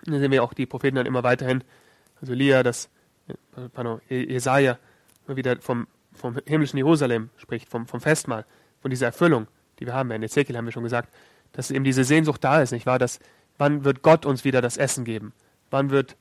Und 0.06 0.14
dann 0.14 0.20
sehen 0.22 0.32
wir 0.32 0.43
auch 0.43 0.54
die 0.54 0.66
Propheten 0.66 0.95
dann 0.95 1.06
immer 1.06 1.24
weiterhin, 1.24 1.64
also 2.20 2.34
Elia, 2.34 2.64
das, 2.64 2.89
äh, 3.28 3.34
pardon, 3.74 4.02
Jesaja, 4.10 4.78
immer 5.28 5.38
wieder 5.38 5.62
vom, 5.62 5.88
vom 6.14 6.38
himmlischen 6.45 6.78
Jerusalem 6.78 7.30
spricht, 7.38 7.70
vom, 7.70 7.88
vom 7.88 8.02
Festmahl, 8.02 8.45
von 8.82 8.89
dieser 8.89 9.08
Erfüllung, 9.08 9.47
die 9.80 9.86
wir 9.86 9.93
haben. 9.93 10.12
In 10.12 10.24
Ezekiel 10.24 10.58
haben 10.58 10.66
wir 10.66 10.72
schon 10.72 10.84
gesagt, 10.84 11.14
dass 11.52 11.72
eben 11.72 11.84
diese 11.84 12.04
Sehnsucht 12.04 12.43
da 12.43 12.62
ist, 12.62 12.72
nicht 12.72 12.86
wahr? 12.86 12.99
Dass, 12.99 13.20
wann 13.58 13.84
wird 13.84 14.02
Gott 14.02 14.26
uns 14.26 14.43
wieder 14.43 14.62
das 14.62 14.78
Essen 14.78 15.06
geben? 15.06 15.34
Wann 15.70 15.89
wird, 15.89 16.16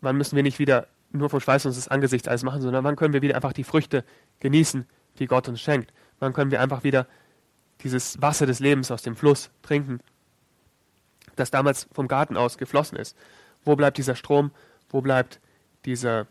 wann 0.00 0.16
müssen 0.16 0.36
wir 0.36 0.42
nicht 0.42 0.58
wieder 0.58 0.86
nur 1.12 1.28
vom 1.28 1.40
Schweiß 1.40 1.66
unseres 1.66 1.88
Angesichts 1.88 2.28
alles 2.28 2.42
machen, 2.42 2.62
sondern 2.62 2.84
wann 2.84 2.96
können 2.96 3.12
wir 3.12 3.22
wieder 3.22 3.34
einfach 3.34 3.52
die 3.52 3.64
Früchte 3.64 4.04
genießen, 4.38 4.86
die 5.18 5.26
Gott 5.26 5.48
uns 5.48 5.60
schenkt? 5.60 5.92
Wann 6.18 6.32
können 6.32 6.50
wir 6.50 6.60
einfach 6.60 6.84
wieder 6.84 7.06
dieses 7.82 8.20
Wasser 8.20 8.46
des 8.46 8.60
Lebens 8.60 8.90
aus 8.90 9.02
dem 9.02 9.16
Fluss 9.16 9.50
trinken, 9.62 10.00
das 11.40 11.50
damals 11.50 11.88
vom 11.92 12.06
Garten 12.08 12.36
aus 12.36 12.58
geflossen 12.58 12.96
ist. 12.96 13.16
Wo 13.64 13.76
bleibt 13.76 13.98
dieser 13.98 14.14
Strom? 14.14 14.52
Wo 14.88 15.00
bleibt 15.00 15.40
dieser, 15.84 16.26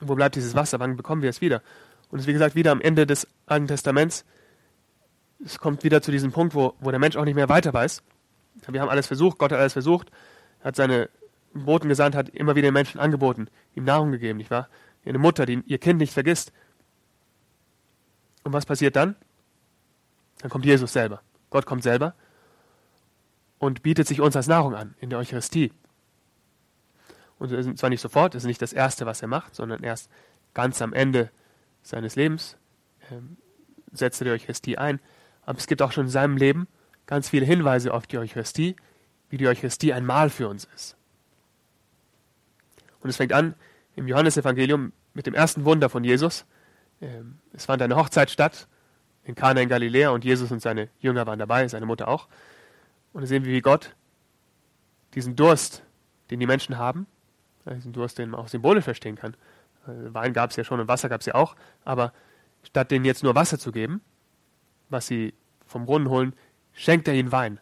wo 0.00 0.14
bleibt 0.14 0.34
dieses 0.34 0.54
Wasser? 0.54 0.80
Wann 0.80 0.96
bekommen 0.96 1.22
wir 1.22 1.30
es 1.30 1.40
wieder? 1.40 1.62
Und 2.10 2.18
es 2.18 2.24
ist 2.24 2.28
wie 2.28 2.32
gesagt 2.32 2.54
wieder 2.54 2.72
am 2.72 2.80
Ende 2.80 3.06
des 3.06 3.26
Alten 3.46 3.66
Testaments. 3.66 4.24
Es 5.44 5.58
kommt 5.58 5.84
wieder 5.84 6.02
zu 6.02 6.10
diesem 6.10 6.32
Punkt, 6.32 6.54
wo, 6.54 6.74
wo 6.80 6.90
der 6.90 7.00
Mensch 7.00 7.16
auch 7.16 7.24
nicht 7.24 7.34
mehr 7.34 7.48
weiter 7.48 7.72
weiß. 7.72 8.02
Wir 8.68 8.80
haben 8.80 8.88
alles 8.88 9.06
versucht, 9.06 9.38
Gott 9.38 9.52
hat 9.52 9.58
alles 9.58 9.74
versucht, 9.74 10.10
hat 10.64 10.76
seine 10.76 11.10
Boten 11.52 11.88
gesandt, 11.88 12.16
hat 12.16 12.30
immer 12.30 12.56
wieder 12.56 12.68
den 12.68 12.74
Menschen 12.74 13.00
angeboten, 13.00 13.48
ihm 13.74 13.84
Nahrung 13.84 14.12
gegeben, 14.12 14.38
nicht 14.38 14.50
wahr? 14.50 14.68
Eine 15.04 15.18
Mutter, 15.18 15.46
die 15.46 15.62
ihr 15.66 15.78
Kind 15.78 16.00
nicht 16.00 16.12
vergisst. 16.12 16.52
Und 18.42 18.52
was 18.52 18.66
passiert 18.66 18.96
dann? 18.96 19.14
Dann 20.40 20.50
kommt 20.50 20.64
Jesus 20.64 20.92
selber. 20.92 21.22
Gott 21.50 21.64
kommt 21.64 21.82
selber 21.82 22.14
und 23.58 23.82
bietet 23.82 24.06
sich 24.06 24.20
uns 24.20 24.36
als 24.36 24.46
Nahrung 24.46 24.74
an 24.74 24.94
in 25.00 25.10
der 25.10 25.18
Eucharistie. 25.18 25.72
Und 27.38 27.78
zwar 27.78 27.90
nicht 27.90 28.00
sofort, 28.00 28.34
das 28.34 28.44
ist 28.44 28.46
nicht 28.46 28.62
das 28.62 28.72
Erste, 28.72 29.04
was 29.04 29.20
er 29.22 29.28
macht, 29.28 29.54
sondern 29.54 29.82
erst 29.82 30.10
ganz 30.54 30.80
am 30.80 30.92
Ende 30.92 31.30
seines 31.82 32.16
Lebens 32.16 32.56
ähm, 33.10 33.36
setzt 33.92 34.20
er 34.20 34.26
die 34.26 34.30
Eucharistie 34.30 34.78
ein. 34.78 35.00
Aber 35.42 35.58
es 35.58 35.66
gibt 35.66 35.82
auch 35.82 35.92
schon 35.92 36.06
in 36.06 36.10
seinem 36.10 36.36
Leben 36.36 36.66
ganz 37.06 37.28
viele 37.28 37.46
Hinweise 37.46 37.92
auf 37.92 38.06
die 38.06 38.18
Eucharistie, 38.18 38.76
wie 39.28 39.36
die 39.36 39.46
Eucharistie 39.46 39.92
ein 39.92 40.06
Mahl 40.06 40.30
für 40.30 40.48
uns 40.48 40.66
ist. 40.74 40.96
Und 43.00 43.10
es 43.10 43.16
fängt 43.16 43.32
an 43.32 43.54
im 43.94 44.08
Johannesevangelium 44.08 44.92
mit 45.14 45.26
dem 45.26 45.34
ersten 45.34 45.64
Wunder 45.64 45.88
von 45.88 46.04
Jesus. 46.04 46.46
Ähm, 47.00 47.38
es 47.52 47.66
fand 47.66 47.82
eine 47.82 47.96
Hochzeit 47.96 48.30
statt 48.30 48.66
in 49.24 49.34
Kana 49.34 49.60
in 49.60 49.68
Galiläa 49.68 50.10
und 50.10 50.24
Jesus 50.24 50.50
und 50.52 50.60
seine 50.60 50.88
Jünger 51.00 51.26
waren 51.26 51.38
dabei, 51.38 51.66
seine 51.68 51.86
Mutter 51.86 52.08
auch. 52.08 52.28
Und 53.16 53.22
da 53.22 53.28
sehen 53.28 53.46
wir, 53.46 53.52
wie 53.54 53.62
Gott 53.62 53.96
diesen 55.14 55.36
Durst, 55.36 55.82
den 56.30 56.38
die 56.38 56.46
Menschen 56.46 56.76
haben, 56.76 57.06
diesen 57.64 57.94
Durst, 57.94 58.18
den 58.18 58.28
man 58.28 58.40
auch 58.40 58.48
symbolisch 58.48 58.84
verstehen 58.84 59.16
kann. 59.16 59.32
Äh, 59.86 60.12
Wein 60.12 60.34
gab 60.34 60.50
es 60.50 60.56
ja 60.56 60.64
schon 60.64 60.80
und 60.80 60.88
Wasser 60.88 61.08
gab 61.08 61.20
es 61.22 61.26
ja 61.26 61.34
auch, 61.34 61.56
aber 61.86 62.12
statt 62.62 62.90
denen 62.90 63.06
jetzt 63.06 63.22
nur 63.22 63.34
Wasser 63.34 63.58
zu 63.58 63.72
geben, 63.72 64.02
was 64.90 65.06
sie 65.06 65.32
vom 65.64 65.86
Brunnen 65.86 66.10
holen, 66.10 66.34
schenkt 66.74 67.08
er 67.08 67.14
ihnen 67.14 67.32
Wein. 67.32 67.58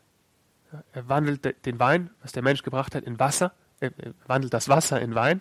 Er 0.92 1.09
wandelt 1.09 1.64
den 1.64 1.78
Wein, 1.78 2.11
was 2.20 2.32
der 2.32 2.42
Mensch 2.42 2.64
gebracht 2.64 2.96
hat, 2.96 3.05
in 3.05 3.20
Wasser, 3.20 3.52
er 3.78 3.92
wandelt 4.26 4.52
das 4.52 4.68
Wasser 4.68 5.00
in 5.00 5.14
Wein 5.14 5.40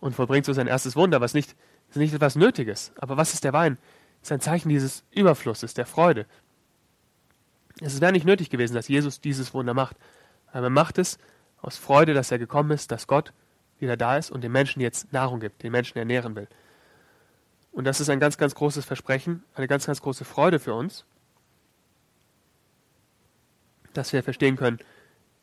und 0.00 0.14
vollbringt 0.14 0.44
so 0.44 0.52
sein 0.52 0.66
erstes 0.66 0.96
Wunder, 0.96 1.22
was 1.22 1.32
nicht, 1.32 1.56
ist 1.88 1.96
nicht 1.96 2.12
etwas 2.12 2.36
Nötiges. 2.36 2.92
Aber 2.98 3.16
was 3.16 3.32
ist 3.32 3.42
der 3.42 3.54
Wein? 3.54 3.78
Es 4.20 4.28
ist 4.28 4.32
ein 4.32 4.40
Zeichen 4.40 4.68
dieses 4.68 5.02
Überflusses, 5.12 5.72
der 5.72 5.86
Freude. 5.86 6.26
Es 7.80 8.00
wäre 8.00 8.12
nicht 8.12 8.26
nötig 8.26 8.50
gewesen, 8.50 8.74
dass 8.74 8.88
Jesus 8.88 9.20
dieses 9.20 9.52
Wunder 9.52 9.74
macht. 9.74 9.96
Aber 10.52 10.66
er 10.66 10.70
macht 10.70 10.98
es 10.98 11.18
aus 11.60 11.76
Freude, 11.76 12.14
dass 12.14 12.30
er 12.30 12.38
gekommen 12.38 12.70
ist, 12.70 12.90
dass 12.90 13.06
Gott 13.06 13.32
wieder 13.78 13.96
da 13.96 14.16
ist 14.16 14.30
und 14.30 14.42
den 14.42 14.52
Menschen 14.52 14.80
jetzt 14.80 15.12
Nahrung 15.12 15.40
gibt, 15.40 15.62
den 15.62 15.72
Menschen 15.72 15.98
ernähren 15.98 16.34
will. 16.34 16.48
Und 17.72 17.84
das 17.84 18.00
ist 18.00 18.08
ein 18.08 18.20
ganz, 18.20 18.38
ganz 18.38 18.54
großes 18.54 18.86
Versprechen, 18.86 19.44
eine 19.54 19.66
ganz, 19.66 19.86
ganz 19.86 20.00
große 20.00 20.24
Freude 20.24 20.58
für 20.58 20.72
uns, 20.72 21.04
dass 23.92 24.12
wir 24.12 24.22
verstehen 24.22 24.56
können, 24.56 24.78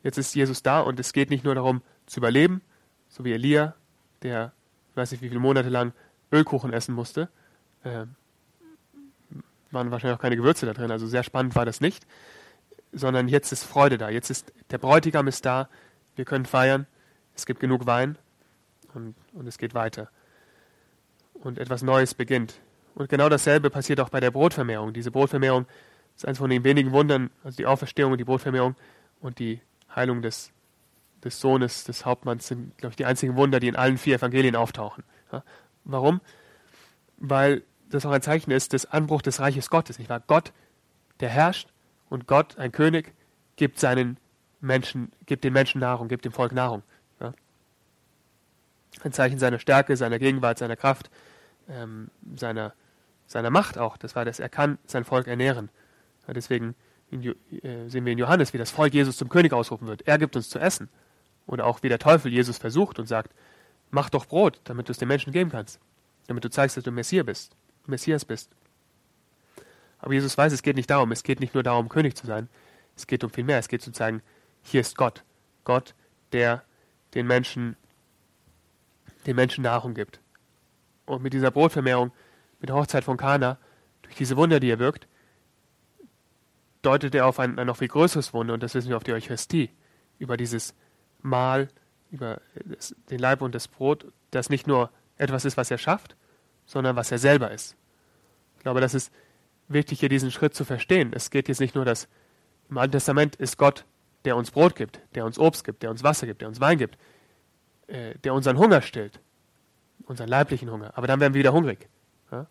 jetzt 0.01 0.17
ist 0.17 0.33
Jesus 0.33 0.63
da 0.63 0.79
und 0.79 0.99
es 0.99 1.13
geht 1.13 1.29
nicht 1.29 1.43
nur 1.43 1.55
darum 1.55 1.81
zu 2.05 2.19
überleben, 2.19 2.61
so 3.07 3.23
wie 3.23 3.33
Elia, 3.33 3.75
der, 4.23 4.51
weiß 4.95 5.11
nicht 5.11 5.21
wie 5.21 5.29
viele 5.29 5.39
Monate 5.39 5.69
lang 5.69 5.93
Ölkuchen 6.31 6.73
essen 6.73 6.95
musste, 6.95 7.29
äh, 7.83 8.05
waren 9.73 9.91
wahrscheinlich 9.91 10.17
auch 10.17 10.21
keine 10.21 10.37
Gewürze 10.37 10.65
da 10.65 10.73
drin, 10.73 10.91
also 10.91 11.07
sehr 11.07 11.23
spannend 11.23 11.55
war 11.55 11.65
das 11.65 11.81
nicht, 11.81 12.05
sondern 12.91 13.27
jetzt 13.27 13.51
ist 13.51 13.63
Freude 13.63 13.97
da, 13.97 14.09
jetzt 14.09 14.29
ist 14.29 14.53
der 14.69 14.77
Bräutigam 14.77 15.27
ist 15.27 15.45
da, 15.45 15.69
wir 16.15 16.25
können 16.25 16.45
feiern, 16.45 16.85
es 17.35 17.45
gibt 17.45 17.59
genug 17.59 17.85
Wein 17.85 18.17
und, 18.93 19.15
und 19.33 19.47
es 19.47 19.57
geht 19.57 19.73
weiter. 19.73 20.09
Und 21.33 21.57
etwas 21.57 21.81
Neues 21.81 22.13
beginnt. 22.13 22.59
Und 22.95 23.09
genau 23.09 23.27
dasselbe 23.27 23.69
passiert 23.69 23.99
auch 23.99 24.09
bei 24.09 24.19
der 24.19 24.31
Brotvermehrung. 24.31 24.93
Diese 24.93 25.11
Brotvermehrung 25.11 25.65
ist 26.15 26.25
eines 26.25 26.37
von 26.37 26.49
den 26.49 26.63
wenigen 26.63 26.91
Wundern, 26.91 27.31
also 27.43 27.57
die 27.57 27.65
Auferstehung 27.65 28.11
und 28.11 28.19
die 28.19 28.23
Brotvermehrung 28.23 28.75
und 29.19 29.39
die 29.39 29.59
Heilung 29.93 30.21
des, 30.21 30.51
des 31.23 31.39
Sohnes, 31.39 31.83
des 31.83 32.05
Hauptmanns 32.05 32.47
sind, 32.47 32.77
glaube 32.77 32.91
ich, 32.91 32.97
die 32.97 33.05
einzigen 33.05 33.35
Wunder, 33.35 33.59
die 33.59 33.67
in 33.67 33.75
allen 33.75 33.97
vier 33.97 34.15
Evangelien 34.15 34.55
auftauchen. 34.55 35.03
Ja? 35.31 35.43
Warum? 35.83 36.21
Weil 37.17 37.63
das 37.93 38.05
auch 38.05 38.11
ein 38.11 38.21
Zeichen 38.21 38.51
ist 38.51 38.73
des 38.73 38.85
Anbruchs 38.85 39.23
des 39.23 39.39
Reiches 39.39 39.69
Gottes. 39.69 39.99
Nicht 39.99 40.09
wahr? 40.09 40.21
Gott, 40.25 40.51
der 41.19 41.29
herrscht 41.29 41.69
und 42.09 42.27
Gott, 42.27 42.57
ein 42.57 42.71
König, 42.71 43.13
gibt 43.55 43.79
seinen 43.79 44.17
Menschen, 44.61 45.11
gibt 45.25 45.43
den 45.43 45.53
Menschen 45.53 45.79
Nahrung, 45.79 46.07
gibt 46.07 46.25
dem 46.25 46.31
Volk 46.31 46.53
Nahrung. 46.53 46.83
Ja? 47.19 47.33
Ein 49.03 49.13
Zeichen 49.13 49.37
seiner 49.37 49.59
Stärke, 49.59 49.95
seiner 49.95 50.19
Gegenwart, 50.19 50.57
seiner 50.57 50.75
Kraft, 50.75 51.09
ähm, 51.69 52.09
seiner, 52.35 52.73
seiner 53.27 53.49
Macht 53.49 53.77
auch. 53.77 53.97
Das 53.97 54.15
war 54.15 54.25
das, 54.25 54.39
er 54.39 54.49
kann 54.49 54.77
sein 54.85 55.03
Volk 55.03 55.27
ernähren. 55.27 55.69
Ja, 56.27 56.33
deswegen 56.33 56.75
äh, 57.11 57.89
sehen 57.89 58.05
wir 58.05 58.13
in 58.13 58.17
Johannes, 58.17 58.53
wie 58.53 58.57
das 58.57 58.71
Volk 58.71 58.93
Jesus 58.93 59.17
zum 59.17 59.29
König 59.29 59.53
ausrufen 59.53 59.87
wird. 59.87 60.07
Er 60.07 60.17
gibt 60.17 60.35
uns 60.35 60.49
zu 60.49 60.59
essen. 60.59 60.89
Oder 61.45 61.65
auch 61.65 61.83
wie 61.83 61.89
der 61.89 61.99
Teufel 61.99 62.31
Jesus 62.31 62.57
versucht 62.57 62.99
und 62.99 63.05
sagt, 63.05 63.33
mach 63.91 64.09
doch 64.09 64.25
Brot, 64.25 64.61
damit 64.63 64.87
du 64.87 64.91
es 64.91 64.97
den 64.97 65.09
Menschen 65.09 65.33
geben 65.33 65.51
kannst. 65.51 65.79
Damit 66.27 66.45
du 66.45 66.49
zeigst, 66.49 66.77
dass 66.77 66.85
du 66.85 66.91
Messias 66.91 67.25
bist. 67.25 67.55
Messias 67.85 68.25
bist. 68.25 68.51
Aber 69.99 70.13
Jesus 70.13 70.37
weiß, 70.37 70.51
es 70.51 70.61
geht 70.61 70.75
nicht 70.75 70.89
darum. 70.89 71.11
Es 71.11 71.23
geht 71.23 71.39
nicht 71.39 71.53
nur 71.53 71.63
darum, 71.63 71.89
König 71.89 72.15
zu 72.15 72.27
sein. 72.27 72.49
Es 72.95 73.07
geht 73.07 73.23
um 73.23 73.29
viel 73.29 73.43
mehr. 73.43 73.59
Es 73.59 73.67
geht 73.67 73.81
zu 73.81 73.91
zeigen, 73.91 74.21
hier 74.61 74.81
ist 74.81 74.97
Gott. 74.97 75.23
Gott, 75.63 75.95
der 76.31 76.63
den 77.13 77.27
Menschen, 77.27 77.75
den 79.25 79.35
Menschen 79.35 79.63
Nahrung 79.63 79.93
gibt. 79.93 80.19
Und 81.05 81.23
mit 81.23 81.33
dieser 81.33 81.51
Brotvermehrung, 81.51 82.11
mit 82.59 82.69
der 82.69 82.75
Hochzeit 82.75 83.03
von 83.03 83.17
Kana, 83.17 83.57
durch 84.01 84.15
diese 84.15 84.37
Wunder, 84.37 84.59
die 84.59 84.69
er 84.69 84.79
wirkt, 84.79 85.07
deutet 86.81 87.15
er 87.15 87.25
auf 87.25 87.39
ein, 87.39 87.57
ein 87.57 87.67
noch 87.67 87.77
viel 87.77 87.87
größeres 87.87 88.33
Wunder, 88.33 88.53
und 88.53 88.63
das 88.63 88.73
wissen 88.75 88.89
wir 88.89 88.97
auf 88.97 89.03
die 89.03 89.13
Eucharistie, 89.13 89.69
über 90.19 90.37
dieses 90.37 90.75
Mahl, 91.21 91.69
über 92.11 92.41
den 93.09 93.19
Leib 93.19 93.41
und 93.41 93.55
das 93.55 93.67
Brot, 93.67 94.11
das 94.31 94.49
nicht 94.49 94.67
nur 94.67 94.91
etwas 95.17 95.45
ist, 95.45 95.57
was 95.57 95.71
er 95.71 95.77
schafft, 95.77 96.15
sondern 96.65 96.95
was 96.95 97.11
er 97.11 97.17
selber 97.17 97.51
ist. 97.51 97.75
Ich 98.57 98.63
glaube, 98.63 98.81
das 98.81 98.93
ist 98.93 99.11
wichtig, 99.67 99.99
hier 99.99 100.09
diesen 100.09 100.31
Schritt 100.31 100.55
zu 100.55 100.65
verstehen. 100.65 101.11
Es 101.13 101.29
geht 101.29 101.47
jetzt 101.47 101.59
nicht 101.59 101.75
nur, 101.75 101.85
dass 101.85 102.07
im 102.69 102.77
Alten 102.77 102.93
Testament 102.93 103.35
ist 103.35 103.57
Gott, 103.57 103.85
der 104.25 104.37
uns 104.37 104.51
Brot 104.51 104.75
gibt, 104.75 104.99
der 105.15 105.25
uns 105.25 105.37
Obst 105.37 105.63
gibt, 105.63 105.83
der 105.83 105.91
uns 105.91 106.03
Wasser 106.03 106.25
gibt, 106.25 106.41
der 106.41 106.47
uns 106.47 106.59
Wein 106.61 106.77
gibt, 106.77 106.97
äh, 107.87 108.15
der 108.23 108.33
unseren 108.33 108.57
Hunger 108.57 108.81
stillt, 108.81 109.19
unseren 110.05 110.29
leiblichen 110.29 110.71
Hunger. 110.71 110.91
Aber 110.95 111.07
dann 111.07 111.19
werden 111.19 111.33
wir 111.33 111.39
wieder 111.39 111.53
hungrig. 111.53 111.89
Ja? 112.31 112.47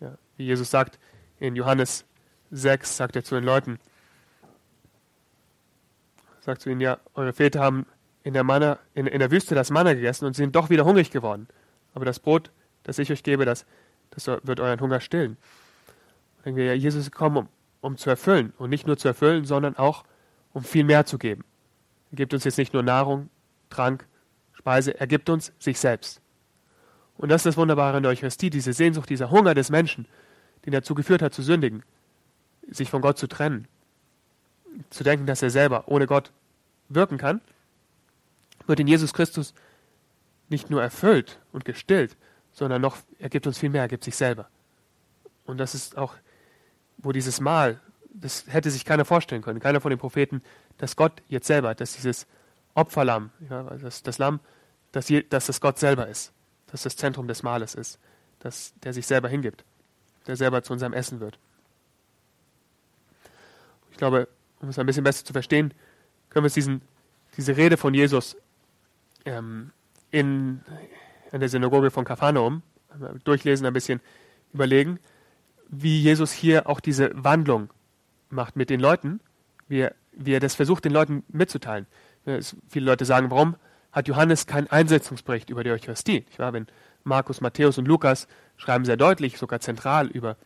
Ja. 0.00 0.18
Wie 0.36 0.44
Jesus 0.44 0.70
sagt 0.70 0.98
in 1.40 1.56
Johannes 1.56 2.04
6, 2.50 2.96
sagt 2.96 3.16
er 3.16 3.24
zu 3.24 3.34
den 3.34 3.44
Leuten, 3.44 3.78
sagt 6.40 6.60
zu 6.60 6.70
ihnen, 6.70 6.80
ja, 6.80 6.98
eure 7.14 7.32
Väter 7.32 7.60
haben 7.60 7.86
in 8.22 8.34
der, 8.34 8.44
Manna, 8.44 8.78
in, 8.94 9.06
in 9.06 9.18
der 9.18 9.30
Wüste 9.30 9.54
das 9.54 9.70
Manna 9.70 9.94
gegessen 9.94 10.26
und 10.26 10.36
sind 10.36 10.54
doch 10.54 10.70
wieder 10.70 10.84
hungrig 10.84 11.10
geworden. 11.10 11.48
Aber 11.94 12.04
das 12.04 12.20
Brot, 12.20 12.50
das 12.84 12.98
ich 12.98 13.10
euch 13.10 13.22
gebe, 13.22 13.44
das, 13.44 13.66
das 14.10 14.26
wird 14.26 14.60
euren 14.60 14.80
Hunger 14.80 15.00
stillen. 15.00 15.36
Denken 16.44 16.58
wir, 16.58 16.66
ja, 16.66 16.72
Jesus 16.74 17.00
ist 17.00 17.10
gekommen, 17.10 17.36
um, 17.36 17.48
um 17.80 17.96
zu 17.96 18.08
erfüllen. 18.08 18.52
Und 18.58 18.70
nicht 18.70 18.86
nur 18.86 18.96
zu 18.96 19.08
erfüllen, 19.08 19.44
sondern 19.44 19.76
auch, 19.76 20.04
um 20.52 20.62
viel 20.62 20.84
mehr 20.84 21.04
zu 21.04 21.18
geben. 21.18 21.44
Er 22.12 22.16
gibt 22.16 22.32
uns 22.32 22.44
jetzt 22.44 22.58
nicht 22.58 22.72
nur 22.72 22.82
Nahrung, 22.82 23.28
Trank, 23.70 24.06
Speise, 24.52 24.98
er 24.98 25.06
gibt 25.06 25.28
uns 25.28 25.52
sich 25.58 25.80
selbst. 25.80 26.20
Und 27.16 27.28
das 27.28 27.40
ist 27.40 27.46
das 27.46 27.56
Wunderbare 27.56 27.96
in 27.96 28.02
der 28.02 28.12
Eucharistie, 28.12 28.50
diese 28.50 28.72
Sehnsucht, 28.72 29.08
dieser 29.08 29.30
Hunger 29.30 29.54
des 29.54 29.70
Menschen, 29.70 30.06
den 30.64 30.72
dazu 30.72 30.94
geführt 30.94 31.22
hat, 31.22 31.34
zu 31.34 31.42
sündigen, 31.42 31.82
sich 32.68 32.90
von 32.90 33.02
Gott 33.02 33.18
zu 33.18 33.26
trennen, 33.26 33.68
zu 34.90 35.04
denken, 35.04 35.26
dass 35.26 35.42
er 35.42 35.50
selber 35.50 35.84
ohne 35.86 36.06
Gott 36.06 36.32
wirken 36.88 37.18
kann, 37.18 37.40
wird 38.66 38.80
in 38.80 38.86
Jesus 38.86 39.12
Christus 39.12 39.54
nicht 40.48 40.70
nur 40.70 40.82
erfüllt 40.82 41.38
und 41.52 41.64
gestillt, 41.64 42.16
sondern 42.54 42.80
noch, 42.80 42.96
er 43.18 43.28
gibt 43.28 43.46
uns 43.46 43.58
viel 43.58 43.68
mehr, 43.68 43.82
er 43.82 43.88
gibt 43.88 44.04
sich 44.04 44.16
selber. 44.16 44.48
Und 45.44 45.58
das 45.58 45.74
ist 45.74 45.98
auch, 45.98 46.14
wo 46.98 47.12
dieses 47.12 47.40
Mal, 47.40 47.80
das 48.12 48.46
hätte 48.48 48.70
sich 48.70 48.84
keiner 48.84 49.04
vorstellen 49.04 49.42
können, 49.42 49.60
keiner 49.60 49.80
von 49.80 49.90
den 49.90 49.98
Propheten, 49.98 50.42
dass 50.78 50.96
Gott 50.96 51.20
jetzt 51.28 51.46
selber, 51.46 51.74
dass 51.74 51.94
dieses 51.94 52.26
Opferlamm, 52.74 53.30
ja, 53.50 53.62
das, 53.62 54.02
das 54.02 54.18
Lamm, 54.18 54.40
dass, 54.92 55.08
je, 55.08 55.22
dass 55.22 55.46
das 55.46 55.60
Gott 55.60 55.78
selber 55.78 56.08
ist, 56.08 56.32
dass 56.68 56.84
das 56.84 56.96
Zentrum 56.96 57.28
des 57.28 57.42
Mahles 57.42 57.74
ist, 57.74 57.98
dass 58.38 58.72
der 58.82 58.92
sich 58.92 59.06
selber 59.06 59.28
hingibt, 59.28 59.64
der 60.26 60.36
selber 60.36 60.62
zu 60.62 60.72
unserem 60.72 60.92
Essen 60.92 61.20
wird. 61.20 61.38
Ich 63.90 63.98
glaube, 63.98 64.28
um 64.60 64.68
es 64.68 64.78
ein 64.78 64.86
bisschen 64.86 65.04
besser 65.04 65.24
zu 65.24 65.32
verstehen, 65.32 65.74
können 66.30 66.44
wir 66.44 66.46
uns 66.46 66.54
diesen, 66.54 66.82
diese 67.36 67.56
Rede 67.56 67.76
von 67.76 67.94
Jesus 67.94 68.36
ähm, 69.24 69.72
in, 70.10 70.60
in 71.34 71.40
der 71.40 71.48
Synagoge 71.48 71.90
von 71.90 72.04
Kapharnaum 72.04 72.62
durchlesen, 73.24 73.66
ein 73.66 73.72
bisschen 73.72 74.00
überlegen, 74.52 75.00
wie 75.68 76.00
Jesus 76.00 76.32
hier 76.32 76.68
auch 76.68 76.78
diese 76.78 77.10
Wandlung 77.12 77.70
macht 78.30 78.54
mit 78.54 78.70
den 78.70 78.78
Leuten, 78.78 79.20
wie 79.66 79.80
er, 79.80 79.94
wie 80.12 80.32
er 80.32 80.40
das 80.40 80.54
versucht, 80.54 80.84
den 80.84 80.92
Leuten 80.92 81.24
mitzuteilen. 81.28 81.86
Es, 82.24 82.56
viele 82.68 82.86
Leute 82.86 83.04
sagen, 83.04 83.30
warum 83.30 83.56
hat 83.90 84.06
Johannes 84.06 84.46
keinen 84.46 84.68
Einsetzungsbericht 84.68 85.50
über 85.50 85.64
die 85.64 85.70
Eucharistie? 85.70 86.24
Ich 86.30 86.38
war, 86.38 86.52
wenn 86.52 86.68
Markus, 87.02 87.40
Matthäus 87.40 87.78
und 87.78 87.86
Lukas 87.86 88.28
schreiben 88.56 88.84
sehr 88.84 88.96
deutlich, 88.96 89.36
sogar 89.36 89.58
zentral 89.60 90.06
über 90.06 90.36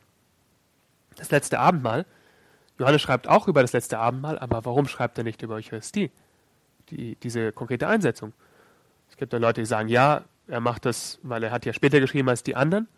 das 1.16 1.30
letzte 1.30 1.59
Abendmahl. 1.59 2.07
Johannes 2.78 3.03
schreibt 3.03 3.28
auch 3.28 3.47
über 3.47 3.61
das 3.61 3.74
letzte 3.74 3.99
Abendmahl, 3.99 4.39
aber 4.39 4.64
warum 4.64 4.89
schreibt 4.89 5.18
er 5.18 5.24
nicht 5.24 5.43
über 5.43 5.57
Eucharistie? 5.57 6.11
Die, 6.89 7.16
diese 7.16 7.53
konkrete 7.53 7.89
Einsetzung. 7.89 8.32
Es 9.11 9.16
gibt 9.16 9.34
da 9.34 9.36
Leute, 9.36 9.61
die 9.61 9.66
sagen, 9.66 9.89
ja, 9.89 10.24
er 10.49 10.61
macht 10.61 10.85
das, 10.85 11.19
weil 11.23 11.43
er 11.43 11.51
hat 11.51 11.67
ja 11.67 11.73
später 11.73 12.01
geschrieben 12.01 12.29
als 12.29 12.43
die 12.43 12.57
anderen. 12.57 12.89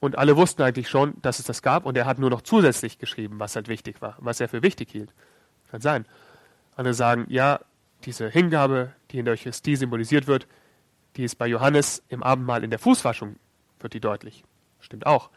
Und 0.00 0.16
alle 0.16 0.36
wussten 0.36 0.62
eigentlich 0.62 0.88
schon, 0.88 1.14
dass 1.22 1.38
es 1.38 1.46
das 1.46 1.62
gab 1.62 1.84
und 1.84 1.96
er 1.96 2.06
hat 2.06 2.18
nur 2.18 2.30
noch 2.30 2.42
zusätzlich 2.42 2.98
geschrieben, 2.98 3.40
was 3.40 3.56
halt 3.56 3.68
wichtig 3.68 4.00
war, 4.00 4.16
was 4.18 4.40
er 4.40 4.48
für 4.48 4.62
wichtig 4.62 4.90
hielt. 4.90 5.12
Kann 5.70 5.80
sein. 5.80 6.06
Andere 6.76 6.94
sagen, 6.94 7.26
ja, 7.28 7.60
diese 8.04 8.28
Hingabe, 8.28 8.92
die 9.10 9.18
in 9.18 9.24
der 9.24 9.34
Eucharistie 9.34 9.74
symbolisiert 9.74 10.28
wird, 10.28 10.46
die 11.16 11.24
ist 11.24 11.36
bei 11.36 11.48
Johannes 11.48 12.04
im 12.08 12.22
Abendmahl 12.22 12.62
in 12.62 12.70
der 12.70 12.78
Fußwaschung, 12.78 13.36
wird 13.80 13.92
die 13.92 14.00
deutlich. 14.00 14.44
Stimmt 14.78 15.04
auch. 15.04 15.30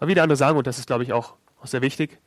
Aber 0.00 0.08
wieder 0.08 0.24
andere 0.24 0.36
sagen, 0.36 0.58
und 0.58 0.66
das 0.66 0.78
ist, 0.78 0.86
glaube 0.86 1.04
ich, 1.04 1.12
auch, 1.12 1.34
sehr 1.64 1.82
wichtig, 1.82 2.18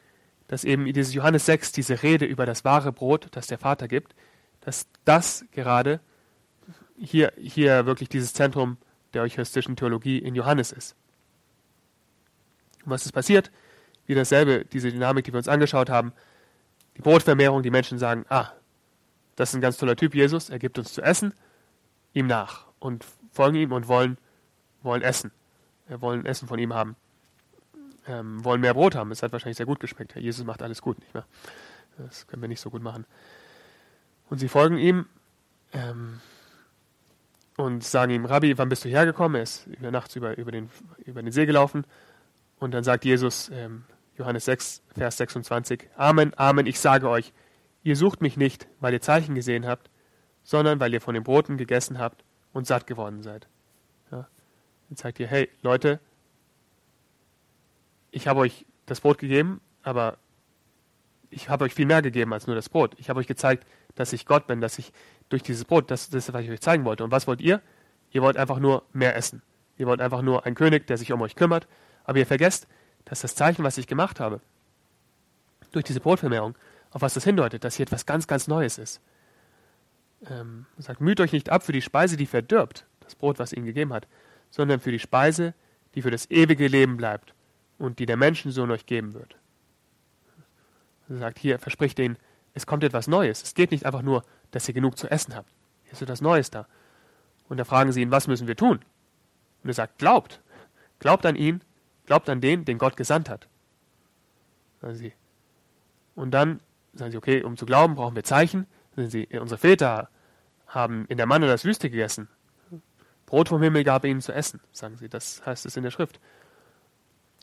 dass 0.48 0.66
eben 0.66 0.86
dieses 0.92 1.14
Johannes 1.14 1.46
6, 1.46 1.72
diese 1.72 2.04
Rede 2.04 2.26
über 2.26 2.46
das 2.46 2.66
wahre 2.66 2.92
Brot, 2.92 3.28
das 3.32 3.48
der 3.48 3.58
Vater 3.58 3.88
gibt, 3.88 4.14
dass 4.60 4.88
das 5.06 5.46
gerade 5.52 6.02
hier, 7.02 7.34
hier 7.38 7.86
wirklich 7.86 8.10
dieses 8.10 8.34
Zentrum 8.34 8.78
der 9.14 9.24
eucharistischen 9.24 9.76
Theologie 9.76 10.20
in 10.20 10.36
Johannes 10.36 10.72
ist. 10.72 10.96
Und 12.86 12.92
was 12.92 13.06
ist 13.06 13.12
passiert? 13.12 13.52
Wie 14.06 14.16
dasselbe, 14.16 14.66
diese 14.66 14.92
Dynamik, 14.92 15.26
die 15.26 15.34
wir 15.34 15.38
uns 15.38 15.48
angeschaut 15.48 15.90
haben. 15.90 16.14
Die 16.98 17.02
Brotvermehrung, 17.02 17.64
die 17.64 17.72
Menschen 17.72 17.98
sagen, 17.98 18.26
ah, 18.30 18.52
das 19.36 19.50
ist 19.50 19.56
ein 19.56 19.62
ganz 19.62 19.78
toller 19.78 19.96
Typ, 19.96 20.14
Jesus, 20.14 20.50
er 20.50 20.60
gibt 20.60 20.78
uns 20.78 20.94
zu 20.94 21.02
essen, 21.02 21.34
ihm 22.14 22.28
nach 22.28 22.66
und 22.80 23.06
folgen 23.32 23.56
ihm 23.56 23.72
und 23.72 23.88
wollen, 23.88 24.18
wollen 24.84 25.02
essen. 25.02 25.32
Wir 25.88 26.02
wollen 26.02 26.26
Essen 26.26 26.48
von 26.48 26.60
ihm 26.60 26.74
haben. 26.74 26.96
Ähm, 28.08 28.44
wollen 28.44 28.62
mehr 28.62 28.74
Brot 28.74 28.96
haben. 28.96 29.12
Es 29.12 29.22
hat 29.22 29.32
wahrscheinlich 29.32 29.58
sehr 29.58 29.66
gut 29.66 29.80
geschmeckt. 29.80 30.16
Jesus 30.16 30.46
macht 30.46 30.62
alles 30.62 30.82
gut, 30.82 31.00
nicht 31.00 31.14
mehr? 31.14 31.26
Das 31.98 32.28
können 32.28 32.42
wir 32.42 32.50
nicht 32.50 32.62
so 32.62 32.70
gut 32.70 32.82
machen. 32.82 33.06
Und 34.30 34.40
sie 34.40 34.48
folgen 34.48 34.78
ihm 34.78 35.06
ähm, 35.74 36.20
und 37.62 37.84
sagen 37.84 38.12
ihm, 38.12 38.26
Rabbi, 38.26 38.58
wann 38.58 38.70
bist 38.70 38.86
du 38.86 38.90
hergekommen? 38.90 39.36
Er 39.36 39.44
ist 39.44 39.68
über 39.68 39.92
nachts 39.92 40.16
über, 40.16 40.38
über, 40.38 40.52
den, 40.52 40.70
über 41.06 41.22
den 41.22 41.32
See 41.32 41.46
gelaufen. 41.46 41.86
Und 42.60 42.72
dann 42.72 42.84
sagt 42.84 43.06
Jesus, 43.06 43.50
ähm, 43.54 43.84
Johannes 44.18 44.46
6, 44.46 44.84
Vers 44.96 45.18
26, 45.18 45.90
Amen, 45.96 46.34
Amen, 46.38 46.66
ich 46.66 46.80
sage 46.80 47.10
euch, 47.10 47.34
ihr 47.84 47.96
sucht 47.96 48.22
mich 48.22 48.38
nicht, 48.38 48.68
weil 48.80 48.94
ihr 48.94 49.02
Zeichen 49.02 49.36
gesehen 49.36 49.68
habt, 49.68 49.90
sondern 50.44 50.80
weil 50.80 50.94
ihr 50.94 51.02
von 51.02 51.14
den 51.14 51.24
Broten 51.24 51.58
gegessen 51.58 52.00
habt 52.00 52.24
und 52.54 52.68
satt 52.68 52.88
geworden 52.88 53.24
seid. 53.24 53.48
Ja. 54.12 54.28
Dann 54.90 54.98
sagt 54.98 55.20
ihr, 55.20 55.28
hey 55.28 55.50
Leute, 55.62 56.00
ich 58.12 58.28
habe 58.28 58.42
euch 58.42 58.66
das 58.86 59.02
Brot 59.02 59.20
gegeben, 59.20 59.62
aber 59.84 60.18
ich 61.30 61.50
habe 61.50 61.64
euch 61.64 61.74
viel 61.74 61.86
mehr 61.86 62.02
gegeben 62.02 62.34
als 62.34 62.46
nur 62.46 62.56
das 62.56 62.70
Brot. 62.70 62.96
Ich 62.98 63.10
habe 63.10 63.20
euch 63.20 63.28
gezeigt, 63.28 63.66
dass 63.96 64.14
ich 64.14 64.26
Gott 64.26 64.48
bin, 64.48 64.62
dass 64.62 64.78
ich 64.80 64.92
durch 65.32 65.44
dieses 65.44 65.66
Brot, 65.66 65.90
das, 65.90 66.10
das 66.10 66.28
ist, 66.28 66.34
was 66.34 66.44
ich 66.44 66.52
euch 66.52 66.62
zeigen 66.62 66.86
wollte. 66.86 67.04
Und 67.04 67.12
was 67.12 67.28
wollt 67.28 67.42
ihr? 67.42 67.62
Ihr 68.12 68.22
wollt 68.22 68.38
einfach 68.38 68.60
nur 68.60 68.84
mehr 68.94 69.16
essen. 69.16 69.42
Ihr 69.78 69.88
wollt 69.88 70.02
einfach 70.02 70.22
nur 70.22 70.46
einen 70.46 70.56
König, 70.56 70.86
der 70.88 70.98
sich 70.98 71.12
um 71.12 71.22
euch 71.22 71.36
kümmert, 71.36 71.68
aber 72.04 72.20
ihr 72.20 72.26
vergesst, 72.26 72.68
dass 73.06 73.22
das 73.22 73.36
Zeichen, 73.36 73.64
was 73.64 73.78
ich 73.78 73.88
gemacht 73.88 74.20
habe, 74.20 74.42
durch 75.72 75.86
diese 75.86 76.02
Brotvermehrung, 76.02 76.56
auf 76.92 77.02
was 77.02 77.14
das 77.14 77.24
hindeutet, 77.24 77.64
dass 77.64 77.76
hier 77.76 77.84
etwas 77.84 78.06
ganz, 78.06 78.28
ganz 78.28 78.48
Neues 78.48 78.78
ist. 78.78 79.02
Ähm, 80.30 80.66
sagt, 80.78 81.02
müht 81.02 81.20
euch 81.20 81.32
nicht 81.32 81.50
ab 81.50 81.64
für 81.64 81.72
die 81.72 81.82
Speise, 81.82 82.18
die 82.18 82.28
verdirbt, 82.28 82.86
das 83.00 83.16
Brot, 83.16 83.40
was 83.40 83.54
ihnen 83.54 83.66
gegeben 83.66 83.94
hat, 83.94 84.08
sondern 84.52 84.80
für 84.80 84.92
die 84.92 85.00
Speise, 85.00 85.54
die 85.96 86.02
für 86.02 86.12
das 86.12 86.30
ewige 86.30 86.68
Leben 86.68 86.98
bleibt 86.98 87.34
und 87.80 88.00
die 88.00 88.06
der 88.06 88.18
Menschensohn 88.18 88.70
euch 88.70 88.86
geben 88.86 89.14
wird. 89.14 89.36
Er 91.10 91.18
sagt, 91.18 91.40
hier 91.40 91.58
verspricht 91.58 91.98
ihnen, 92.00 92.18
es 92.54 92.66
kommt 92.66 92.84
etwas 92.84 93.08
Neues. 93.08 93.42
Es 93.42 93.56
geht 93.56 93.72
nicht 93.72 93.86
einfach 93.86 94.02
nur, 94.02 94.24
dass 94.52 94.68
ihr 94.68 94.74
genug 94.74 94.98
zu 94.98 95.10
essen 95.10 95.36
habt. 95.36 95.50
Hier 95.84 95.94
ist 95.94 96.02
etwas 96.02 96.22
Neues 96.22 96.52
da. 96.52 96.68
Und 97.50 97.58
da 97.58 97.66
fragen 97.66 97.92
sie 97.92 98.02
ihn, 98.02 98.12
was 98.12 98.28
müssen 98.28 98.48
wir 98.48 98.56
tun? 98.56 98.80
Und 99.64 99.70
er 99.70 99.74
sagt, 99.74 99.98
glaubt. 99.98 100.42
Glaubt 101.00 101.26
an 101.26 101.36
ihn 101.36 101.62
Glaubt 102.06 102.28
an 102.30 102.42
den, 102.42 102.66
den 102.66 102.78
Gott 102.78 102.98
gesandt 102.98 103.30
hat. 103.30 103.48
Sagen 104.82 104.96
sie. 104.96 105.14
Und 106.16 106.32
dann 106.32 106.60
sagen 106.94 107.12
sie, 107.12 107.18
okay, 107.18 107.42
um 107.42 107.56
zu 107.56 107.66
glauben, 107.66 107.96
brauchen 107.96 108.16
wir 108.16 108.24
Zeichen. 108.26 108.68
Sagen 108.96 109.10
sie, 109.10 109.28
unsere 109.40 109.58
Väter 109.58 110.10
haben 110.68 111.06
in 111.08 111.16
der 111.16 111.26
Manne 111.26 111.48
das 111.48 111.64
Wüste 111.64 111.90
gegessen. 111.90 112.28
Brot 113.26 113.48
vom 113.48 113.62
Himmel 113.62 113.86
gab 113.86 114.04
ihnen 114.04 114.20
zu 114.20 114.34
essen, 114.34 114.60
sagen 114.74 114.98
sie. 114.98 115.08
Das 115.08 115.46
heißt 115.46 115.66
es 115.66 115.78
in 115.78 115.84
der 115.84 115.92
Schrift. 115.92 116.20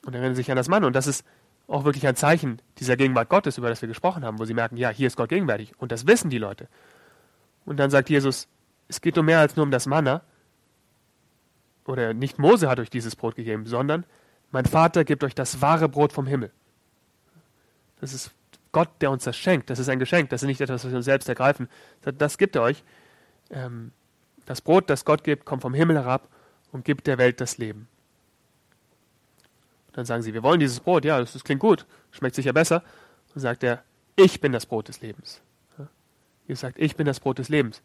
Und 0.04 0.14
erinnern 0.14 0.34
sich 0.34 0.50
an 0.50 0.56
das 0.56 0.68
Mann. 0.68 0.84
Und 0.84 0.92
das 0.92 1.06
ist 1.06 1.24
auch 1.66 1.84
wirklich 1.84 2.06
ein 2.06 2.16
Zeichen 2.16 2.60
dieser 2.78 2.96
Gegenwart 2.96 3.30
Gottes, 3.30 3.56
über 3.56 3.70
das 3.70 3.80
wir 3.80 3.88
gesprochen 3.88 4.24
haben, 4.24 4.38
wo 4.38 4.44
sie 4.44 4.54
merken, 4.54 4.76
ja, 4.76 4.90
hier 4.90 5.06
ist 5.06 5.16
Gott 5.16 5.30
gegenwärtig. 5.30 5.72
Und 5.78 5.92
das 5.92 6.06
wissen 6.06 6.28
die 6.28 6.36
Leute. 6.36 6.68
Und 7.68 7.76
dann 7.76 7.90
sagt 7.90 8.08
Jesus, 8.08 8.48
es 8.88 9.02
geht 9.02 9.18
um 9.18 9.26
mehr 9.26 9.40
als 9.40 9.54
nur 9.54 9.64
um 9.64 9.70
das 9.70 9.84
Manna. 9.84 10.22
Oder 11.84 12.14
nicht 12.14 12.38
Mose 12.38 12.66
hat 12.66 12.80
euch 12.80 12.88
dieses 12.88 13.14
Brot 13.14 13.34
gegeben, 13.34 13.66
sondern 13.66 14.06
mein 14.50 14.64
Vater 14.64 15.04
gibt 15.04 15.22
euch 15.22 15.34
das 15.34 15.60
wahre 15.60 15.86
Brot 15.86 16.14
vom 16.14 16.26
Himmel. 16.26 16.50
Das 18.00 18.14
ist 18.14 18.30
Gott, 18.72 18.88
der 19.02 19.10
uns 19.10 19.24
das 19.24 19.36
schenkt. 19.36 19.68
Das 19.68 19.78
ist 19.78 19.90
ein 19.90 19.98
Geschenk. 19.98 20.30
Das 20.30 20.42
ist 20.42 20.46
nicht 20.46 20.62
etwas, 20.62 20.82
was 20.82 20.90
wir 20.90 20.96
uns 20.96 21.04
selbst 21.04 21.28
ergreifen. 21.28 21.68
Das 22.00 22.38
gibt 22.38 22.56
er 22.56 22.62
euch. 22.62 22.82
Ähm, 23.50 23.92
das 24.46 24.62
Brot, 24.62 24.88
das 24.88 25.04
Gott 25.04 25.22
gibt, 25.22 25.44
kommt 25.44 25.60
vom 25.60 25.74
Himmel 25.74 25.96
herab 25.96 26.26
und 26.72 26.86
gibt 26.86 27.06
der 27.06 27.18
Welt 27.18 27.38
das 27.38 27.58
Leben. 27.58 27.86
Dann 29.92 30.06
sagen 30.06 30.22
sie, 30.22 30.32
wir 30.32 30.42
wollen 30.42 30.60
dieses 30.60 30.80
Brot. 30.80 31.04
Ja, 31.04 31.20
das, 31.20 31.44
klingt 31.44 31.60
gut. 31.60 31.84
Schmeckt 32.12 32.34
sicher 32.34 32.54
besser. 32.54 32.82
Und 33.34 33.42
sagt 33.42 33.62
er, 33.62 33.82
ich 34.16 34.40
bin 34.40 34.52
das 34.52 34.64
Brot 34.64 34.88
des 34.88 35.02
Lebens. 35.02 35.42
Ihr 36.48 36.56
sagt, 36.56 36.78
ich 36.78 36.96
bin 36.96 37.06
das 37.06 37.20
Brot 37.20 37.38
des 37.38 37.50
Lebens. 37.50 37.82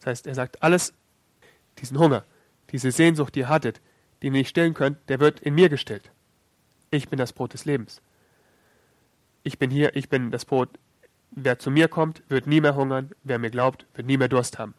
Das 0.00 0.06
heißt, 0.06 0.26
er 0.26 0.34
sagt, 0.34 0.62
alles, 0.62 0.94
diesen 1.78 1.98
Hunger, 1.98 2.24
diese 2.72 2.90
Sehnsucht, 2.90 3.34
die 3.34 3.40
ihr 3.40 3.48
hattet, 3.48 3.80
den 4.22 4.34
ihr 4.34 4.40
nicht 4.40 4.48
stillen 4.48 4.74
könnt, 4.74 4.98
der 5.08 5.20
wird 5.20 5.40
in 5.40 5.54
mir 5.54 5.68
gestillt. 5.68 6.10
Ich 6.90 7.08
bin 7.08 7.18
das 7.18 7.32
Brot 7.32 7.52
des 7.52 7.66
Lebens. 7.66 8.00
Ich 9.42 9.58
bin 9.58 9.70
hier, 9.70 9.94
ich 9.94 10.08
bin 10.08 10.30
das 10.30 10.44
Brot. 10.44 10.70
Wer 11.30 11.58
zu 11.58 11.70
mir 11.70 11.88
kommt, 11.88 12.22
wird 12.28 12.46
nie 12.46 12.60
mehr 12.60 12.74
hungern. 12.74 13.10
Wer 13.22 13.38
mir 13.38 13.50
glaubt, 13.50 13.86
wird 13.94 14.06
nie 14.06 14.16
mehr 14.16 14.28
Durst 14.28 14.58
haben. 14.58 14.74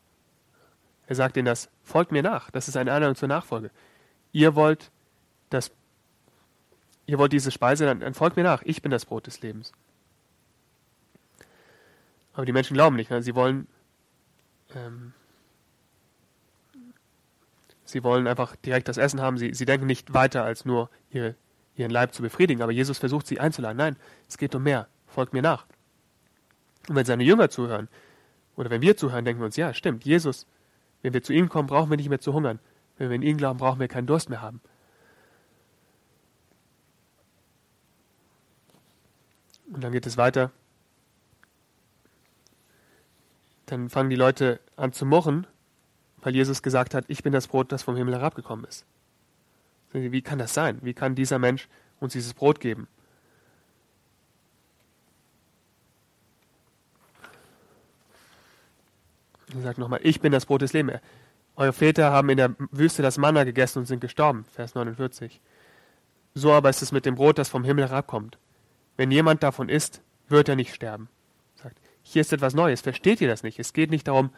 Er 1.05 1.15
sagt 1.15 1.38
ihnen 1.38 1.45
das, 1.45 1.69
folgt 1.83 2.11
mir 2.11 2.23
nach. 2.23 2.49
Das 2.51 2.67
ist 2.67 2.75
eine 2.75 2.91
Einladung 2.91 3.15
zur 3.15 3.29
Nachfolge. 3.29 3.69
Ihr 4.31 4.55
wollt 4.55 4.91
das, 5.49 5.71
ihr 7.05 7.17
wollt 7.17 7.31
diese 7.31 7.51
Speise, 7.51 7.85
dann, 7.85 7.99
dann 7.99 8.13
folgt 8.13 8.35
mir 8.35 8.43
nach. 8.43 8.63
Ich 8.63 8.81
bin 8.81 8.91
das 8.91 9.05
Brot 9.05 9.27
des 9.27 9.41
Lebens. 9.41 9.71
Aber 12.38 12.45
die 12.45 12.53
Menschen 12.53 12.75
glauben 12.75 12.95
nicht. 12.95 13.09
Ne? 13.09 13.21
Sie 13.23 13.33
wollen 13.35 13.67
ähm, 14.73 15.13
Sie 17.83 18.03
wollen 18.03 18.27
einfach 18.27 18.55
direkt 18.57 18.89
das 18.89 18.97
Essen 18.97 19.21
haben. 19.21 19.38
Sie, 19.38 19.53
sie 19.53 19.65
denken 19.65 19.88
nicht 19.88 20.13
weiter, 20.13 20.43
als 20.43 20.65
nur 20.65 20.89
ihre, 21.09 21.35
ihren 21.75 21.89
Leib 21.89 22.13
zu 22.13 22.21
befriedigen. 22.21 22.61
Aber 22.61 22.71
Jesus 22.71 22.97
versucht 22.97 23.25
sie 23.25 23.39
einzuladen. 23.39 23.77
Nein, 23.77 23.95
es 24.27 24.38
geht 24.38 24.53
um 24.55 24.63
mehr. 24.63 24.88
Folgt 25.07 25.31
mir 25.31 25.41
nach. 25.41 25.65
Und 26.89 26.95
wenn 26.95 27.05
seine 27.05 27.23
Jünger 27.23 27.49
zuhören, 27.49 27.88
oder 28.57 28.69
wenn 28.69 28.81
wir 28.81 28.97
zuhören, 28.97 29.23
denken 29.23 29.41
wir 29.41 29.45
uns, 29.45 29.55
ja, 29.55 29.73
stimmt, 29.73 30.03
Jesus, 30.03 30.47
wenn 31.01 31.13
wir 31.13 31.23
zu 31.23 31.31
ihm 31.31 31.47
kommen, 31.47 31.67
brauchen 31.67 31.89
wir 31.89 31.97
nicht 31.97 32.09
mehr 32.09 32.19
zu 32.19 32.33
hungern. 32.33 32.59
Wenn 32.97 33.09
wir 33.09 33.15
in 33.15 33.21
ihn 33.21 33.38
glauben, 33.38 33.57
brauchen 33.57 33.79
wir 33.79 33.88
keinen 33.88 34.07
Durst 34.07 34.29
mehr 34.29 34.41
haben. 34.41 34.59
Und 39.71 39.81
dann 39.83 39.93
geht 39.93 40.05
es 40.05 40.17
weiter. 40.17 40.51
Dann 43.68 43.89
fangen 43.89 44.09
die 44.09 44.15
Leute 44.15 44.59
an 44.76 44.91
zu 44.91 45.05
murren 45.05 45.47
weil 46.22 46.36
Jesus 46.36 46.61
gesagt 46.61 46.93
hat, 46.93 47.05
ich 47.07 47.24
bin 47.24 47.34
das 47.34 47.47
Brot, 47.47 47.72
das 47.72 47.84
vom 47.84 47.95
Himmel 47.95 48.15
herabgekommen 48.15 48.65
ist. 48.65 48.86
Wie 49.93 50.22
kann 50.22 50.39
das 50.39 50.53
sein? 50.53 50.80
Wie 50.82 50.93
kann 50.93 51.15
dieser 51.15 51.39
Mensch 51.39 51.70
uns 51.99 52.13
dieses 52.13 52.34
Brot 52.34 52.59
geben? 52.59 52.88
Er 59.55 59.61
sagt 59.61 59.78
nochmal, 59.78 60.01
ich 60.03 60.20
bin 60.20 60.34
das 60.34 60.45
Brot 60.45 60.61
des 60.61 60.74
Lebens. 60.74 60.99
Eure 61.55 61.74
Väter 61.74 62.11
haben 62.11 62.30
in 62.30 62.38
der 62.38 62.55
Wüste 62.72 63.01
das 63.01 63.18
Manna 63.18 63.43
gegessen 63.45 63.80
und 63.80 63.86
sind 63.86 64.01
gestorben. 64.01 64.45
Vers 64.53 64.76
49. 64.76 65.39
So 66.34 66.51
aber 66.51 66.70
ist 66.70 66.82
es 66.82 66.91
mit 66.91 67.05
dem 67.05 67.15
Brot, 67.15 67.38
das 67.38 67.49
vom 67.49 67.63
Himmel 67.63 67.88
herabkommt. 67.88 68.38
Wenn 68.97 69.11
jemand 69.11 69.43
davon 69.43 69.70
isst, 69.70 70.01
wird 70.28 70.49
er 70.49 70.57
nicht 70.57 70.76
sterben. 70.76 71.07
Hier 72.10 72.22
ist 72.22 72.32
etwas 72.32 72.53
Neues. 72.53 72.80
Versteht 72.80 73.20
ihr 73.20 73.28
das 73.28 73.43
nicht? 73.43 73.60
Es 73.60 73.74
geht 73.74 73.91
nicht 73.91 74.08
darum, 74.08 74.30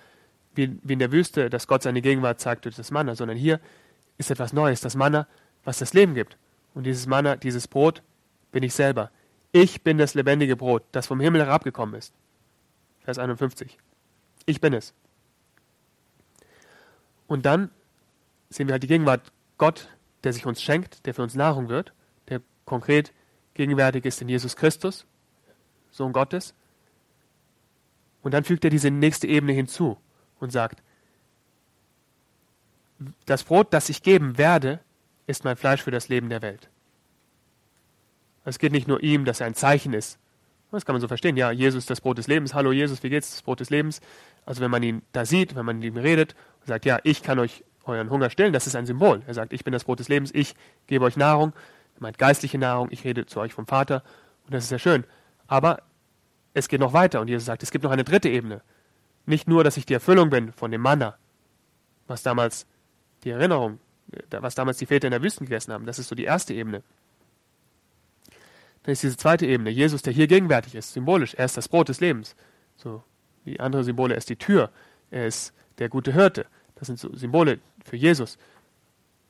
wie, 0.55 0.79
wie 0.81 0.93
in 0.93 0.99
der 0.99 1.11
Wüste, 1.11 1.51
dass 1.51 1.67
Gott 1.67 1.83
seine 1.83 2.01
Gegenwart 2.01 2.39
zeigt 2.39 2.65
durch 2.65 2.75
das 2.75 2.89
Manna, 2.89 3.13
sondern 3.13 3.37
hier 3.37 3.59
ist 4.17 4.31
etwas 4.31 4.53
Neues, 4.53 4.81
das 4.81 4.95
Manna, 4.95 5.27
was 5.63 5.77
das 5.77 5.93
Leben 5.93 6.15
gibt. 6.15 6.37
Und 6.73 6.85
dieses 6.85 7.05
Manna, 7.05 7.35
dieses 7.35 7.67
Brot 7.67 8.01
bin 8.51 8.63
ich 8.63 8.73
selber. 8.73 9.11
Ich 9.51 9.83
bin 9.83 9.99
das 9.99 10.15
lebendige 10.15 10.55
Brot, 10.55 10.83
das 10.93 11.05
vom 11.05 11.19
Himmel 11.19 11.45
herabgekommen 11.45 11.93
ist. 11.93 12.11
Vers 13.01 13.19
51. 13.19 13.77
Ich 14.47 14.59
bin 14.59 14.73
es. 14.73 14.95
Und 17.27 17.45
dann 17.45 17.69
sehen 18.49 18.67
wir 18.67 18.73
halt 18.73 18.83
die 18.83 18.87
Gegenwart 18.87 19.31
Gott, 19.59 19.89
der 20.23 20.33
sich 20.33 20.47
uns 20.47 20.59
schenkt, 20.59 21.05
der 21.05 21.13
für 21.13 21.21
uns 21.21 21.35
Nahrung 21.35 21.69
wird, 21.69 21.93
der 22.29 22.41
konkret 22.65 23.13
gegenwärtig 23.53 24.05
ist 24.05 24.23
in 24.23 24.29
Jesus 24.29 24.55
Christus, 24.55 25.05
Sohn 25.91 26.13
Gottes. 26.13 26.55
Und 28.21 28.33
dann 28.33 28.43
fügt 28.43 28.63
er 28.63 28.69
diese 28.69 28.91
nächste 28.91 29.27
Ebene 29.27 29.53
hinzu 29.53 29.97
und 30.39 30.51
sagt, 30.51 30.83
das 33.25 33.43
Brot, 33.43 33.73
das 33.73 33.89
ich 33.89 34.03
geben 34.03 34.37
werde, 34.37 34.79
ist 35.27 35.45
mein 35.45 35.55
Fleisch 35.55 35.81
für 35.81 35.91
das 35.91 36.09
Leben 36.09 36.29
der 36.29 36.41
Welt. 36.41 36.69
Es 38.45 38.59
geht 38.59 38.71
nicht 38.71 38.87
nur 38.87 39.01
ihm, 39.03 39.25
dass 39.25 39.39
er 39.39 39.47
ein 39.47 39.53
Zeichen 39.53 39.93
ist. 39.93 40.17
Das 40.71 40.85
kann 40.85 40.93
man 40.93 41.01
so 41.01 41.07
verstehen. 41.07 41.37
Ja, 41.37 41.51
Jesus 41.51 41.85
das 41.85 42.01
Brot 42.01 42.17
des 42.17 42.27
Lebens. 42.27 42.53
Hallo 42.53 42.71
Jesus, 42.71 43.01
wie 43.03 43.09
geht's? 43.09 43.31
Das 43.31 43.41
Brot 43.41 43.59
des 43.59 43.69
Lebens. 43.69 44.01
Also 44.45 44.61
wenn 44.61 44.71
man 44.71 44.83
ihn 44.83 45.01
da 45.11 45.25
sieht, 45.25 45.55
wenn 45.55 45.65
man 45.65 45.77
mit 45.79 45.85
ihm 45.85 45.97
redet 45.97 46.35
und 46.61 46.67
sagt, 46.67 46.85
ja, 46.85 46.99
ich 47.03 47.23
kann 47.23 47.39
euch 47.39 47.63
euren 47.85 48.09
Hunger 48.09 48.29
stillen, 48.29 48.53
das 48.53 48.67
ist 48.67 48.75
ein 48.75 48.85
Symbol. 48.85 49.21
Er 49.25 49.33
sagt, 49.33 49.53
ich 49.53 49.63
bin 49.63 49.71
das 49.73 49.83
Brot 49.83 49.99
des 49.99 50.09
Lebens, 50.09 50.31
ich 50.33 50.55
gebe 50.87 51.05
euch 51.05 51.17
Nahrung. 51.17 51.53
Er 51.95 52.01
meint 52.01 52.17
geistliche 52.17 52.57
Nahrung, 52.57 52.89
ich 52.91 53.03
rede 53.03 53.25
zu 53.25 53.39
euch 53.39 53.53
vom 53.53 53.65
Vater. 53.65 54.03
Und 54.45 54.53
das 54.53 54.63
ist 54.63 54.69
sehr 54.69 54.79
schön. 54.79 55.05
Aber 55.47 55.81
es 56.53 56.67
geht 56.67 56.79
noch 56.79 56.93
weiter 56.93 57.21
und 57.21 57.27
Jesus 57.27 57.45
sagt, 57.45 57.63
es 57.63 57.71
gibt 57.71 57.83
noch 57.83 57.91
eine 57.91 58.03
dritte 58.03 58.29
Ebene. 58.29 58.61
Nicht 59.25 59.47
nur, 59.47 59.63
dass 59.63 59.77
ich 59.77 59.85
die 59.85 59.93
Erfüllung 59.93 60.29
bin 60.29 60.51
von 60.51 60.71
dem 60.71 60.81
Manna, 60.81 61.17
was 62.07 62.23
damals 62.23 62.65
die 63.23 63.29
Erinnerung, 63.29 63.79
was 64.31 64.55
damals 64.55 64.77
die 64.77 64.85
Väter 64.85 65.07
in 65.07 65.11
der 65.11 65.21
Wüste 65.21 65.43
gegessen 65.43 65.73
haben. 65.73 65.85
Das 65.85 65.99
ist 65.99 66.07
so 66.07 66.15
die 66.15 66.23
erste 66.23 66.53
Ebene. 66.53 66.83
Dann 68.83 68.93
ist 68.93 69.03
diese 69.03 69.17
zweite 69.17 69.45
Ebene, 69.45 69.69
Jesus, 69.69 70.01
der 70.01 70.13
hier 70.13 70.27
gegenwärtig 70.27 70.73
ist, 70.75 70.93
symbolisch. 70.93 71.35
Er 71.35 71.45
ist 71.45 71.57
das 71.57 71.67
Brot 71.67 71.89
des 71.89 71.99
Lebens. 71.99 72.35
So 72.75 73.03
wie 73.43 73.59
andere 73.59 73.83
Symbole, 73.83 74.13
er 74.13 74.17
ist 74.17 74.29
die 74.29 74.35
Tür, 74.35 74.71
er 75.11 75.27
ist 75.27 75.53
der 75.77 75.89
gute 75.89 76.13
Hirte. 76.13 76.45
Das 76.75 76.87
sind 76.87 76.97
so 76.97 77.13
Symbole 77.15 77.59
für 77.83 77.97
Jesus. 77.97 78.37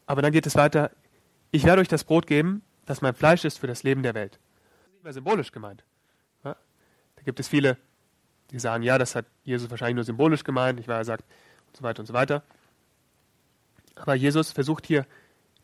Aber 0.05 0.21
dann 0.21 0.31
geht 0.31 0.45
es 0.45 0.55
weiter, 0.55 0.91
ich 1.51 1.65
werde 1.65 1.81
euch 1.81 1.87
das 1.87 2.03
Brot 2.03 2.27
geben, 2.27 2.61
das 2.85 3.01
mein 3.01 3.15
Fleisch 3.15 3.43
ist 3.43 3.59
für 3.59 3.67
das 3.67 3.83
Leben 3.83 4.03
der 4.03 4.13
Welt. 4.13 4.33
Das 4.33 4.87
ist 4.87 4.93
nicht 4.93 5.03
mehr 5.03 5.13
symbolisch 5.13 5.51
gemeint. 5.51 5.83
Gibt 7.29 7.39
es 7.39 7.47
viele, 7.47 7.77
die 8.49 8.57
sagen, 8.57 8.81
ja, 8.81 8.97
das 8.97 9.13
hat 9.13 9.27
Jesus 9.43 9.69
wahrscheinlich 9.69 9.97
nur 9.97 10.03
symbolisch 10.03 10.43
gemeint, 10.43 10.79
ich 10.79 10.87
war, 10.87 10.97
er 10.97 11.05
sagt, 11.05 11.23
und 11.67 11.77
so 11.77 11.83
weiter 11.83 11.99
und 11.99 12.07
so 12.07 12.13
weiter. 12.15 12.41
Aber 13.93 14.15
Jesus 14.15 14.51
versucht 14.51 14.87
hier 14.87 15.05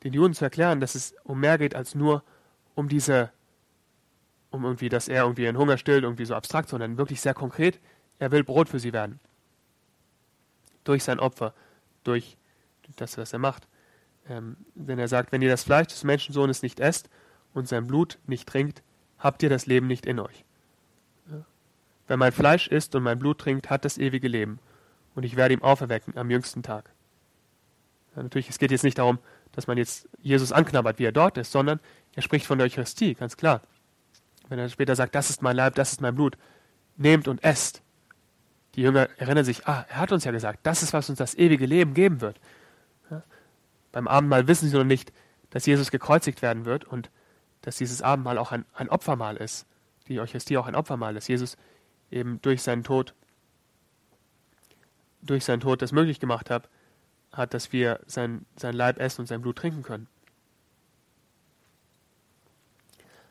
den 0.03 0.13
Juden 0.13 0.35
zu 0.35 0.45
erklären, 0.45 0.79
dass 0.79 0.93
es 0.93 1.15
um 1.23 1.39
mehr 1.39 1.57
geht 1.57 1.73
als 1.73 1.95
nur 1.95 2.23
um 2.75 2.87
diese, 2.87 3.31
um 4.51 4.63
irgendwie, 4.63 4.89
dass 4.89 5.07
er 5.07 5.23
irgendwie 5.23 5.45
ihren 5.45 5.57
Hunger 5.57 5.79
stillt, 5.79 6.03
irgendwie 6.03 6.25
so 6.25 6.35
abstrakt, 6.35 6.69
sondern 6.69 6.99
wirklich 6.99 7.19
sehr 7.19 7.33
konkret. 7.33 7.79
Er 8.19 8.31
will 8.31 8.43
Brot 8.43 8.69
für 8.69 8.77
sie 8.77 8.93
werden. 8.93 9.19
Durch 10.83 11.03
sein 11.03 11.19
Opfer, 11.19 11.55
durch 12.03 12.37
das, 12.95 13.17
was 13.17 13.33
er 13.33 13.39
macht. 13.39 13.67
Ähm, 14.29 14.55
denn 14.75 14.99
er 14.99 15.07
sagt, 15.07 15.31
wenn 15.31 15.41
ihr 15.41 15.49
das 15.49 15.63
Fleisch 15.63 15.87
des 15.87 16.03
Menschensohnes 16.03 16.61
nicht 16.61 16.79
esst 16.79 17.09
und 17.55 17.67
sein 17.67 17.87
Blut 17.87 18.19
nicht 18.27 18.47
trinkt, 18.47 18.83
habt 19.17 19.41
ihr 19.41 19.49
das 19.49 19.65
Leben 19.65 19.87
nicht 19.87 20.05
in 20.05 20.19
euch. 20.19 20.44
Wer 22.07 22.17
mein 22.17 22.31
Fleisch 22.31 22.67
isst 22.67 22.95
und 22.95 23.03
mein 23.03 23.19
Blut 23.19 23.39
trinkt, 23.39 23.69
hat 23.69 23.85
das 23.85 23.97
ewige 23.97 24.27
Leben, 24.27 24.59
und 25.15 25.23
ich 25.23 25.35
werde 25.35 25.53
ihm 25.53 25.63
auferwecken 25.63 26.17
am 26.17 26.29
jüngsten 26.29 26.61
Tag. 26.61 26.91
Ja, 28.15 28.23
natürlich, 28.23 28.49
es 28.49 28.59
geht 28.59 28.71
jetzt 28.71 28.83
nicht 28.83 28.97
darum, 28.97 29.19
dass 29.53 29.67
man 29.67 29.77
jetzt 29.77 30.09
Jesus 30.21 30.51
anknabbert, 30.51 30.99
wie 30.99 31.05
er 31.05 31.11
dort 31.11 31.37
ist, 31.37 31.51
sondern 31.51 31.79
er 32.13 32.21
spricht 32.21 32.45
von 32.45 32.57
der 32.57 32.65
Eucharistie, 32.65 33.13
ganz 33.13 33.37
klar. 33.37 33.61
Wenn 34.49 34.59
er 34.59 34.69
später 34.69 34.95
sagt, 34.95 35.15
das 35.15 35.29
ist 35.29 35.41
mein 35.41 35.55
Leib, 35.55 35.75
das 35.75 35.93
ist 35.93 36.01
mein 36.01 36.15
Blut, 36.15 36.37
nehmt 36.97 37.27
und 37.27 37.43
esst. 37.43 37.81
Die 38.75 38.81
Jünger 38.81 39.07
erinnern 39.17 39.45
sich, 39.45 39.65
ah, 39.67 39.85
er 39.89 39.97
hat 39.97 40.11
uns 40.11 40.25
ja 40.25 40.31
gesagt, 40.31 40.59
das 40.63 40.83
ist, 40.83 40.93
was 40.93 41.09
uns 41.09 41.17
das 41.17 41.35
ewige 41.35 41.65
Leben 41.65 41.93
geben 41.93 42.19
wird. 42.21 42.39
Ja? 43.09 43.23
Beim 43.91 44.07
Abendmahl 44.07 44.47
wissen 44.47 44.69
sie 44.69 44.75
noch 44.75 44.83
nicht, 44.83 45.13
dass 45.49 45.65
Jesus 45.65 45.91
gekreuzigt 45.91 46.41
werden 46.41 46.65
wird 46.65 46.83
und 46.83 47.09
dass 47.61 47.77
dieses 47.77 48.01
Abendmahl 48.01 48.37
auch 48.37 48.51
ein, 48.51 48.65
ein 48.73 48.89
Opfermahl 48.89 49.37
ist. 49.37 49.65
Die 50.09 50.19
Eucharistie 50.19 50.57
auch 50.57 50.67
ein 50.67 50.75
Opfermahl 50.75 51.15
ist. 51.15 51.29
Jesus 51.29 51.57
eben 52.11 52.41
durch 52.41 52.61
seinen 52.61 52.83
Tod, 52.83 53.13
durch 55.21 55.43
seinen 55.43 55.59
Tod 55.59 55.81
das 55.81 55.91
möglich 55.91 56.19
gemacht 56.19 56.49
hat, 56.49 56.69
hat, 57.31 57.53
dass 57.53 57.73
wir 57.73 57.99
sein, 58.05 58.45
sein 58.55 58.73
Leib 58.73 58.99
essen 58.99 59.21
und 59.21 59.27
sein 59.27 59.41
Blut 59.41 59.57
trinken 59.57 59.83
können. 59.83 60.07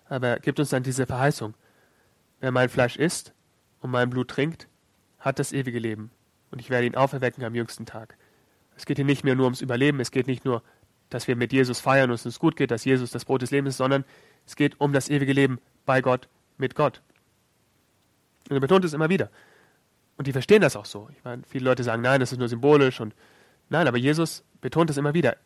Aber 0.08 0.28
er 0.28 0.40
gibt 0.40 0.60
uns 0.60 0.70
dann 0.70 0.82
diese 0.82 1.06
Verheißung. 1.06 1.54
Wer 2.40 2.52
mein 2.52 2.68
Fleisch 2.68 2.96
isst 2.96 3.32
und 3.80 3.90
mein 3.90 4.10
Blut 4.10 4.28
trinkt, 4.28 4.68
hat 5.18 5.38
das 5.38 5.52
ewige 5.52 5.78
Leben. 5.78 6.10
Und 6.50 6.60
ich 6.60 6.70
werde 6.70 6.86
ihn 6.86 6.94
auferwecken 6.94 7.42
am 7.44 7.54
jüngsten 7.54 7.86
Tag. 7.86 8.16
Es 8.76 8.86
geht 8.86 8.98
hier 8.98 9.04
nicht 9.04 9.24
mehr 9.24 9.34
nur 9.34 9.44
ums 9.44 9.60
Überleben, 9.60 10.00
es 10.00 10.10
geht 10.10 10.26
nicht 10.26 10.44
nur, 10.44 10.62
dass 11.08 11.28
wir 11.28 11.36
mit 11.36 11.52
Jesus 11.52 11.80
feiern 11.80 12.10
und 12.10 12.16
es 12.16 12.26
uns 12.26 12.38
gut 12.38 12.56
geht, 12.56 12.70
dass 12.70 12.84
Jesus 12.84 13.10
das 13.10 13.24
Brot 13.24 13.42
des 13.42 13.50
Lebens 13.50 13.74
ist, 13.74 13.78
sondern 13.78 14.04
es 14.46 14.56
geht 14.56 14.80
um 14.80 14.92
das 14.92 15.08
ewige 15.08 15.32
Leben 15.32 15.58
bei 15.86 16.00
Gott, 16.00 16.28
mit 16.58 16.74
Gott. 16.74 17.02
Und 18.48 18.56
er 18.56 18.60
betont 18.60 18.84
es 18.84 18.92
immer 18.92 19.08
wieder. 19.08 19.30
Und 20.16 20.26
die 20.26 20.32
verstehen 20.32 20.62
das 20.62 20.76
auch 20.76 20.84
so. 20.84 21.08
Ich 21.12 21.24
meine, 21.24 21.42
viele 21.48 21.64
Leute 21.64 21.82
sagen, 21.82 22.02
nein, 22.02 22.20
das 22.20 22.32
ist 22.32 22.38
nur 22.38 22.48
symbolisch 22.48 23.00
und 23.00 23.14
Nein, 23.68 23.88
aber 23.88 23.98
Jesus 23.98 24.44
betont 24.60 24.90
es 24.90 24.96
immer 24.96 25.14
wieder. 25.14 25.36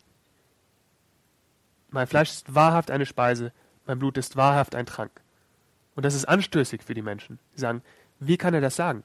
Mein 1.91 2.07
Fleisch 2.07 2.31
ist 2.31 2.55
wahrhaft 2.55 2.91
eine 2.91 3.07
Speise, 3.07 3.53
mein 3.87 3.99
Blut 3.99 4.19
ist 4.19 4.37
wahrhaft 4.37 4.75
ein 4.75 4.87
Trank. 4.87 5.23
Und 5.95 6.05
das 6.05 6.15
ist 6.15 6.27
anstößig 6.27 6.83
für 6.83 6.95
die 6.95 7.03
Menschen. 7.03 7.39
Sie 7.55 7.61
sagen, 7.61 7.83
wie 8.21 8.37
kann 8.37 8.55
er 8.55 8.61
das 8.61 8.77
sagen? 8.77 9.03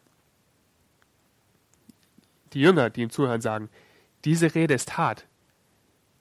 Die 2.53 2.61
Jünger, 2.61 2.89
die 2.89 3.01
ihm 3.01 3.09
zuhören, 3.09 3.41
sagen, 3.41 3.69
diese 4.25 4.53
Rede 4.53 4.73
ist 4.73 4.97
hart. 4.97 5.25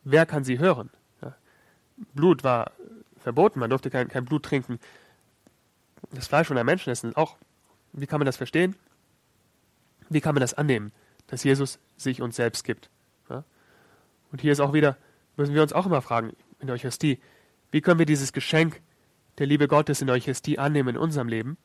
Wer 0.04 0.26
kann 0.26 0.44
sie 0.44 0.58
hören? 0.58 0.90
Ja. 1.20 1.34
Blut 2.14 2.44
war 2.44 2.72
verboten, 3.18 3.60
man 3.60 3.70
durfte 3.70 3.90
kein, 3.90 4.08
kein 4.08 4.24
Blut 4.24 4.44
trinken. 4.44 4.78
Das 6.10 6.28
Fleisch 6.28 6.48
von 6.48 6.56
einem 6.56 6.66
Menschen 6.66 6.90
essen 6.90 7.16
auch. 7.16 7.36
Wie 7.92 8.06
kann 8.06 8.18
man 8.18 8.26
das 8.26 8.36
verstehen? 8.36 8.76
Wie 10.08 10.20
kann 10.20 10.34
man 10.34 10.40
das 10.40 10.54
annehmen? 10.54 10.92
dass 11.32 11.44
Jesus 11.44 11.78
sich 11.96 12.20
uns 12.20 12.36
selbst 12.36 12.62
gibt. 12.62 12.90
Ja? 13.30 13.42
Und 14.30 14.42
hier 14.42 14.52
ist 14.52 14.60
auch 14.60 14.74
wieder, 14.74 14.98
müssen 15.38 15.54
wir 15.54 15.62
uns 15.62 15.72
auch 15.72 15.86
immer 15.86 16.02
fragen 16.02 16.36
in 16.60 16.66
der 16.66 16.74
Eucharistie, 16.74 17.20
wie 17.70 17.80
können 17.80 17.98
wir 17.98 18.04
dieses 18.04 18.34
Geschenk 18.34 18.82
der 19.38 19.46
Liebe 19.46 19.66
Gottes 19.66 20.02
in 20.02 20.08
der 20.08 20.16
Eucharistie 20.16 20.58
annehmen 20.58 20.90
in 20.90 20.98
unserem 20.98 21.28
Leben? 21.28 21.56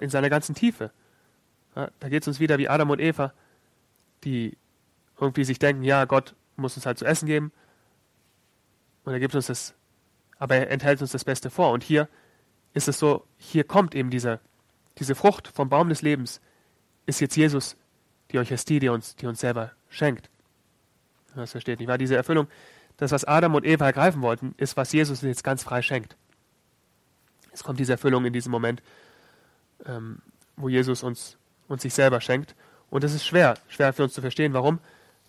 In 0.00 0.10
seiner 0.10 0.28
ganzen 0.28 0.56
Tiefe. 0.56 0.90
Ja, 1.76 1.90
da 2.00 2.08
geht 2.08 2.22
es 2.22 2.28
uns 2.28 2.40
wieder 2.40 2.58
wie 2.58 2.68
Adam 2.68 2.90
und 2.90 3.00
Eva, 3.00 3.32
die 4.24 4.56
irgendwie 5.20 5.44
sich 5.44 5.60
denken, 5.60 5.84
ja, 5.84 6.04
Gott 6.04 6.34
muss 6.56 6.76
uns 6.76 6.86
halt 6.86 6.98
zu 6.98 7.04
essen 7.04 7.26
geben. 7.26 7.52
Und 9.04 9.12
er 9.12 9.20
gibt 9.20 9.36
uns 9.36 9.46
das, 9.46 9.74
aber 10.38 10.56
er 10.56 10.70
enthält 10.70 11.00
uns 11.00 11.12
das 11.12 11.24
Beste 11.24 11.48
vor. 11.48 11.70
Und 11.70 11.84
hier 11.84 12.08
ist 12.74 12.88
es 12.88 12.98
so, 12.98 13.24
hier 13.36 13.62
kommt 13.62 13.94
eben 13.94 14.10
diese, 14.10 14.40
diese 14.98 15.14
Frucht 15.14 15.48
vom 15.48 15.68
Baum 15.68 15.88
des 15.88 16.02
Lebens, 16.02 16.40
ist 17.06 17.20
jetzt 17.20 17.36
Jesus 17.36 17.76
die 18.30 18.38
Eucharistie, 18.38 18.78
die 18.78 18.88
uns, 18.88 19.16
die 19.16 19.26
uns 19.26 19.40
selber 19.40 19.72
schenkt. 19.88 20.30
Das 21.34 21.52
versteht 21.52 21.78
nicht 21.78 21.88
wahr? 21.88 21.98
Diese 21.98 22.16
Erfüllung, 22.16 22.48
das, 22.96 23.12
was 23.12 23.24
Adam 23.24 23.54
und 23.54 23.64
Eva 23.64 23.86
ergreifen 23.86 24.22
wollten, 24.22 24.54
ist, 24.56 24.76
was 24.76 24.92
Jesus 24.92 25.22
jetzt 25.22 25.44
ganz 25.44 25.62
frei 25.62 25.82
schenkt. 25.82 26.16
Es 27.52 27.64
kommt 27.64 27.80
diese 27.80 27.92
Erfüllung 27.92 28.24
in 28.24 28.32
diesem 28.32 28.52
Moment, 28.52 28.82
ähm, 29.86 30.20
wo 30.56 30.68
Jesus 30.68 31.02
uns, 31.02 31.36
uns 31.68 31.82
sich 31.82 31.94
selber 31.94 32.20
schenkt. 32.20 32.54
Und 32.90 33.04
es 33.04 33.14
ist 33.14 33.24
schwer, 33.24 33.54
schwer 33.68 33.92
für 33.92 34.02
uns 34.02 34.12
zu 34.12 34.20
verstehen. 34.20 34.52
Warum? 34.52 34.78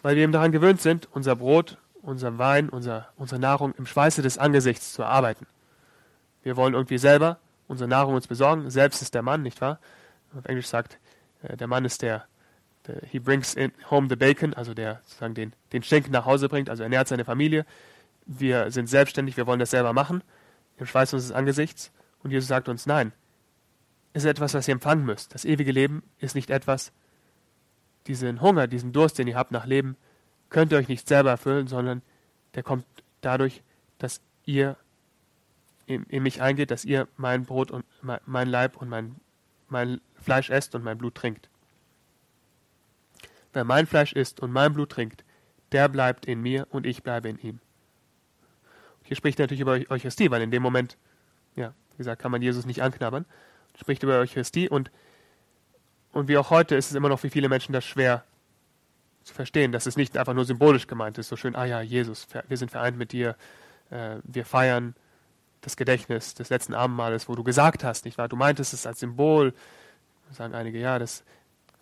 Weil 0.01 0.15
wir 0.15 0.23
eben 0.23 0.31
daran 0.31 0.51
gewöhnt 0.51 0.81
sind, 0.81 1.07
unser 1.13 1.35
Brot, 1.35 1.77
unser 2.01 2.37
Wein, 2.37 2.69
unser, 2.69 3.09
unsere 3.15 3.39
Nahrung 3.39 3.73
im 3.75 3.85
Schweiße 3.85 4.21
des 4.21 4.37
Angesichts 4.37 4.93
zu 4.93 5.03
erarbeiten. 5.03 5.45
Wir 6.43 6.57
wollen 6.57 6.73
irgendwie 6.73 6.97
selber 6.97 7.39
unsere 7.71 7.89
Nahrung 7.89 8.13
uns 8.13 8.27
besorgen. 8.27 8.69
Selbst 8.69 9.01
ist 9.01 9.15
der 9.15 9.21
Mann, 9.21 9.41
nicht 9.41 9.61
wahr? 9.61 9.79
Auf 10.37 10.45
Englisch 10.45 10.67
sagt, 10.67 10.99
äh, 11.41 11.57
der 11.57 11.67
Mann 11.67 11.85
ist 11.85 12.01
der, 12.01 12.25
he 13.09 13.19
brings 13.19 13.53
in 13.53 13.71
home 13.89 14.07
the 14.09 14.15
bacon, 14.15 14.53
also 14.53 14.73
der 14.73 14.99
sozusagen 15.03 15.33
den, 15.33 15.53
den 15.71 15.83
Schenken 15.83 16.11
nach 16.11 16.25
Hause 16.25 16.49
bringt, 16.49 16.69
also 16.69 16.83
ernährt 16.83 17.07
seine 17.07 17.25
Familie. 17.25 17.65
Wir 18.25 18.71
sind 18.71 18.87
selbstständig, 18.87 19.37
wir 19.37 19.47
wollen 19.47 19.59
das 19.59 19.71
selber 19.71 19.93
machen, 19.93 20.23
im 20.77 20.85
Schweiß 20.85 21.13
unseres 21.13 21.31
Angesichts. 21.31 21.91
Und 22.23 22.31
Jesus 22.31 22.49
sagt 22.49 22.69
uns, 22.69 22.85
nein, 22.85 23.13
es 24.13 24.23
ist 24.23 24.29
etwas, 24.29 24.53
was 24.53 24.67
ihr 24.67 24.73
empfangen 24.73 25.05
müsst. 25.05 25.33
Das 25.33 25.45
ewige 25.45 25.71
Leben 25.71 26.03
ist 26.19 26.35
nicht 26.35 26.49
etwas, 26.49 26.91
diesen 28.07 28.41
Hunger, 28.41 28.67
diesen 28.67 28.91
Durst, 28.91 29.17
den 29.17 29.27
ihr 29.27 29.35
habt 29.35 29.51
nach 29.51 29.65
Leben, 29.65 29.95
könnt 30.49 30.71
ihr 30.71 30.77
euch 30.77 30.87
nicht 30.89 31.07
selber 31.07 31.29
erfüllen, 31.29 31.67
sondern 31.67 32.01
der 32.55 32.63
kommt 32.63 32.85
dadurch, 33.21 33.63
dass 33.99 34.21
ihr 34.43 34.75
in, 35.91 36.03
in 36.05 36.23
mich 36.23 36.41
eingeht, 36.41 36.71
dass 36.71 36.85
ihr 36.85 37.07
mein 37.17 37.45
Brot 37.45 37.69
und 37.71 37.85
mein 38.25 38.47
Leib 38.47 38.77
und 38.77 38.89
mein, 38.89 39.15
mein 39.67 39.99
Fleisch 40.15 40.49
esst 40.49 40.73
und 40.73 40.83
mein 40.83 40.97
Blut 40.97 41.15
trinkt. 41.15 41.49
Wer 43.53 43.65
mein 43.65 43.85
Fleisch 43.85 44.13
isst 44.13 44.39
und 44.39 44.51
mein 44.51 44.73
Blut 44.73 44.89
trinkt, 44.89 45.25
der 45.73 45.89
bleibt 45.89 46.25
in 46.25 46.41
mir 46.41 46.67
und 46.69 46.85
ich 46.85 47.03
bleibe 47.03 47.27
in 47.29 47.37
ihm. 47.39 47.59
hier 49.03 49.17
spricht 49.17 49.39
er 49.39 49.43
natürlich 49.43 49.61
über 49.61 49.73
Eucharistie, 49.89 50.31
weil 50.31 50.41
in 50.41 50.51
dem 50.51 50.63
Moment, 50.63 50.97
ja, 51.55 51.73
wie 51.91 51.97
gesagt, 51.97 52.21
kann 52.21 52.31
man 52.31 52.41
Jesus 52.41 52.65
nicht 52.65 52.81
anknabbern. 52.81 53.25
Spricht 53.77 54.03
über 54.03 54.19
Eucharistie 54.19 54.69
und, 54.69 54.91
und 56.13 56.29
wie 56.29 56.37
auch 56.37 56.49
heute 56.49 56.75
ist 56.75 56.89
es 56.89 56.95
immer 56.95 57.09
noch 57.09 57.19
für 57.19 57.29
viele 57.29 57.49
Menschen 57.49 57.73
das 57.73 57.85
schwer 57.85 58.23
zu 59.23 59.33
verstehen, 59.33 59.71
dass 59.71 59.85
es 59.85 59.97
nicht 59.97 60.17
einfach 60.17 60.33
nur 60.33 60.45
symbolisch 60.45 60.87
gemeint 60.87 61.17
ist, 61.17 61.27
so 61.27 61.35
schön, 61.35 61.55
ah 61.55 61.65
ja, 61.65 61.81
Jesus, 61.81 62.27
wir 62.47 62.57
sind 62.57 62.71
vereint 62.71 62.97
mit 62.97 63.11
dir, 63.11 63.35
äh, 63.89 64.17
wir 64.23 64.45
feiern 64.45 64.95
das 65.61 65.77
Gedächtnis 65.77 66.33
des 66.33 66.49
letzten 66.49 66.73
Abendmahles, 66.73 67.29
wo 67.29 67.35
du 67.35 67.43
gesagt 67.43 67.83
hast, 67.83 68.05
nicht 68.05 68.17
wahr? 68.17 68.27
Du 68.27 68.35
meintest 68.35 68.73
es 68.73 68.85
als 68.85 68.99
Symbol, 68.99 69.53
sagen 70.31 70.53
einige, 70.53 70.79
ja, 70.79 70.99
das 70.99 71.23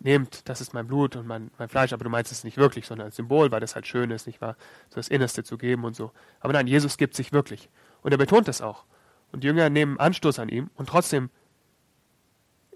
nehmt, 0.00 0.48
das 0.48 0.60
ist 0.60 0.74
mein 0.74 0.86
Blut 0.86 1.16
und 1.16 1.26
mein, 1.26 1.50
mein 1.58 1.68
Fleisch, 1.68 1.92
aber 1.92 2.04
du 2.04 2.10
meinst 2.10 2.32
es 2.32 2.44
nicht 2.44 2.56
wirklich, 2.56 2.86
sondern 2.86 3.06
als 3.06 3.16
Symbol, 3.16 3.50
weil 3.52 3.60
das 3.60 3.74
halt 3.74 3.86
schön 3.86 4.10
ist, 4.10 4.26
nicht 4.26 4.40
wahr? 4.40 4.56
So 4.88 4.96
das 4.96 5.08
Innerste 5.08 5.44
zu 5.44 5.58
geben 5.58 5.84
und 5.84 5.94
so. 5.94 6.12
Aber 6.40 6.52
nein, 6.52 6.66
Jesus 6.66 6.96
gibt 6.96 7.14
sich 7.14 7.32
wirklich. 7.32 7.68
Und 8.02 8.12
er 8.12 8.18
betont 8.18 8.48
das 8.48 8.62
auch. 8.62 8.84
Und 9.32 9.44
die 9.44 9.48
Jünger 9.48 9.70
nehmen 9.70 9.98
Anstoß 10.00 10.38
an 10.38 10.48
ihm 10.48 10.70
und 10.74 10.88
trotzdem, 10.88 11.30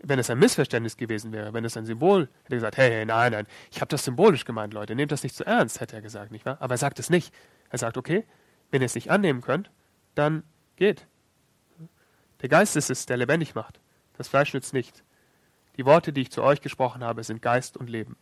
wenn 0.02 0.18
es 0.18 0.28
ein 0.28 0.38
Missverständnis 0.38 0.96
gewesen 0.96 1.32
wäre, 1.32 1.54
wenn 1.54 1.64
es 1.64 1.76
ein 1.76 1.86
Symbol, 1.86 2.28
hätte 2.42 2.54
er 2.54 2.56
gesagt, 2.56 2.76
hey, 2.76 2.90
hey 2.90 3.06
nein, 3.06 3.32
nein, 3.32 3.46
ich 3.70 3.80
habe 3.80 3.88
das 3.88 4.04
symbolisch 4.04 4.44
gemeint, 4.44 4.74
Leute, 4.74 4.94
nehmt 4.94 5.10
das 5.10 5.22
nicht 5.22 5.34
zu 5.34 5.46
ernst, 5.46 5.80
hätte 5.80 5.96
er 5.96 6.02
gesagt, 6.02 6.30
nicht 6.30 6.44
wahr? 6.44 6.58
Aber 6.60 6.74
er 6.74 6.78
sagt 6.78 6.98
es 6.98 7.10
nicht. 7.10 7.34
Er 7.70 7.78
sagt, 7.78 7.96
okay, 7.96 8.24
wenn 8.70 8.82
ihr 8.82 8.86
es 8.86 8.94
nicht 8.94 9.10
annehmen 9.10 9.40
könnt, 9.40 9.70
dann 10.14 10.44
geht. 10.76 11.06
Der 12.40 12.48
Geist 12.48 12.76
ist 12.76 12.90
es, 12.90 13.06
der 13.06 13.16
lebendig 13.16 13.54
macht. 13.54 13.80
Das 14.16 14.28
Fleisch 14.28 14.52
nützt 14.54 14.74
nicht. 14.74 15.02
Die 15.76 15.84
Worte, 15.84 16.12
die 16.12 16.22
ich 16.22 16.30
zu 16.30 16.42
euch 16.42 16.60
gesprochen 16.60 17.02
habe, 17.02 17.24
sind 17.24 17.42
Geist 17.42 17.76
und 17.76 17.90
Leben. 17.90 18.16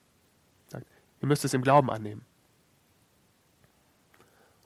Ihr 1.20 1.28
müsst 1.28 1.44
es 1.44 1.55
im 1.55 1.62
Glauben 1.62 1.90
annehmen. 1.90 2.24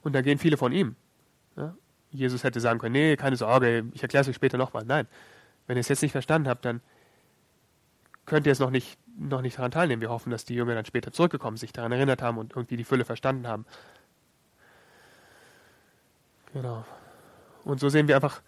Und 0.01 0.13
da 0.13 0.21
gehen 0.21 0.39
viele 0.39 0.57
von 0.57 0.71
ihm. 0.71 0.95
Jesus 2.09 2.43
hätte 2.43 2.59
sagen 2.59 2.79
können, 2.79 2.93
nee, 2.93 3.15
keine 3.17 3.35
Sorge, 3.35 3.85
ich 3.93 4.01
erkläre 4.01 4.21
es 4.21 4.29
euch 4.29 4.35
später 4.35 4.57
nochmal. 4.57 4.83
Nein, 4.85 5.07
wenn 5.67 5.77
ihr 5.77 5.81
es 5.81 5.89
jetzt 5.89 6.01
nicht 6.01 6.13
verstanden 6.13 6.47
habt, 6.47 6.65
dann 6.65 6.81
könnt 8.25 8.45
ihr 8.45 8.53
es 8.53 8.59
noch 8.59 8.69
nicht, 8.69 8.97
noch 9.17 9.41
nicht 9.41 9.57
daran 9.57 9.71
teilnehmen. 9.71 10.01
Wir 10.01 10.09
hoffen, 10.09 10.31
dass 10.31 10.45
die 10.45 10.55
Jünger 10.55 10.73
dann 10.75 10.85
später 10.85 11.11
zurückgekommen, 11.11 11.57
sich 11.57 11.73
daran 11.73 11.91
erinnert 11.91 12.21
haben 12.21 12.37
und 12.37 12.55
irgendwie 12.55 12.77
die 12.77 12.85
Fülle 12.85 13.05
verstanden 13.05 13.47
haben. 13.47 13.65
Genau. 16.53 16.85
Und 17.67 17.79
so 17.79 17.89
sehen 17.89 18.07
wir 18.07 18.15
einfach, 18.15 18.41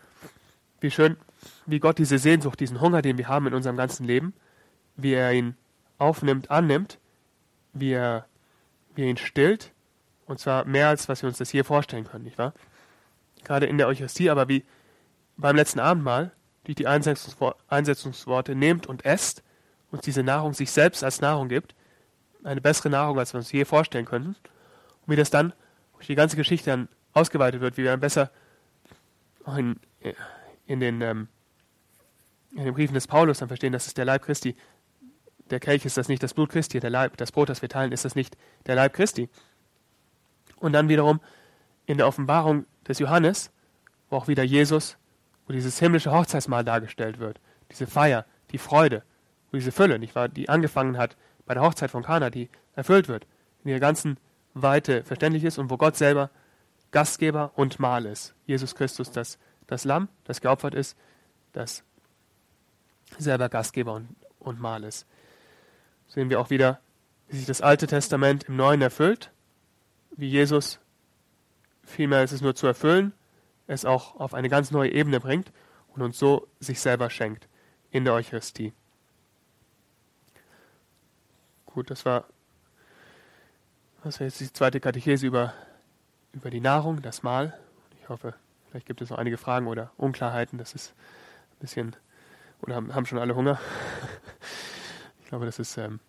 wie 0.80 0.92
schön, 0.92 1.18
wie 1.66 1.80
Gott 1.80 1.98
diese 1.98 2.18
Sehnsucht, 2.18 2.60
diesen 2.60 2.80
Hunger, 2.80 3.02
den 3.02 3.18
wir 3.18 3.28
haben 3.28 3.48
in 3.48 3.54
unserem 3.54 3.76
ganzen 3.76 4.06
Leben, 4.06 4.34
wie 4.96 5.14
er 5.14 5.34
ihn 5.34 5.56
aufnimmt, 5.98 6.50
annimmt, 6.50 7.00
wie 7.74 7.92
er, 7.92 8.26
wie 8.96 9.04
er 9.04 9.10
ihn 9.10 9.18
stillt, 9.18 9.72
und 10.26 10.40
zwar 10.40 10.64
mehr 10.66 10.88
als 10.88 11.10
was 11.10 11.22
wir 11.22 11.28
uns 11.28 11.38
das 11.38 11.50
hier 11.50 11.66
vorstellen 11.66 12.06
können, 12.06 12.24
nicht 12.24 12.38
wahr? 12.38 12.54
Gerade 13.44 13.66
in 13.66 13.78
der 13.78 13.88
Eucharistie, 13.88 14.30
aber 14.30 14.48
wie 14.48 14.64
beim 15.36 15.56
letzten 15.56 15.80
Abendmahl, 15.80 16.32
durch 16.64 16.76
die 16.76 16.88
Einsetzungsworte 16.88 18.56
nehmt 18.56 18.88
und 18.88 19.06
esst, 19.06 19.44
uns 19.92 20.02
diese 20.04 20.24
Nahrung 20.24 20.54
sich 20.54 20.72
selbst 20.72 21.04
als 21.04 21.20
Nahrung 21.20 21.50
gibt, 21.50 21.76
eine 22.44 22.62
bessere 22.62 22.90
Nahrung, 22.90 23.20
als 23.20 23.34
wir 23.34 23.40
uns 23.40 23.52
je 23.52 23.66
vorstellen 23.66 24.06
könnten, 24.06 24.30
und 24.30 25.08
wie 25.08 25.16
das 25.16 25.30
dann 25.30 25.52
durch 25.96 26.08
die 26.08 26.16
ganze 26.16 26.38
Geschichte 26.38 26.70
dann 26.70 26.88
ausgeweitet 27.14 27.60
wird, 27.60 27.76
wie 27.78 27.84
wir 27.84 27.92
dann 27.92 28.00
besser 28.00 28.32
in, 29.58 29.80
in 30.66 30.80
den, 30.80 31.02
ähm, 31.02 31.28
in 32.52 32.66
den 32.66 32.74
Briefen 32.74 32.94
des 32.94 33.08
Paulus 33.08 33.40
dann 33.40 33.48
verstehen, 33.48 33.74
das 33.74 33.88
ist 33.88 33.98
der 33.98 34.06
Leib 34.06 34.24
Christi. 34.24 34.56
Der 35.50 35.60
Kelch 35.60 35.86
ist 35.86 35.98
das 35.98 36.08
nicht 36.08 36.22
das 36.22 36.34
Blut 36.34 36.50
Christi, 36.50 36.80
der 36.80 36.90
Leib, 36.90 37.18
das 37.18 37.32
Brot, 37.32 37.50
das 37.50 37.62
wir 37.62 37.70
teilen, 37.70 37.92
ist 37.92 38.06
das 38.06 38.16
nicht 38.16 38.38
der 38.68 38.76
Leib 38.76 38.94
Christi. 38.94 39.30
Und 40.58 40.74
dann 40.74 40.90
wiederum 40.90 41.20
in 41.86 41.98
der 41.98 42.08
Offenbarung 42.08 42.66
des 42.88 43.00
Johannes, 43.00 43.52
wo 44.10 44.18
auch 44.18 44.28
wieder 44.28 44.44
Jesus, 44.44 44.98
wo 45.48 45.54
dieses 45.54 45.80
himmlische 45.80 46.12
Hochzeitsmahl 46.12 46.64
dargestellt 46.64 47.20
wird, 47.20 47.40
diese 47.72 47.88
Feier, 47.88 48.26
die 48.52 48.58
Freude, 48.58 49.04
wo 49.52 49.58
diese 49.58 49.72
Fülle, 49.72 49.98
nicht 49.98 50.16
wahr, 50.16 50.28
die 50.28 50.50
angefangen 50.50 50.98
hat 50.98 51.18
bei 51.46 51.56
der 51.56 51.64
Hochzeit 51.64 51.90
von 51.90 52.04
Kana, 52.04 52.30
die 52.30 52.50
erfüllt 52.76 53.08
wird, 53.08 53.26
in 53.64 53.72
ihrer 53.72 53.80
ganzen 53.80 54.18
Weite 54.54 55.04
verständlich 55.04 55.44
ist 55.44 55.58
und 55.58 55.70
wo 55.70 55.78
Gott 55.78 55.96
selber 55.96 56.30
Gastgeber 56.92 57.52
und 57.56 57.80
Mahl 57.80 58.06
ist. 58.06 58.34
Jesus 58.46 58.76
Christus, 58.76 59.12
das 59.12 59.38
das 59.70 59.84
Lamm, 59.84 60.10
das 60.24 60.42
geopfert 60.42 60.74
ist, 60.74 60.98
das 61.54 61.84
selber 63.18 63.50
Gastgeber 63.50 63.94
und, 63.94 64.16
und 64.40 64.60
Mahl 64.60 64.84
ist. 64.84 65.06
Sehen 66.08 66.30
wir 66.30 66.40
auch 66.40 66.50
wieder, 66.50 66.80
wie 67.28 67.38
sich 67.38 67.46
das 67.46 67.62
Alte 67.62 67.86
Testament 67.86 68.46
im 68.46 68.56
Neuen 68.56 68.82
erfüllt, 68.82 69.32
wie 70.18 70.28
Jesus 70.28 70.80
vielmehr 71.84 72.20
als 72.20 72.32
es 72.32 72.42
nur 72.42 72.56
zu 72.56 72.66
erfüllen, 72.66 73.14
es 73.68 73.86
auch 73.86 74.16
auf 74.16 74.34
eine 74.34 74.50
ganz 74.50 74.72
neue 74.72 74.92
Ebene 74.92 75.20
bringt 75.20 75.52
und 75.94 76.02
uns 76.02 76.18
so 76.18 76.48
sich 76.60 76.80
selber 76.80 77.10
schenkt 77.10 77.48
in 77.92 78.06
der 78.06 78.14
Eucharistie. 78.14 78.74
Gut, 81.68 81.92
das 81.92 82.06
war, 82.06 82.26
das 84.04 84.20
war 84.20 84.26
jetzt 84.26 84.40
die 84.40 84.52
zweite 84.52 84.80
Katechese 84.80 85.28
über, 85.28 85.54
über 86.34 86.50
die 86.50 86.62
Nahrung, 86.62 87.02
das 87.02 87.24
Mahl. 87.24 87.58
Ich 88.02 88.10
hoffe, 88.10 88.36
Vielleicht 88.70 88.86
gibt 88.86 89.02
es 89.02 89.10
noch 89.10 89.18
einige 89.18 89.38
Fragen 89.38 89.68
oder 89.68 89.92
Unklarheiten. 89.98 90.60
Das 90.60 90.74
ist 90.74 90.94
ein 91.54 91.60
bisschen. 91.60 91.96
Oder 92.62 92.76
haben, 92.76 92.94
haben 92.94 93.06
schon 93.06 93.18
alle 93.18 93.36
Hunger? 93.36 93.60
ich 95.22 95.28
glaube, 95.28 95.46
das 95.46 95.60
ist 95.60 95.78
ähm, 95.78 96.00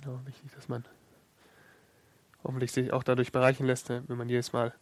genau 0.00 0.20
wichtig, 0.24 0.50
dass 0.54 0.68
man 0.68 0.84
hoffentlich 2.42 2.72
sich 2.72 2.92
auch 2.92 3.02
dadurch 3.02 3.32
bereichen 3.32 3.66
lässt, 3.66 3.88
ne, 3.88 4.04
wenn 4.06 4.16
man 4.16 4.28
jedes 4.28 4.52
Mal, 4.52 4.72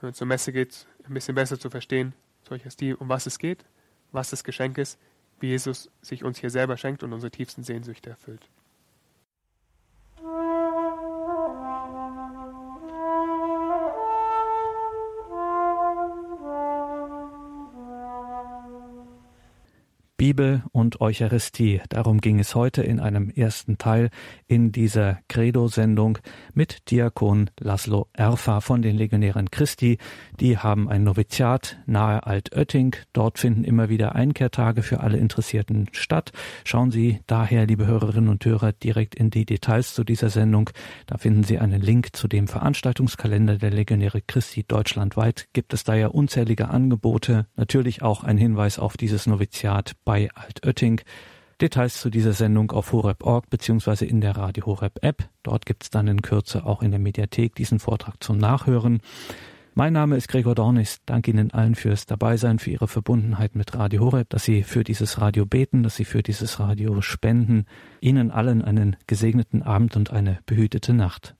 wenn 0.00 0.08
man 0.08 0.14
zur 0.14 0.26
Messe 0.26 0.52
geht, 0.52 0.86
ein 1.06 1.14
bisschen 1.14 1.34
besser 1.34 1.58
zu 1.58 1.70
verstehen, 1.70 2.14
solch 2.46 2.64
als 2.64 2.76
die, 2.76 2.94
um 2.94 3.08
was 3.08 3.26
es 3.26 3.38
geht, 3.38 3.64
was 4.12 4.30
das 4.30 4.44
Geschenk 4.44 4.78
ist, 4.78 4.98
wie 5.40 5.48
Jesus 5.48 5.90
sich 6.00 6.24
uns 6.24 6.38
hier 6.38 6.50
selber 6.50 6.76
schenkt 6.76 7.02
und 7.02 7.12
unsere 7.12 7.30
tiefsten 7.30 7.62
Sehnsüchte 7.62 8.10
erfüllt. 8.10 8.48
Bibel 20.32 20.62
und 20.72 21.02
Eucharistie. 21.02 21.82
Darum 21.90 22.22
ging 22.22 22.38
es 22.38 22.54
heute 22.54 22.82
in 22.82 23.00
einem 23.00 23.28
ersten 23.28 23.76
Teil 23.76 24.08
in 24.46 24.72
dieser 24.72 25.18
Credo-Sendung 25.28 26.20
mit 26.54 26.90
Diakon 26.90 27.50
Laszlo 27.60 28.08
Erfa 28.14 28.62
von 28.62 28.80
den 28.80 28.96
Legionären 28.96 29.50
Christi. 29.50 29.98
Die 30.40 30.56
haben 30.56 30.88
ein 30.88 31.04
Noviziat 31.04 31.76
nahe 31.84 32.26
Altötting. 32.26 32.96
Dort 33.12 33.38
finden 33.38 33.62
immer 33.62 33.90
wieder 33.90 34.14
Einkehrtage 34.14 34.82
für 34.82 35.00
alle 35.00 35.18
Interessierten 35.18 35.90
statt. 35.92 36.32
Schauen 36.64 36.90
Sie 36.90 37.20
daher, 37.26 37.66
liebe 37.66 37.84
Hörerinnen 37.84 38.30
und 38.30 38.42
Hörer, 38.42 38.72
direkt 38.72 39.14
in 39.14 39.28
die 39.28 39.44
Details 39.44 39.92
zu 39.92 40.02
dieser 40.02 40.30
Sendung. 40.30 40.70
Da 41.04 41.18
finden 41.18 41.44
Sie 41.44 41.58
einen 41.58 41.82
Link 41.82 42.16
zu 42.16 42.26
dem 42.26 42.48
Veranstaltungskalender 42.48 43.58
der 43.58 43.70
Legionäre 43.70 44.22
Christi 44.22 44.64
deutschlandweit. 44.66 45.48
Gibt 45.52 45.74
es 45.74 45.84
da 45.84 45.94
ja 45.94 46.06
unzählige 46.06 46.70
Angebote. 46.70 47.48
Natürlich 47.54 48.00
auch 48.00 48.24
ein 48.24 48.38
Hinweis 48.38 48.78
auf 48.78 48.96
dieses 48.96 49.26
Noviziat 49.26 49.92
bei 50.06 50.21
Altötting. 50.34 51.00
Details 51.60 52.00
zu 52.00 52.10
dieser 52.10 52.32
Sendung 52.32 52.72
auf 52.72 52.92
horeb.org 52.92 53.48
bzw. 53.48 54.04
in 54.04 54.20
der 54.20 54.36
Radio 54.36 54.66
Horeb 54.66 54.98
App. 55.02 55.28
Dort 55.42 55.66
gibt 55.66 55.84
es 55.84 55.90
dann 55.90 56.08
in 56.08 56.22
Kürze 56.22 56.66
auch 56.66 56.82
in 56.82 56.90
der 56.90 57.00
Mediathek 57.00 57.54
diesen 57.54 57.78
Vortrag 57.78 58.22
zum 58.22 58.38
Nachhören. 58.38 59.00
Mein 59.74 59.94
Name 59.94 60.16
ist 60.16 60.28
Gregor 60.28 60.54
Dornis. 60.54 61.00
Danke 61.06 61.30
Ihnen 61.30 61.50
allen 61.52 61.74
fürs 61.74 62.04
Dabeisein, 62.04 62.58
für 62.58 62.70
Ihre 62.70 62.88
Verbundenheit 62.88 63.54
mit 63.54 63.74
Radio 63.74 64.02
Horeb, 64.02 64.28
dass 64.28 64.44
Sie 64.44 64.64
für 64.64 64.84
dieses 64.84 65.20
Radio 65.20 65.46
beten, 65.46 65.82
dass 65.82 65.96
Sie 65.96 66.04
für 66.04 66.22
dieses 66.22 66.60
Radio 66.60 67.00
spenden. 67.00 67.64
Ihnen 68.00 68.30
allen 68.30 68.62
einen 68.62 68.96
gesegneten 69.06 69.62
Abend 69.62 69.96
und 69.96 70.12
eine 70.12 70.40
behütete 70.44 70.92
Nacht. 70.92 71.36